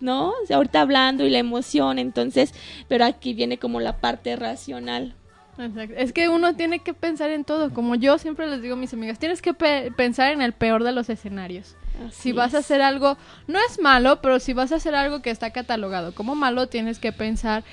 ¿No? 0.01 0.29
O 0.31 0.47
sea, 0.47 0.57
ahorita 0.59 0.81
hablando 0.81 1.27
y 1.27 1.31
la 1.31 1.39
emoción, 1.39 1.99
entonces, 1.99 2.55
pero 2.87 3.05
aquí 3.05 3.35
viene 3.35 3.59
como 3.59 3.81
la 3.81 3.97
parte 3.97 4.37
racional. 4.37 5.15
Exacto. 5.59 5.95
Es 5.97 6.13
que 6.13 6.29
uno 6.29 6.55
tiene 6.55 6.79
que 6.79 6.95
pensar 6.95 7.31
en 7.31 7.43
todo. 7.45 7.75
Como 7.75 7.97
yo 7.97 8.17
siempre 8.19 8.47
les 8.47 8.63
digo 8.63 8.75
a 8.75 8.79
mis 8.79 8.93
amigas, 8.95 9.19
tienes 9.19 9.43
que 9.43 9.55
pe- 9.55 9.91
pensar 9.97 10.33
en 10.33 10.41
el 10.41 10.53
peor 10.53 10.85
de 10.85 10.93
los 10.93 11.09
escenarios. 11.11 11.75
Si 12.13 12.31
vas 12.31 12.55
a 12.55 12.59
hacer 12.59 12.81
algo, 12.81 13.19
no 13.49 13.59
es 13.69 13.81
malo, 13.81 14.21
pero 14.23 14.39
si 14.39 14.53
vas 14.53 14.71
a 14.71 14.77
hacer 14.77 14.95
algo 14.95 15.21
que 15.21 15.31
está 15.31 15.51
catalogado 15.51 16.15
como 16.15 16.37
malo, 16.37 16.69
tienes 16.69 17.01
que 17.01 17.11
pensar 17.11 17.65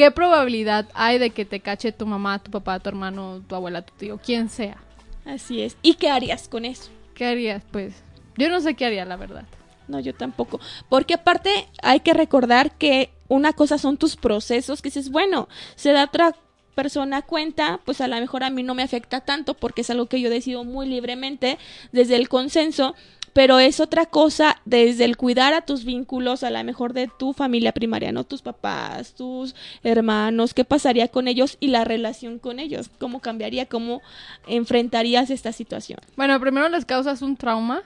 qué 0.00 0.10
probabilidad 0.10 0.88
hay 0.94 1.18
de 1.18 1.28
que 1.28 1.44
te 1.44 1.60
cache 1.60 1.92
tu 1.92 2.06
mamá, 2.06 2.38
tu 2.38 2.50
papá, 2.50 2.80
tu 2.80 2.88
hermano, 2.88 3.42
tu 3.46 3.54
abuela, 3.54 3.82
tu 3.82 3.92
tío, 3.98 4.16
quien 4.16 4.48
sea. 4.48 4.78
Así 5.26 5.60
es. 5.60 5.76
¿Y 5.82 5.92
qué 5.92 6.08
harías 6.08 6.48
con 6.48 6.64
eso? 6.64 6.88
¿Qué 7.12 7.26
harías? 7.26 7.62
Pues 7.70 7.96
yo 8.38 8.48
no 8.48 8.62
sé 8.62 8.72
qué 8.72 8.86
haría, 8.86 9.04
la 9.04 9.16
verdad. 9.16 9.44
No, 9.88 10.00
yo 10.00 10.14
tampoco. 10.14 10.58
Porque 10.88 11.12
aparte 11.12 11.68
hay 11.82 12.00
que 12.00 12.14
recordar 12.14 12.78
que 12.78 13.10
una 13.28 13.52
cosa 13.52 13.76
son 13.76 13.98
tus 13.98 14.16
procesos, 14.16 14.80
que 14.80 14.88
dices, 14.88 15.10
bueno, 15.10 15.50
se 15.74 15.92
da 15.92 16.04
otra 16.04 16.34
persona 16.74 17.20
cuenta, 17.20 17.78
pues 17.84 18.00
a 18.00 18.08
lo 18.08 18.16
mejor 18.16 18.42
a 18.42 18.48
mí 18.48 18.62
no 18.62 18.74
me 18.74 18.82
afecta 18.82 19.20
tanto 19.20 19.52
porque 19.52 19.82
es 19.82 19.90
algo 19.90 20.06
que 20.06 20.22
yo 20.22 20.30
decido 20.30 20.64
muy 20.64 20.88
libremente 20.88 21.58
desde 21.92 22.16
el 22.16 22.30
consenso, 22.30 22.94
pero 23.32 23.58
es 23.58 23.80
otra 23.80 24.06
cosa 24.06 24.56
desde 24.64 25.04
el 25.04 25.16
cuidar 25.16 25.54
a 25.54 25.62
tus 25.62 25.84
vínculos, 25.84 26.42
a 26.42 26.50
lo 26.50 26.62
mejor 26.64 26.92
de 26.92 27.08
tu 27.18 27.32
familia 27.32 27.72
primaria, 27.72 28.12
¿no? 28.12 28.24
Tus 28.24 28.42
papás, 28.42 29.14
tus 29.14 29.54
hermanos, 29.82 30.54
qué 30.54 30.64
pasaría 30.64 31.08
con 31.08 31.28
ellos 31.28 31.56
y 31.60 31.68
la 31.68 31.84
relación 31.84 32.38
con 32.38 32.58
ellos, 32.58 32.90
cómo 32.98 33.20
cambiaría, 33.20 33.66
cómo 33.66 34.02
enfrentarías 34.46 35.30
esta 35.30 35.52
situación. 35.52 36.00
Bueno, 36.16 36.38
primero 36.40 36.68
les 36.68 36.84
causas 36.84 37.22
un 37.22 37.36
trauma 37.36 37.82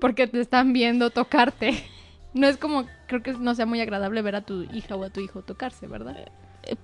porque 0.00 0.26
te 0.26 0.40
están 0.40 0.72
viendo 0.72 1.10
tocarte. 1.10 1.84
No 2.34 2.46
es 2.46 2.56
como, 2.56 2.86
creo 3.08 3.22
que 3.22 3.32
no 3.34 3.54
sea 3.54 3.66
muy 3.66 3.80
agradable 3.80 4.22
ver 4.22 4.36
a 4.36 4.40
tu 4.40 4.62
hija 4.72 4.96
o 4.96 5.04
a 5.04 5.10
tu 5.10 5.20
hijo 5.20 5.42
tocarse, 5.42 5.86
¿verdad? 5.86 6.16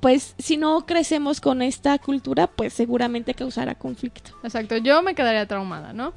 Pues 0.01 0.35
si 0.39 0.57
no 0.57 0.85
crecemos 0.87 1.41
con 1.41 1.63
esta 1.63 1.99
cultura, 1.99 2.47
pues 2.49 2.73
seguramente 2.73 3.35
causará 3.35 3.75
conflicto. 3.77 4.33
Exacto, 4.43 4.77
yo 4.77 5.03
me 5.03 5.15
quedaría 5.15 5.47
traumada, 5.47 5.93
¿no? 5.93 6.13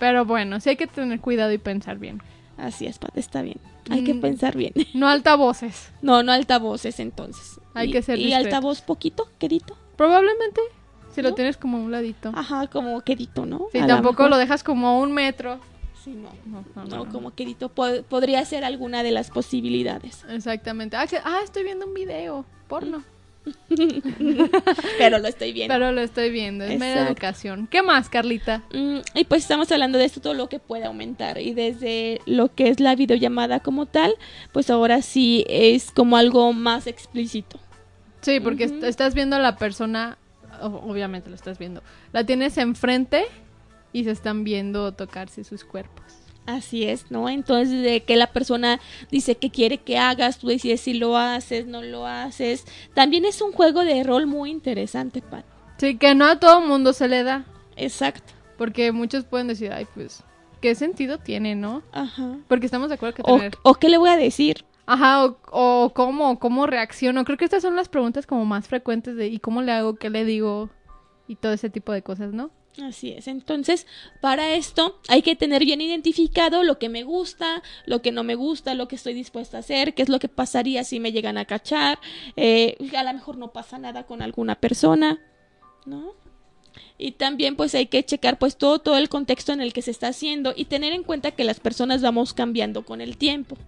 Pero 0.00 0.24
bueno, 0.24 0.60
sí 0.60 0.70
hay 0.70 0.76
que 0.76 0.86
tener 0.86 1.20
cuidado 1.20 1.52
y 1.52 1.58
pensar 1.58 1.98
bien. 1.98 2.22
Así 2.56 2.86
es, 2.86 2.98
Pat, 2.98 3.16
está 3.16 3.42
bien. 3.42 3.58
Hay 3.90 4.04
que 4.04 4.14
Mm. 4.14 4.20
pensar 4.20 4.56
bien. 4.56 4.72
No 4.94 5.08
altavoces. 5.08 5.90
No, 6.00 6.22
no 6.22 6.32
altavoces 6.32 7.00
entonces. 7.00 7.60
Hay 7.74 7.88
Y- 7.88 7.92
que 7.92 8.02
ser 8.02 8.18
Y 8.18 8.32
altavoz 8.32 8.80
poquito, 8.82 9.28
quedito. 9.38 9.76
Probablemente, 9.96 10.60
si 11.14 11.22
lo 11.22 11.34
tienes 11.34 11.56
como 11.56 11.78
a 11.78 11.80
un 11.80 11.90
ladito. 11.92 12.30
Ajá, 12.34 12.66
como 12.68 13.00
quedito, 13.02 13.44
¿no? 13.46 13.66
Si 13.72 13.78
A 13.78 13.86
tampoco 13.86 14.28
lo 14.28 14.38
dejas 14.38 14.62
como 14.62 14.88
a 14.88 14.98
un 14.98 15.12
metro. 15.12 15.60
Sí, 16.04 16.10
no. 16.10 16.30
No, 16.46 16.64
no, 16.74 16.84
No, 16.84 16.96
no, 16.98 17.04
no. 17.04 17.12
como 17.12 17.34
quedito. 17.34 17.68
Po- 17.68 18.02
podría 18.08 18.44
ser 18.44 18.64
alguna 18.64 19.02
de 19.02 19.12
las 19.12 19.30
posibilidades. 19.30 20.24
Exactamente. 20.28 20.96
Ah, 20.96 21.06
que- 21.06 21.18
ah, 21.22 21.40
estoy 21.44 21.64
viendo 21.64 21.86
un 21.86 21.94
video 21.94 22.44
porno. 22.68 23.04
Pero 24.98 25.18
lo 25.18 25.28
estoy 25.28 25.52
viendo. 25.52 25.74
Pero 25.74 25.92
lo 25.92 26.00
estoy 26.00 26.30
viendo, 26.30 26.64
es 26.64 26.78
mera 26.78 27.06
educación. 27.08 27.66
¿Qué 27.70 27.82
más, 27.82 28.08
Carlita? 28.08 28.62
Mm, 28.72 28.98
y 29.14 29.24
pues 29.24 29.42
estamos 29.42 29.70
hablando 29.72 29.98
de 29.98 30.04
esto, 30.04 30.20
todo 30.20 30.34
lo 30.34 30.48
que 30.48 30.58
puede 30.58 30.84
aumentar. 30.84 31.38
Y 31.38 31.52
desde 31.54 32.20
lo 32.26 32.54
que 32.54 32.68
es 32.68 32.80
la 32.80 32.94
videollamada 32.94 33.60
como 33.60 33.86
tal, 33.86 34.14
pues 34.52 34.70
ahora 34.70 35.02
sí 35.02 35.44
es 35.48 35.90
como 35.90 36.16
algo 36.16 36.52
más 36.52 36.86
explícito. 36.86 37.58
Sí, 38.20 38.38
porque 38.40 38.64
est- 38.64 38.82
estás 38.84 39.14
viendo 39.14 39.34
a 39.36 39.40
la 39.40 39.56
persona, 39.56 40.18
obviamente 40.60 41.28
lo 41.28 41.34
estás 41.34 41.58
viendo. 41.58 41.82
La 42.12 42.24
tienes 42.24 42.56
enfrente 42.58 43.24
y 43.92 44.04
se 44.04 44.10
están 44.10 44.44
viendo 44.44 44.92
tocarse 44.92 45.44
sus 45.44 45.64
cuerpos. 45.64 46.04
Así 46.46 46.84
es, 46.84 47.10
¿no? 47.10 47.28
Entonces, 47.28 47.82
de 47.82 48.02
que 48.02 48.16
la 48.16 48.26
persona 48.26 48.80
dice 49.10 49.36
que 49.36 49.50
quiere 49.50 49.78
que 49.78 49.98
hagas, 49.98 50.38
tú 50.38 50.48
decides 50.48 50.80
si 50.80 50.94
lo 50.94 51.16
haces, 51.16 51.66
no 51.66 51.82
lo 51.82 52.06
haces. 52.06 52.64
También 52.94 53.24
es 53.24 53.40
un 53.40 53.52
juego 53.52 53.84
de 53.84 54.02
rol 54.02 54.26
muy 54.26 54.50
interesante, 54.50 55.22
Pat. 55.22 55.44
Sí, 55.78 55.96
que 55.96 56.14
no 56.14 56.26
a 56.26 56.40
todo 56.40 56.60
mundo 56.60 56.92
se 56.92 57.06
le 57.08 57.22
da. 57.22 57.44
Exacto. 57.76 58.32
Porque 58.58 58.90
muchos 58.92 59.24
pueden 59.24 59.48
decir, 59.48 59.72
ay, 59.72 59.86
pues, 59.94 60.24
¿qué 60.60 60.74
sentido 60.74 61.18
tiene, 61.18 61.54
no? 61.54 61.82
Ajá. 61.92 62.38
Porque 62.48 62.66
estamos 62.66 62.88
de 62.88 62.96
acuerdo 62.96 63.14
que 63.14 63.22
O, 63.24 63.36
tener... 63.36 63.56
o 63.62 63.74
qué 63.74 63.88
le 63.88 63.98
voy 63.98 64.10
a 64.10 64.16
decir. 64.16 64.64
Ajá, 64.86 65.24
o, 65.24 65.38
o 65.52 65.92
cómo, 65.94 66.40
cómo 66.40 66.66
reacciono. 66.66 67.24
Creo 67.24 67.38
que 67.38 67.44
estas 67.44 67.62
son 67.62 67.76
las 67.76 67.88
preguntas 67.88 68.26
como 68.26 68.44
más 68.44 68.66
frecuentes 68.66 69.14
de 69.14 69.28
¿y 69.28 69.38
cómo 69.38 69.62
le 69.62 69.70
hago? 69.70 69.94
¿Qué 69.94 70.10
le 70.10 70.24
digo? 70.24 70.70
Y 71.28 71.36
todo 71.36 71.52
ese 71.52 71.70
tipo 71.70 71.92
de 71.92 72.02
cosas, 72.02 72.32
¿no? 72.32 72.50
Así 72.80 73.12
es. 73.12 73.28
Entonces, 73.28 73.86
para 74.20 74.54
esto 74.54 74.98
hay 75.08 75.20
que 75.20 75.36
tener 75.36 75.64
bien 75.64 75.82
identificado 75.82 76.62
lo 76.62 76.78
que 76.78 76.88
me 76.88 77.02
gusta, 77.02 77.62
lo 77.84 78.00
que 78.00 78.12
no 78.12 78.24
me 78.24 78.34
gusta, 78.34 78.74
lo 78.74 78.88
que 78.88 78.96
estoy 78.96 79.12
dispuesta 79.12 79.58
a 79.58 79.60
hacer, 79.60 79.92
qué 79.94 80.02
es 80.02 80.08
lo 80.08 80.18
que 80.18 80.28
pasaría 80.28 80.82
si 80.84 80.98
me 80.98 81.12
llegan 81.12 81.36
a 81.36 81.44
cachar. 81.44 81.98
Eh, 82.36 82.76
a 82.96 83.04
lo 83.04 83.12
mejor 83.12 83.36
no 83.36 83.52
pasa 83.52 83.78
nada 83.78 84.04
con 84.04 84.22
alguna 84.22 84.54
persona, 84.54 85.20
¿no? 85.84 86.14
Y 86.96 87.12
también 87.12 87.56
pues 87.56 87.74
hay 87.74 87.86
que 87.86 88.04
checar 88.04 88.38
pues 88.38 88.56
todo, 88.56 88.78
todo 88.78 88.96
el 88.96 89.10
contexto 89.10 89.52
en 89.52 89.60
el 89.60 89.74
que 89.74 89.82
se 89.82 89.90
está 89.90 90.08
haciendo 90.08 90.54
y 90.56 90.64
tener 90.64 90.94
en 90.94 91.02
cuenta 91.02 91.32
que 91.32 91.44
las 91.44 91.60
personas 91.60 92.00
vamos 92.00 92.32
cambiando 92.32 92.86
con 92.86 93.02
el 93.02 93.18
tiempo. 93.18 93.58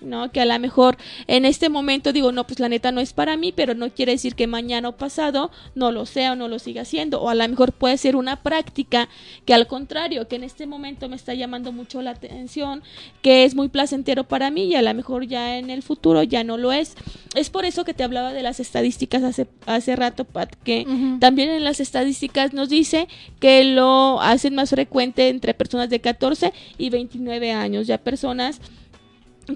¿No? 0.00 0.30
Que 0.30 0.40
a 0.40 0.44
lo 0.44 0.58
mejor 0.58 0.96
en 1.26 1.44
este 1.44 1.68
momento 1.68 2.12
digo, 2.12 2.32
no, 2.32 2.46
pues 2.46 2.60
la 2.60 2.68
neta 2.68 2.92
no 2.92 3.00
es 3.00 3.12
para 3.12 3.36
mí, 3.36 3.52
pero 3.52 3.74
no 3.74 3.90
quiere 3.90 4.12
decir 4.12 4.34
que 4.34 4.46
mañana 4.46 4.88
o 4.88 4.96
pasado 4.96 5.50
no 5.74 5.92
lo 5.92 6.06
sea 6.06 6.32
o 6.32 6.36
no 6.36 6.48
lo 6.48 6.58
siga 6.58 6.82
haciendo. 6.82 7.20
O 7.20 7.28
a 7.28 7.34
lo 7.34 7.48
mejor 7.48 7.72
puede 7.72 7.96
ser 7.98 8.16
una 8.16 8.36
práctica 8.36 9.08
que 9.44 9.54
al 9.54 9.66
contrario, 9.66 10.28
que 10.28 10.36
en 10.36 10.44
este 10.44 10.66
momento 10.66 11.08
me 11.08 11.16
está 11.16 11.34
llamando 11.34 11.72
mucho 11.72 12.02
la 12.02 12.10
atención, 12.10 12.82
que 13.22 13.44
es 13.44 13.54
muy 13.54 13.68
placentero 13.68 14.24
para 14.24 14.50
mí 14.50 14.64
y 14.64 14.74
a 14.74 14.82
lo 14.82 14.92
mejor 14.94 15.26
ya 15.26 15.58
en 15.58 15.70
el 15.70 15.82
futuro 15.82 16.22
ya 16.22 16.44
no 16.44 16.56
lo 16.56 16.72
es. 16.72 16.94
Es 17.34 17.50
por 17.50 17.64
eso 17.64 17.84
que 17.84 17.94
te 17.94 18.04
hablaba 18.04 18.32
de 18.32 18.42
las 18.42 18.60
estadísticas 18.60 19.22
hace, 19.22 19.46
hace 19.66 19.96
rato, 19.96 20.24
Pat, 20.24 20.54
que 20.64 20.86
también 21.20 21.50
en 21.50 21.64
las 21.64 21.80
estadísticas 21.80 22.52
nos 22.52 22.68
dice 22.68 23.08
que 23.40 23.64
lo 23.64 24.20
hacen 24.20 24.54
más 24.54 24.70
frecuente 24.70 25.28
entre 25.28 25.54
personas 25.54 25.90
de 25.90 26.00
14 26.00 26.52
y 26.78 26.90
29 26.90 27.52
años, 27.52 27.86
ya 27.86 27.98
personas 27.98 28.60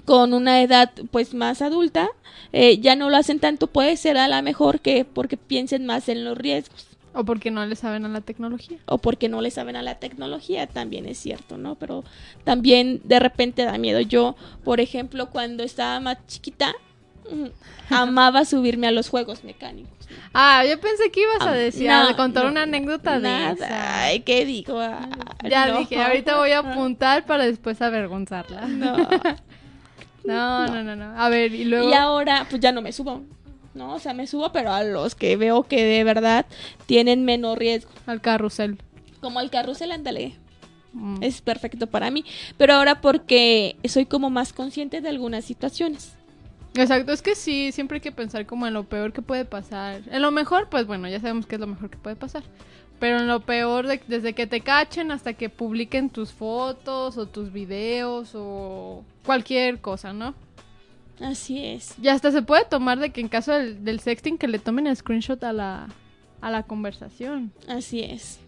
con 0.05 0.33
una 0.33 0.61
edad 0.61 0.91
pues 1.11 1.33
más 1.33 1.61
adulta 1.61 2.09
eh, 2.53 2.79
ya 2.79 2.95
no 2.95 3.09
lo 3.09 3.17
hacen 3.17 3.39
tanto 3.39 3.67
puede 3.67 3.97
ser 3.97 4.17
a 4.17 4.27
lo 4.27 4.41
mejor 4.43 4.79
que 4.79 5.05
porque 5.05 5.37
piensen 5.37 5.85
más 5.85 6.07
en 6.09 6.23
los 6.25 6.37
riesgos 6.37 6.87
O 7.13 7.23
porque 7.25 7.51
no 7.51 7.65
le 7.65 7.75
saben 7.75 8.05
a 8.05 8.09
la 8.09 8.21
tecnología. 8.21 8.77
o 8.85 8.97
porque 8.99 9.27
no 9.29 9.41
le 9.41 9.51
saben 9.51 9.75
a 9.75 9.81
la 9.81 9.95
tecnología 9.99 10.65
también 10.67 11.05
es 11.05 11.17
cierto 11.17 11.57
no 11.57 11.75
pero 11.75 12.03
también 12.45 13.01
de 13.03 13.19
repente 13.19 13.63
da 13.65 13.77
miedo 13.77 13.99
yo 13.99 14.35
por 14.63 14.79
ejemplo 14.79 15.29
cuando 15.29 15.63
estaba 15.63 15.99
más 15.99 16.17
chiquita 16.27 16.73
mm, 17.29 17.93
amaba 17.93 18.45
subirme 18.45 18.87
a 18.87 18.91
los 18.91 19.09
juegos 19.09 19.43
mecánicos 19.43 19.91
¿no? 20.09 20.17
Ah, 20.33 20.63
yo 20.69 20.77
pensé 20.79 21.09
que 21.09 21.21
ibas 21.21 21.41
a 21.47 21.51
decir, 21.53 21.87
no, 21.87 22.07
a 22.09 22.15
contar 22.17 22.43
no, 22.43 22.51
una 22.51 22.63
anécdota 22.63 23.13
de 23.15 23.29
Nada, 23.29 23.53
esa. 23.53 24.03
ay 24.03 24.19
qué 24.21 24.45
digo 24.45 24.77
Ah, 24.79 25.07
Ya 25.49 25.77
dije, 25.77 26.01
ahorita 26.01 26.37
voy 26.37 26.51
a 26.51 26.59
apuntar 26.71 27.25
para 27.25 27.45
después 27.45 27.81
avergonzarla. 27.81 28.67
no. 28.67 28.95
No, 30.23 30.67
no, 30.67 30.83
no, 30.83 30.95
no. 30.95 31.19
A 31.19 31.29
ver, 31.29 31.53
y 31.53 31.65
luego... 31.65 31.89
Y 31.89 31.93
ahora, 31.93 32.45
pues 32.49 32.61
ya 32.61 32.71
no 32.71 32.81
me 32.81 32.91
subo. 32.91 33.23
No, 33.73 33.95
o 33.95 33.99
sea, 33.99 34.13
me 34.13 34.27
subo, 34.27 34.51
pero 34.51 34.73
a 34.73 34.83
los 34.83 35.15
que 35.15 35.37
veo 35.37 35.63
que 35.63 35.83
de 35.83 36.03
verdad 36.03 36.45
tienen 36.85 37.23
menos 37.23 37.57
riesgo. 37.57 37.91
Al 38.05 38.21
carrusel. 38.21 38.77
Como 39.21 39.39
al 39.39 39.49
carrusel, 39.49 39.91
ándale. 39.91 40.35
Mm. 40.93 41.23
Es 41.23 41.41
perfecto 41.41 41.87
para 41.87 42.11
mí. 42.11 42.25
Pero 42.57 42.73
ahora 42.73 43.01
porque 43.01 43.77
soy 43.85 44.05
como 44.05 44.29
más 44.29 44.51
consciente 44.51 45.01
de 45.01 45.09
algunas 45.09 45.45
situaciones. 45.45 46.13
Exacto, 46.73 47.11
es 47.11 47.21
que 47.21 47.35
sí, 47.35 47.71
siempre 47.73 47.97
hay 47.97 48.01
que 48.01 48.13
pensar 48.13 48.45
como 48.45 48.65
en 48.65 48.73
lo 48.73 48.85
peor 48.85 49.11
que 49.11 49.21
puede 49.21 49.43
pasar. 49.43 50.01
En 50.09 50.21
lo 50.21 50.31
mejor, 50.31 50.69
pues 50.69 50.87
bueno, 50.87 51.07
ya 51.09 51.19
sabemos 51.19 51.45
que 51.45 51.55
es 51.55 51.61
lo 51.61 51.67
mejor 51.67 51.89
que 51.89 51.97
puede 51.97 52.15
pasar. 52.15 52.43
Pero 53.01 53.17
en 53.19 53.27
lo 53.27 53.41
peor, 53.41 53.87
de- 53.87 54.01
desde 54.07 54.31
que 54.33 54.47
te 54.47 54.61
cachen 54.61 55.11
hasta 55.11 55.33
que 55.33 55.49
publiquen 55.49 56.09
tus 56.09 56.31
fotos 56.31 57.17
o 57.17 57.25
tus 57.27 57.51
videos 57.51 58.31
o 58.35 59.03
cualquier 59.25 59.81
cosa, 59.81 60.13
¿no? 60.13 60.33
Así 61.19 61.65
es. 61.65 61.95
Y 62.01 62.07
hasta 62.07 62.31
se 62.31 62.41
puede 62.43 62.63
tomar 62.63 62.99
de 62.99 63.09
que 63.09 63.19
en 63.19 63.27
caso 63.27 63.51
del, 63.51 63.83
del 63.83 63.99
sexting 63.99 64.37
que 64.37 64.47
le 64.47 64.59
tomen 64.59 64.87
el 64.87 64.95
screenshot 64.95 65.43
a 65.43 65.51
la, 65.51 65.87
a 66.41 66.49
la 66.51 66.63
conversación. 66.63 67.51
Así 67.67 68.01
es. 68.01 68.39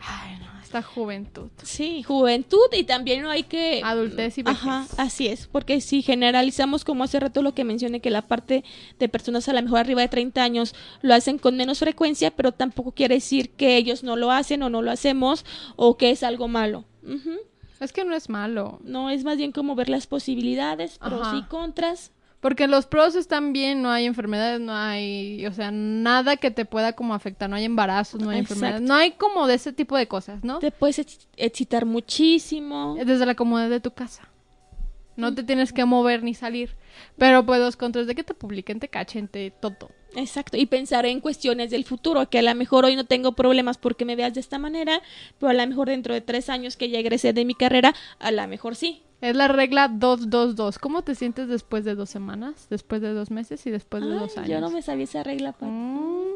Ay, 0.00 0.36
no, 0.40 0.55
esta 0.66 0.82
juventud. 0.82 1.48
Sí, 1.62 2.02
juventud 2.02 2.66
y 2.72 2.84
también 2.84 3.22
no 3.22 3.30
hay 3.30 3.44
que... 3.44 3.80
Adultez 3.84 4.36
y 4.38 4.42
vejez. 4.42 4.60
Ajá, 4.60 4.86
así 4.98 5.28
es, 5.28 5.46
porque 5.46 5.80
si 5.80 6.02
generalizamos 6.02 6.84
como 6.84 7.04
hace 7.04 7.20
rato 7.20 7.40
lo 7.40 7.54
que 7.54 7.64
mencioné, 7.64 8.00
que 8.00 8.10
la 8.10 8.22
parte 8.22 8.64
de 8.98 9.08
personas 9.08 9.48
a 9.48 9.52
lo 9.52 9.62
mejor 9.62 9.78
arriba 9.78 10.02
de 10.02 10.08
30 10.08 10.42
años 10.42 10.74
lo 11.02 11.14
hacen 11.14 11.38
con 11.38 11.56
menos 11.56 11.78
frecuencia, 11.78 12.30
pero 12.30 12.52
tampoco 12.52 12.92
quiere 12.92 13.14
decir 13.16 13.50
que 13.50 13.76
ellos 13.76 14.02
no 14.02 14.16
lo 14.16 14.30
hacen 14.30 14.62
o 14.62 14.70
no 14.70 14.82
lo 14.82 14.90
hacemos 14.90 15.44
o 15.76 15.96
que 15.96 16.10
es 16.10 16.22
algo 16.22 16.48
malo. 16.48 16.84
Es 17.80 17.92
que 17.92 18.04
no 18.04 18.14
es 18.14 18.28
malo. 18.28 18.80
No, 18.82 19.10
es 19.10 19.22
más 19.24 19.36
bien 19.36 19.52
como 19.52 19.74
ver 19.74 19.88
las 19.88 20.06
posibilidades, 20.06 20.98
pros 20.98 21.26
Ajá. 21.26 21.36
y 21.36 21.42
contras. 21.44 22.10
Porque 22.46 22.68
los 22.68 22.86
pros 22.86 23.16
están 23.16 23.52
bien, 23.52 23.82
no 23.82 23.90
hay 23.90 24.06
enfermedades, 24.06 24.60
no 24.60 24.72
hay, 24.72 25.44
o 25.46 25.52
sea, 25.52 25.72
nada 25.72 26.36
que 26.36 26.52
te 26.52 26.64
pueda 26.64 26.92
como 26.92 27.12
afectar, 27.12 27.50
no 27.50 27.56
hay 27.56 27.64
embarazos, 27.64 28.20
no 28.20 28.30
hay 28.30 28.38
Exacto. 28.38 28.54
enfermedades, 28.54 28.88
no 28.88 28.94
hay 28.94 29.10
como 29.10 29.48
de 29.48 29.54
ese 29.54 29.72
tipo 29.72 29.96
de 29.96 30.06
cosas, 30.06 30.44
¿no? 30.44 30.60
Te 30.60 30.70
puedes 30.70 31.00
ex- 31.00 31.26
excitar 31.36 31.86
muchísimo. 31.86 32.94
Desde 33.04 33.26
la 33.26 33.34
comodidad 33.34 33.68
de 33.68 33.80
tu 33.80 33.90
casa. 33.90 34.28
No 35.16 35.34
te 35.34 35.42
tienes 35.42 35.72
que 35.72 35.84
mover 35.84 36.22
ni 36.22 36.34
salir. 36.34 36.76
Pero 37.18 37.44
pues 37.44 37.58
los 37.58 37.76
contras 37.76 38.06
de 38.06 38.14
que 38.14 38.22
te 38.22 38.32
publiquen, 38.32 38.78
te 38.78 38.86
cachen, 38.86 39.26
te 39.26 39.50
todo. 39.50 39.90
Exacto, 40.14 40.56
y 40.56 40.66
pensar 40.66 41.04
en 41.04 41.18
cuestiones 41.20 41.72
del 41.72 41.84
futuro, 41.84 42.30
que 42.30 42.38
a 42.38 42.42
lo 42.42 42.54
mejor 42.54 42.84
hoy 42.84 42.94
no 42.94 43.06
tengo 43.06 43.32
problemas 43.32 43.76
porque 43.76 44.04
me 44.04 44.14
veas 44.14 44.34
de 44.34 44.40
esta 44.40 44.60
manera, 44.60 45.02
pero 45.40 45.50
a 45.50 45.52
lo 45.52 45.66
mejor 45.66 45.88
dentro 45.88 46.14
de 46.14 46.20
tres 46.20 46.48
años 46.48 46.76
que 46.76 46.90
ya 46.90 47.00
egresé 47.00 47.32
de 47.32 47.44
mi 47.44 47.54
carrera, 47.56 47.92
a 48.20 48.30
lo 48.30 48.46
mejor 48.46 48.76
sí. 48.76 49.02
Es 49.20 49.34
la 49.34 49.48
regla 49.48 49.88
222. 49.88 50.78
¿Cómo 50.78 51.02
te 51.02 51.14
sientes 51.14 51.48
después 51.48 51.84
de 51.84 51.94
dos 51.94 52.10
semanas, 52.10 52.66
después 52.68 53.00
de 53.00 53.12
dos 53.12 53.30
meses 53.30 53.66
y 53.66 53.70
después 53.70 54.04
de 54.04 54.12
Ay, 54.12 54.18
dos 54.18 54.36
años? 54.36 54.50
yo 54.50 54.60
no 54.60 54.70
me 54.70 54.82
sabía 54.82 55.04
esa 55.04 55.22
regla, 55.22 55.52
Pat. 55.52 55.68
Mm. 55.70 56.26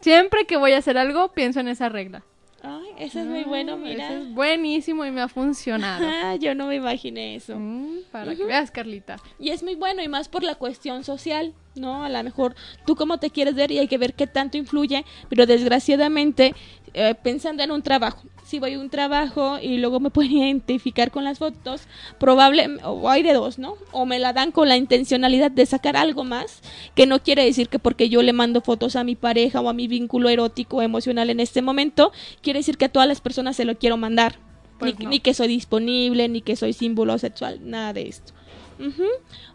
Siempre 0.00 0.46
que 0.46 0.56
voy 0.56 0.72
a 0.72 0.78
hacer 0.78 0.96
algo, 0.96 1.32
pienso 1.32 1.60
en 1.60 1.68
esa 1.68 1.90
regla. 1.90 2.24
Ay, 2.62 2.88
eso 2.98 3.20
es 3.20 3.26
muy 3.26 3.44
bueno, 3.44 3.76
mira. 3.76 4.06
Eso 4.06 4.22
es 4.22 4.34
buenísimo 4.34 5.04
y 5.06 5.10
me 5.10 5.20
ha 5.20 5.28
funcionado. 5.28 6.04
Ah, 6.22 6.36
yo 6.36 6.54
no 6.54 6.66
me 6.66 6.76
imaginé 6.76 7.36
eso. 7.36 7.56
Mm, 7.58 8.02
para 8.12 8.34
que 8.34 8.44
veas, 8.44 8.70
Carlita. 8.70 9.16
Y 9.38 9.50
es 9.50 9.62
muy 9.62 9.74
bueno, 9.74 10.02
y 10.02 10.08
más 10.08 10.28
por 10.28 10.42
la 10.42 10.54
cuestión 10.54 11.02
social, 11.04 11.54
¿no? 11.74 12.04
A 12.04 12.08
lo 12.08 12.22
mejor 12.22 12.54
tú 12.86 12.96
cómo 12.96 13.18
te 13.18 13.30
quieres 13.30 13.54
ver 13.54 13.70
y 13.70 13.78
hay 13.78 13.88
que 13.88 13.98
ver 13.98 14.14
qué 14.14 14.26
tanto 14.26 14.58
influye, 14.58 15.04
pero 15.28 15.46
desgraciadamente, 15.46 16.54
eh, 16.92 17.14
pensando 17.22 17.62
en 17.62 17.70
un 17.70 17.82
trabajo, 17.82 18.22
si 18.50 18.58
voy 18.58 18.74
a 18.74 18.80
un 18.80 18.90
trabajo 18.90 19.58
y 19.60 19.78
luego 19.78 20.00
me 20.00 20.10
pueden 20.10 20.32
identificar 20.36 21.12
con 21.12 21.22
las 21.22 21.38
fotos, 21.38 21.82
probable, 22.18 22.68
o 22.82 23.08
hay 23.08 23.22
de 23.22 23.32
dos, 23.32 23.58
¿no? 23.58 23.76
O 23.92 24.06
me 24.06 24.18
la 24.18 24.32
dan 24.32 24.50
con 24.50 24.68
la 24.68 24.76
intencionalidad 24.76 25.52
de 25.52 25.64
sacar 25.66 25.96
algo 25.96 26.24
más, 26.24 26.60
que 26.96 27.06
no 27.06 27.22
quiere 27.22 27.44
decir 27.44 27.68
que 27.68 27.78
porque 27.78 28.08
yo 28.08 28.22
le 28.22 28.32
mando 28.32 28.60
fotos 28.60 28.96
a 28.96 29.04
mi 29.04 29.14
pareja 29.14 29.60
o 29.60 29.68
a 29.68 29.72
mi 29.72 29.86
vínculo 29.86 30.28
erótico 30.28 30.78
o 30.78 30.82
emocional 30.82 31.30
en 31.30 31.38
este 31.38 31.62
momento, 31.62 32.12
quiere 32.42 32.58
decir 32.58 32.76
que 32.76 32.86
a 32.86 32.88
todas 32.88 33.08
las 33.08 33.20
personas 33.20 33.54
se 33.54 33.64
lo 33.64 33.78
quiero 33.78 33.96
mandar. 33.96 34.38
Pues 34.80 34.98
ni, 34.98 35.04
no. 35.04 35.10
ni 35.10 35.20
que 35.20 35.34
soy 35.34 35.46
disponible, 35.46 36.28
ni 36.28 36.40
que 36.40 36.56
soy 36.56 36.72
símbolo 36.72 37.18
sexual, 37.18 37.60
nada 37.62 37.92
de 37.92 38.08
esto. 38.08 38.32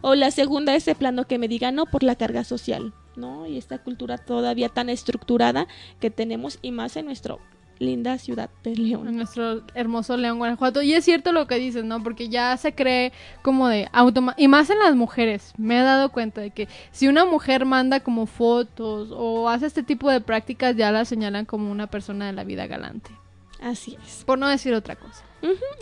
O 0.02 0.14
la 0.14 0.30
segunda, 0.30 0.76
ese 0.76 0.94
plano 0.94 1.26
que 1.26 1.36
me 1.36 1.48
diga 1.48 1.72
no 1.72 1.84
por 1.86 2.04
la 2.04 2.14
carga 2.14 2.44
social, 2.44 2.94
¿no? 3.16 3.46
Y 3.46 3.58
esta 3.58 3.78
cultura 3.78 4.18
todavía 4.18 4.68
tan 4.68 4.88
estructurada 4.88 5.66
que 5.98 6.10
tenemos 6.10 6.60
y 6.62 6.70
más 6.70 6.96
en 6.96 7.06
nuestra 7.06 7.34
linda 7.78 8.18
ciudad 8.18 8.50
de 8.62 8.72
En 8.72 8.88
León. 8.88 9.16
nuestro 9.16 9.62
hermoso 9.74 10.16
León, 10.16 10.38
Guanajuato. 10.38 10.82
Y 10.82 10.92
es 10.92 11.04
cierto 11.04 11.32
lo 11.32 11.46
que 11.46 11.56
dices, 11.56 11.84
¿no? 11.84 12.02
Porque 12.02 12.28
ya 12.28 12.56
se 12.56 12.74
cree 12.74 13.12
como 13.42 13.68
de 13.68 13.88
automa 13.92 14.34
y 14.36 14.48
más 14.48 14.70
en 14.70 14.78
las 14.78 14.94
mujeres. 14.94 15.52
Me 15.58 15.78
he 15.78 15.82
dado 15.82 16.10
cuenta 16.10 16.40
de 16.40 16.50
que 16.50 16.68
si 16.90 17.08
una 17.08 17.24
mujer 17.24 17.64
manda 17.64 18.00
como 18.00 18.26
fotos 18.26 19.10
o 19.12 19.48
hace 19.48 19.66
este 19.66 19.82
tipo 19.82 20.10
de 20.10 20.20
prácticas, 20.20 20.76
ya 20.76 20.90
la 20.92 21.04
señalan 21.04 21.44
como 21.44 21.70
una 21.70 21.86
persona 21.86 22.26
de 22.26 22.32
la 22.32 22.44
vida 22.44 22.66
galante. 22.66 23.10
Así 23.60 23.96
es. 24.06 24.22
Por 24.24 24.38
no 24.38 24.48
decir 24.48 24.74
otra 24.74 24.96
cosa. 24.96 25.24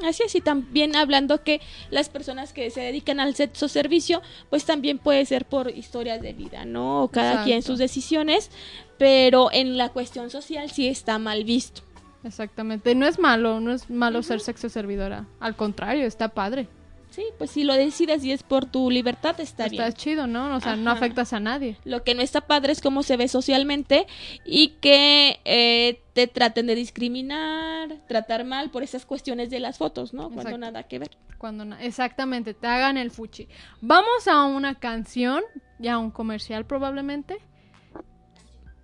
Así 0.07 0.23
es, 0.25 0.35
y 0.35 0.41
también 0.41 0.95
hablando 0.95 1.43
que 1.43 1.61
las 1.91 2.09
personas 2.09 2.53
que 2.53 2.71
se 2.71 2.83
dedican 2.83 3.19
al 3.19 3.35
sexo 3.35 3.67
servicio, 3.69 4.21
pues 4.51 4.65
también 4.67 4.99
puede 4.99 5.25
ser 5.25 5.47
por 5.47 5.71
historias 5.71 6.21
de 6.21 6.35
vida, 6.35 6.65
¿no? 6.67 7.05
O 7.05 7.09
cada 7.09 7.31
Exacto. 7.31 7.47
quien 7.47 7.63
sus 7.63 7.79
decisiones, 7.79 8.51
pero 8.99 9.51
en 9.53 9.79
la 9.79 9.89
cuestión 9.89 10.29
social 10.31 10.71
sí 10.71 10.87
está 10.87 11.19
mal 11.19 11.45
visto. 11.45 11.83
Exactamente. 12.25 12.91
Y 12.91 12.95
no 12.95 13.07
es 13.07 13.19
malo, 13.19 13.61
no 13.61 13.73
es 13.73 13.91
malo 13.91 14.23
ser 14.23 14.41
sexo 14.41 14.69
servidora. 14.69 15.27
Al 15.41 15.57
contrario, 15.57 16.07
está 16.07 16.29
padre. 16.29 16.69
Sí, 17.11 17.23
pues 17.39 17.53
si 17.53 17.63
lo 17.63 17.75
decides 17.75 18.25
y 18.25 18.33
es 18.33 18.43
por 18.43 18.67
tu 18.67 18.91
libertad, 18.91 19.39
está, 19.41 19.67
Está 19.67 19.85
bien. 19.85 19.93
chido, 19.93 20.27
¿no? 20.27 20.57
O 20.57 20.61
sea, 20.61 20.75
no 20.75 20.91
afectas 20.91 21.33
a 21.33 21.39
nadie. 21.39 21.77
Lo 21.85 22.03
que 22.03 22.13
no 22.17 22.23
está 22.23 22.41
padre 22.41 22.73
es 22.73 22.81
cómo 22.81 23.05
se 23.05 23.17
ve 23.17 23.29
socialmente 23.29 24.09
y 24.45 24.71
que 24.81 25.39
eh, 25.45 26.03
te 26.13 26.27
traten 26.27 26.67
de 26.67 26.75
discriminar, 26.75 27.99
tratar 28.09 28.45
mal 28.45 28.71
por 28.71 28.83
esas 28.83 29.07
cuestiones 29.07 29.49
de 29.51 29.61
las 29.61 29.79
fotos, 29.79 30.13
¿no? 30.13 30.23
Cuando 30.25 30.41
Exacto. 30.41 30.59
nada 30.59 30.83
que 30.85 30.99
ver. 30.99 31.11
Cuando 31.39 31.65
na- 31.65 31.81
exactamente, 31.85 32.53
te 32.53 32.67
hagan 32.67 32.97
el 32.99 33.13
fuchi. 33.13 33.47
Vamos 33.81 34.27
a 34.27 34.45
una 34.47 34.75
canción, 34.75 35.43
ya 35.79 35.99
un 35.99 36.11
comercial 36.11 36.65
probablemente. 36.67 37.37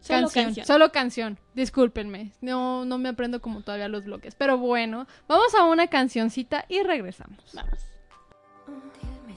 Solo 0.01 0.23
canción, 0.23 0.45
canción. 0.47 0.67
solo 0.67 0.93
canción. 0.93 1.39
Discúlpenme, 1.55 2.33
no, 2.41 2.85
no 2.85 2.99
me 2.99 3.11
aprendo 3.11 3.41
como 3.41 3.63
todavía 3.63 3.89
los 3.89 4.05
bloques. 4.05 4.35
Pero 4.35 4.59
bueno, 4.59 5.07
vamos 5.29 5.55
a 5.55 5.65
una 5.65 5.89
cancioncita 5.89 6.65
y 6.69 6.83
regresamos. 6.83 7.39
Vamos. 7.55 7.91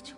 You're 0.05 0.17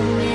Me 0.00 0.29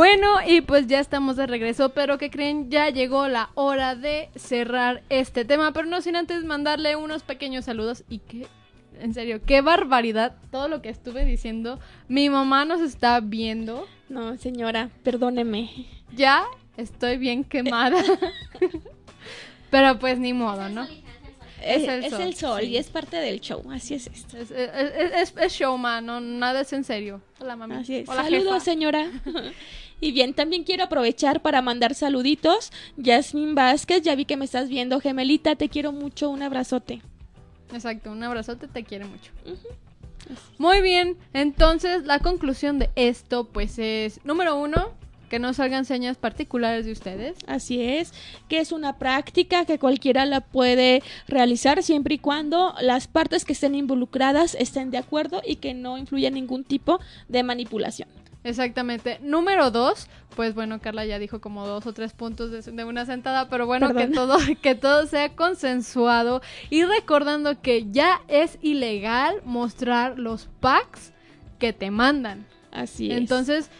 Bueno, 0.00 0.38
y 0.46 0.62
pues 0.62 0.86
ya 0.86 0.98
estamos 0.98 1.36
de 1.36 1.46
regreso, 1.46 1.90
pero 1.90 2.16
que 2.16 2.30
creen? 2.30 2.70
Ya 2.70 2.88
llegó 2.88 3.28
la 3.28 3.50
hora 3.54 3.94
de 3.94 4.30
cerrar 4.34 5.02
este 5.10 5.44
tema, 5.44 5.74
pero 5.74 5.84
no 5.84 6.00
sin 6.00 6.16
antes 6.16 6.42
mandarle 6.42 6.96
unos 6.96 7.22
pequeños 7.22 7.66
saludos 7.66 8.04
y 8.08 8.20
que, 8.20 8.46
en 8.98 9.12
serio, 9.12 9.42
qué 9.44 9.60
barbaridad 9.60 10.36
todo 10.50 10.68
lo 10.68 10.80
que 10.80 10.88
estuve 10.88 11.26
diciendo. 11.26 11.78
Mi 12.08 12.30
mamá 12.30 12.64
nos 12.64 12.80
está 12.80 13.20
viendo. 13.20 13.86
No, 14.08 14.38
señora, 14.38 14.88
perdóneme. 15.02 15.68
Ya 16.16 16.44
estoy 16.78 17.18
bien 17.18 17.44
quemada. 17.44 18.02
pero 19.70 19.98
pues 19.98 20.18
ni 20.18 20.32
modo, 20.32 20.70
¿no? 20.70 20.84
Es, 21.62 21.82
Es 21.82 21.88
el 21.90 22.04
es 22.04 22.10
sol, 22.10 22.20
el 22.22 22.34
sol 22.36 22.60
sí. 22.62 22.66
y 22.68 22.76
es 22.78 22.88
parte 22.88 23.18
del 23.18 23.38
show, 23.42 23.62
así 23.70 23.92
es 23.92 24.06
esto. 24.06 24.38
Es, 24.38 24.50
es, 24.50 24.72
es- 25.12 25.34
es 25.36 25.52
showman, 25.52 26.06
no, 26.06 26.18
nada 26.18 26.62
es 26.62 26.72
en 26.72 26.84
serio. 26.84 27.20
Hola, 27.38 27.54
mami. 27.54 27.74
Así 27.74 27.96
es. 27.96 28.08
Hola, 28.08 28.22
Saludos, 28.22 28.44
jefa. 28.54 28.60
señora. 28.60 29.10
y 30.00 30.12
bien, 30.12 30.34
también 30.34 30.64
quiero 30.64 30.84
aprovechar 30.84 31.42
para 31.42 31.62
mandar 31.62 31.94
saluditos. 31.94 32.72
Yasmin 32.96 33.54
Vázquez, 33.54 34.02
ya 34.02 34.14
vi 34.14 34.24
que 34.24 34.36
me 34.36 34.44
estás 34.44 34.68
viendo, 34.68 35.00
gemelita, 35.00 35.56
te 35.56 35.68
quiero 35.68 35.92
mucho, 35.92 36.30
un 36.30 36.42
abrazote. 36.42 37.02
Exacto, 37.72 38.10
un 38.10 38.22
abrazote, 38.22 38.66
te 38.66 38.84
quiere 38.84 39.04
mucho. 39.04 39.30
Muy 40.58 40.80
bien, 40.80 41.16
entonces 41.32 42.04
la 42.04 42.18
conclusión 42.18 42.78
de 42.78 42.90
esto 42.94 43.44
pues 43.44 43.78
es, 43.78 44.20
número 44.24 44.56
uno, 44.56 44.92
que 45.28 45.38
no 45.38 45.54
salgan 45.54 45.84
señas 45.84 46.18
particulares 46.18 46.84
de 46.84 46.92
ustedes. 46.92 47.38
Así 47.46 47.80
es, 47.80 48.12
que 48.48 48.58
es 48.58 48.72
una 48.72 48.98
práctica 48.98 49.64
que 49.64 49.78
cualquiera 49.78 50.26
la 50.26 50.40
puede 50.40 51.02
realizar 51.28 51.82
siempre 51.82 52.16
y 52.16 52.18
cuando 52.18 52.74
las 52.80 53.06
partes 53.06 53.44
que 53.44 53.52
estén 53.52 53.74
involucradas 53.74 54.54
estén 54.56 54.90
de 54.90 54.98
acuerdo 54.98 55.40
y 55.46 55.56
que 55.56 55.72
no 55.72 55.96
influya 55.96 56.30
ningún 56.30 56.64
tipo 56.64 57.00
de 57.28 57.44
manipulación. 57.44 58.08
Exactamente. 58.42 59.18
Número 59.22 59.70
dos, 59.70 60.08
pues 60.34 60.54
bueno, 60.54 60.80
Carla 60.80 61.04
ya 61.04 61.18
dijo 61.18 61.40
como 61.40 61.66
dos 61.66 61.86
o 61.86 61.92
tres 61.92 62.12
puntos 62.12 62.50
de, 62.50 62.62
de 62.62 62.84
una 62.84 63.04
sentada, 63.04 63.48
pero 63.48 63.66
bueno, 63.66 63.94
que 63.94 64.06
todo, 64.06 64.38
que 64.62 64.74
todo 64.74 65.06
sea 65.06 65.34
consensuado 65.34 66.40
y 66.70 66.84
recordando 66.84 67.60
que 67.60 67.90
ya 67.90 68.22
es 68.28 68.58
ilegal 68.62 69.36
mostrar 69.44 70.18
los 70.18 70.48
packs 70.60 71.12
que 71.58 71.72
te 71.72 71.90
mandan. 71.90 72.46
Así 72.70 73.10
es. 73.10 73.18
Entonces, 73.18 73.70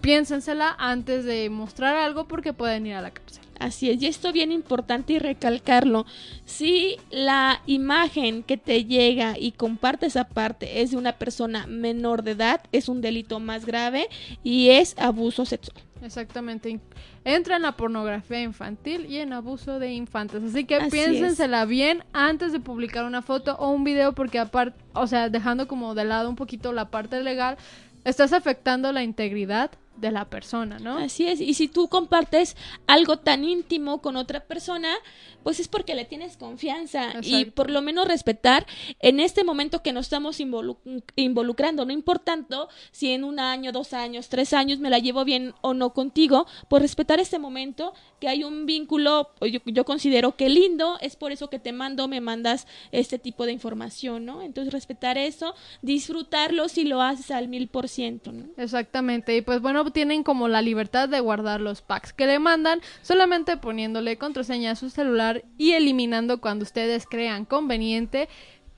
piénsensela 0.00 0.74
antes 0.78 1.24
de 1.24 1.48
mostrar 1.50 1.96
algo 1.96 2.26
porque 2.26 2.52
pueden 2.52 2.86
ir 2.86 2.94
a 2.94 3.02
la 3.02 3.10
cárcel. 3.10 3.44
Así 3.58 3.90
es, 3.90 4.00
y 4.00 4.06
esto 4.06 4.32
bien 4.32 4.52
importante 4.52 5.14
y 5.14 5.18
recalcarlo. 5.18 6.06
Si 6.44 6.96
la 7.10 7.60
imagen 7.66 8.42
que 8.42 8.56
te 8.56 8.84
llega 8.84 9.36
y 9.38 9.52
compartes 9.52 10.16
aparte 10.16 10.80
es 10.80 10.92
de 10.92 10.96
una 10.96 11.12
persona 11.12 11.66
menor 11.66 12.22
de 12.22 12.32
edad, 12.32 12.60
es 12.70 12.88
un 12.88 13.00
delito 13.00 13.40
más 13.40 13.66
grave 13.66 14.08
y 14.44 14.70
es 14.70 14.96
abuso 14.98 15.44
sexual. 15.44 15.82
Exactamente. 16.02 16.78
Entra 17.24 17.56
en 17.56 17.62
la 17.62 17.72
pornografía 17.72 18.40
infantil 18.40 19.06
y 19.06 19.18
en 19.18 19.32
abuso 19.32 19.78
de 19.78 19.92
infantes. 19.92 20.42
Así 20.42 20.64
que 20.64 20.76
Así 20.76 20.90
piénsensela 20.90 21.64
bien 21.64 22.04
antes 22.12 22.52
de 22.52 22.60
publicar 22.60 23.04
una 23.04 23.22
foto 23.22 23.56
o 23.56 23.70
un 23.70 23.84
video 23.84 24.12
porque 24.12 24.38
aparte, 24.38 24.78
o 24.92 25.06
sea, 25.06 25.28
dejando 25.28 25.66
como 25.66 25.94
de 25.94 26.04
lado 26.04 26.28
un 26.30 26.36
poquito 26.36 26.72
la 26.72 26.90
parte 26.90 27.20
legal, 27.22 27.56
estás 28.04 28.32
afectando 28.32 28.92
la 28.92 29.02
integridad 29.02 29.72
de 30.00 30.10
la 30.10 30.24
persona, 30.26 30.78
¿no? 30.78 30.98
Así 30.98 31.26
es, 31.26 31.40
y 31.40 31.54
si 31.54 31.68
tú 31.68 31.88
compartes 31.88 32.56
algo 32.86 33.18
tan 33.18 33.44
íntimo 33.44 34.00
con 34.00 34.16
otra 34.16 34.40
persona, 34.40 34.94
pues 35.42 35.60
es 35.60 35.68
porque 35.68 35.94
le 35.94 36.04
tienes 36.04 36.36
confianza 36.36 37.14
y 37.22 37.46
por 37.46 37.70
lo 37.70 37.80
menos 37.80 38.06
respetar 38.06 38.66
en 39.00 39.20
este 39.20 39.44
momento 39.44 39.82
que 39.82 39.92
nos 39.92 40.06
estamos 40.06 40.40
involu- 40.40 40.76
involucrando, 41.16 41.84
no 41.84 41.92
importando 41.92 42.68
si 42.90 43.12
en 43.12 43.24
un 43.24 43.40
año, 43.40 43.72
dos 43.72 43.92
años, 43.92 44.28
tres 44.28 44.52
años 44.52 44.78
me 44.78 44.90
la 44.90 44.98
llevo 44.98 45.24
bien 45.24 45.54
o 45.62 45.74
no 45.74 45.94
contigo, 45.94 46.46
por 46.68 46.82
respetar 46.82 47.20
este 47.20 47.38
momento 47.38 47.94
que 48.20 48.28
hay 48.28 48.44
un 48.44 48.66
vínculo, 48.66 49.30
o 49.40 49.46
yo, 49.46 49.60
yo 49.64 49.84
considero 49.84 50.36
que 50.36 50.48
lindo, 50.48 50.98
es 51.00 51.16
por 51.16 51.32
eso 51.32 51.48
que 51.48 51.58
te 51.58 51.72
mando, 51.72 52.08
me 52.08 52.20
mandas 52.20 52.66
este 52.90 53.18
tipo 53.18 53.46
de 53.46 53.52
información, 53.52 54.26
¿no? 54.26 54.42
Entonces 54.42 54.72
respetar 54.72 55.16
eso, 55.18 55.54
disfrutarlo 55.82 56.68
si 56.68 56.84
lo 56.84 57.00
haces 57.00 57.30
al 57.30 57.48
mil 57.48 57.68
por 57.68 57.88
ciento, 57.88 58.32
¿no? 58.32 58.46
Exactamente, 58.56 59.36
y 59.36 59.40
pues 59.40 59.60
bueno, 59.60 59.84
tienen 59.90 60.22
como 60.22 60.48
la 60.48 60.62
libertad 60.62 61.08
de 61.08 61.20
guardar 61.20 61.60
los 61.60 61.82
packs 61.82 62.12
que 62.12 62.26
le 62.26 62.38
mandan 62.38 62.80
solamente 63.02 63.56
poniéndole 63.56 64.18
contraseña 64.18 64.72
a 64.72 64.76
su 64.76 64.90
celular 64.90 65.44
y 65.56 65.72
eliminando 65.72 66.40
cuando 66.40 66.64
ustedes 66.64 67.06
crean 67.06 67.44
conveniente. 67.44 68.28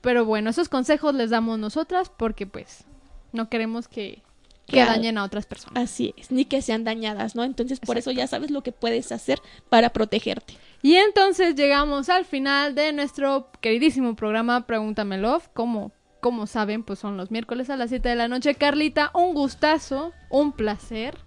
Pero 0.01 0.25
bueno, 0.25 0.49
esos 0.49 0.69
consejos 0.69 1.13
les 1.13 1.29
damos 1.29 1.59
nosotras 1.59 2.09
porque 2.15 2.47
pues 2.47 2.85
no 3.33 3.49
queremos 3.49 3.87
que, 3.87 4.21
que 4.65 4.73
Claro. 4.73 4.91
dañen 4.91 5.17
a 5.17 5.23
otras 5.23 5.45
personas. 5.45 5.83
Así 5.83 6.13
es, 6.17 6.31
ni 6.31 6.45
que 6.45 6.61
sean 6.61 6.83
dañadas, 6.83 7.35
¿no? 7.35 7.43
Entonces, 7.43 7.79
por 7.79 7.97
eso 7.97 8.09
ya 8.11 8.25
sabes 8.27 8.51
lo 8.51 8.63
que 8.63 8.71
puedes 8.71 9.11
hacer 9.11 9.39
para 9.69 9.89
protegerte. 9.91 10.55
Y 10.81 10.95
entonces 10.95 11.55
llegamos 11.55 12.09
al 12.09 12.25
final 12.25 12.73
de 12.73 12.91
nuestro 12.93 13.49
queridísimo 13.61 14.15
programa 14.15 14.65
Pregúntame 14.65 15.17
Love. 15.19 15.49
Como, 15.53 15.91
como 16.21 16.47
saben, 16.47 16.83
pues 16.83 16.99
son 16.99 17.17
los 17.17 17.31
miércoles 17.31 17.69
a 17.69 17.77
las 17.77 17.89
7 17.89 18.07
de 18.09 18.15
la 18.15 18.27
noche. 18.27 18.55
Carlita, 18.55 19.11
un 19.13 19.33
gustazo, 19.33 20.13
un 20.29 20.51
placer 20.53 21.17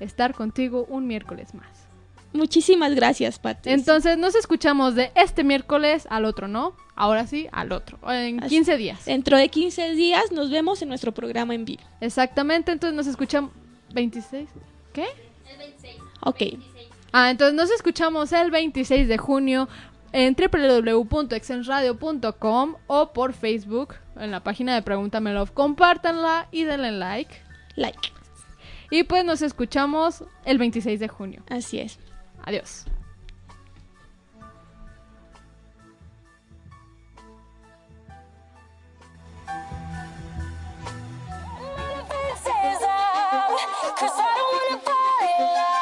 estar 0.00 0.34
contigo 0.34 0.84
un 0.88 1.06
miércoles 1.06 1.54
más. 1.54 1.68
Muchísimas 2.32 2.94
gracias, 2.94 3.38
Pati. 3.38 3.68
Entonces 3.70 4.16
nos 4.16 4.34
escuchamos 4.34 4.94
de 4.94 5.12
este 5.14 5.44
miércoles 5.44 6.06
al 6.10 6.24
otro, 6.24 6.48
¿no? 6.48 6.74
Ahora 6.96 7.26
sí, 7.26 7.46
al 7.52 7.72
otro. 7.72 7.98
En 8.10 8.42
Así- 8.42 8.54
15 8.56 8.76
días. 8.78 9.04
Dentro 9.04 9.36
de 9.36 9.48
15 9.50 9.90
días 9.94 10.32
nos 10.32 10.50
vemos 10.50 10.80
en 10.80 10.88
nuestro 10.88 11.12
programa 11.12 11.54
en 11.54 11.66
vivo. 11.66 11.82
Exactamente, 12.00 12.72
entonces 12.72 12.96
nos 12.96 13.06
escuchamos... 13.06 13.50
¿26? 13.94 14.46
¿Qué? 14.94 15.04
Ok. 16.22 16.42
Ah, 17.12 17.30
entonces 17.30 17.54
nos 17.54 17.70
escuchamos 17.70 18.32
el 18.32 18.50
26 18.50 19.06
de 19.08 19.18
junio 19.18 19.68
en 20.12 20.34
www.exensradio.com 20.34 22.74
o 22.86 23.12
por 23.12 23.34
Facebook 23.34 23.96
en 24.16 24.30
la 24.30 24.40
página 24.40 24.74
de 24.74 24.82
Pregúntame 24.82 25.32
Love. 25.32 25.52
Compártanla 25.52 26.48
y 26.50 26.64
denle 26.64 26.92
like. 26.92 27.34
Like. 27.76 28.12
Y 28.90 29.04
pues 29.04 29.24
nos 29.24 29.42
escuchamos 29.42 30.24
el 30.44 30.58
26 30.58 31.00
de 31.00 31.08
junio. 31.08 31.42
Así 31.48 31.78
es. 31.78 31.98
Adiós. 32.44 32.84
Cause 43.98 44.10
I 44.16 44.34
don't 44.36 44.52
wanna 44.52 44.78
fall 44.82 45.22
in 45.22 45.46
love. 45.54 45.81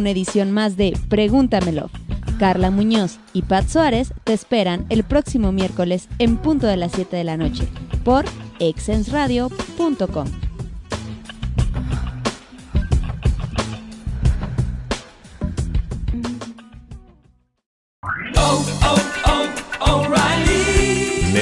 una 0.00 0.10
edición 0.10 0.50
más 0.50 0.76
de 0.76 0.98
Pregúntamelo. 1.08 1.90
Carla 2.38 2.70
Muñoz 2.70 3.18
y 3.32 3.42
Pat 3.42 3.68
Suárez 3.68 4.12
te 4.24 4.32
esperan 4.32 4.86
el 4.88 5.04
próximo 5.04 5.52
miércoles 5.52 6.08
en 6.18 6.38
punto 6.38 6.66
de 6.66 6.76
las 6.76 6.92
7 6.92 7.16
de 7.16 7.24
la 7.24 7.36
noche 7.36 7.68
por 8.02 8.24
exensradio.com. 8.58 10.49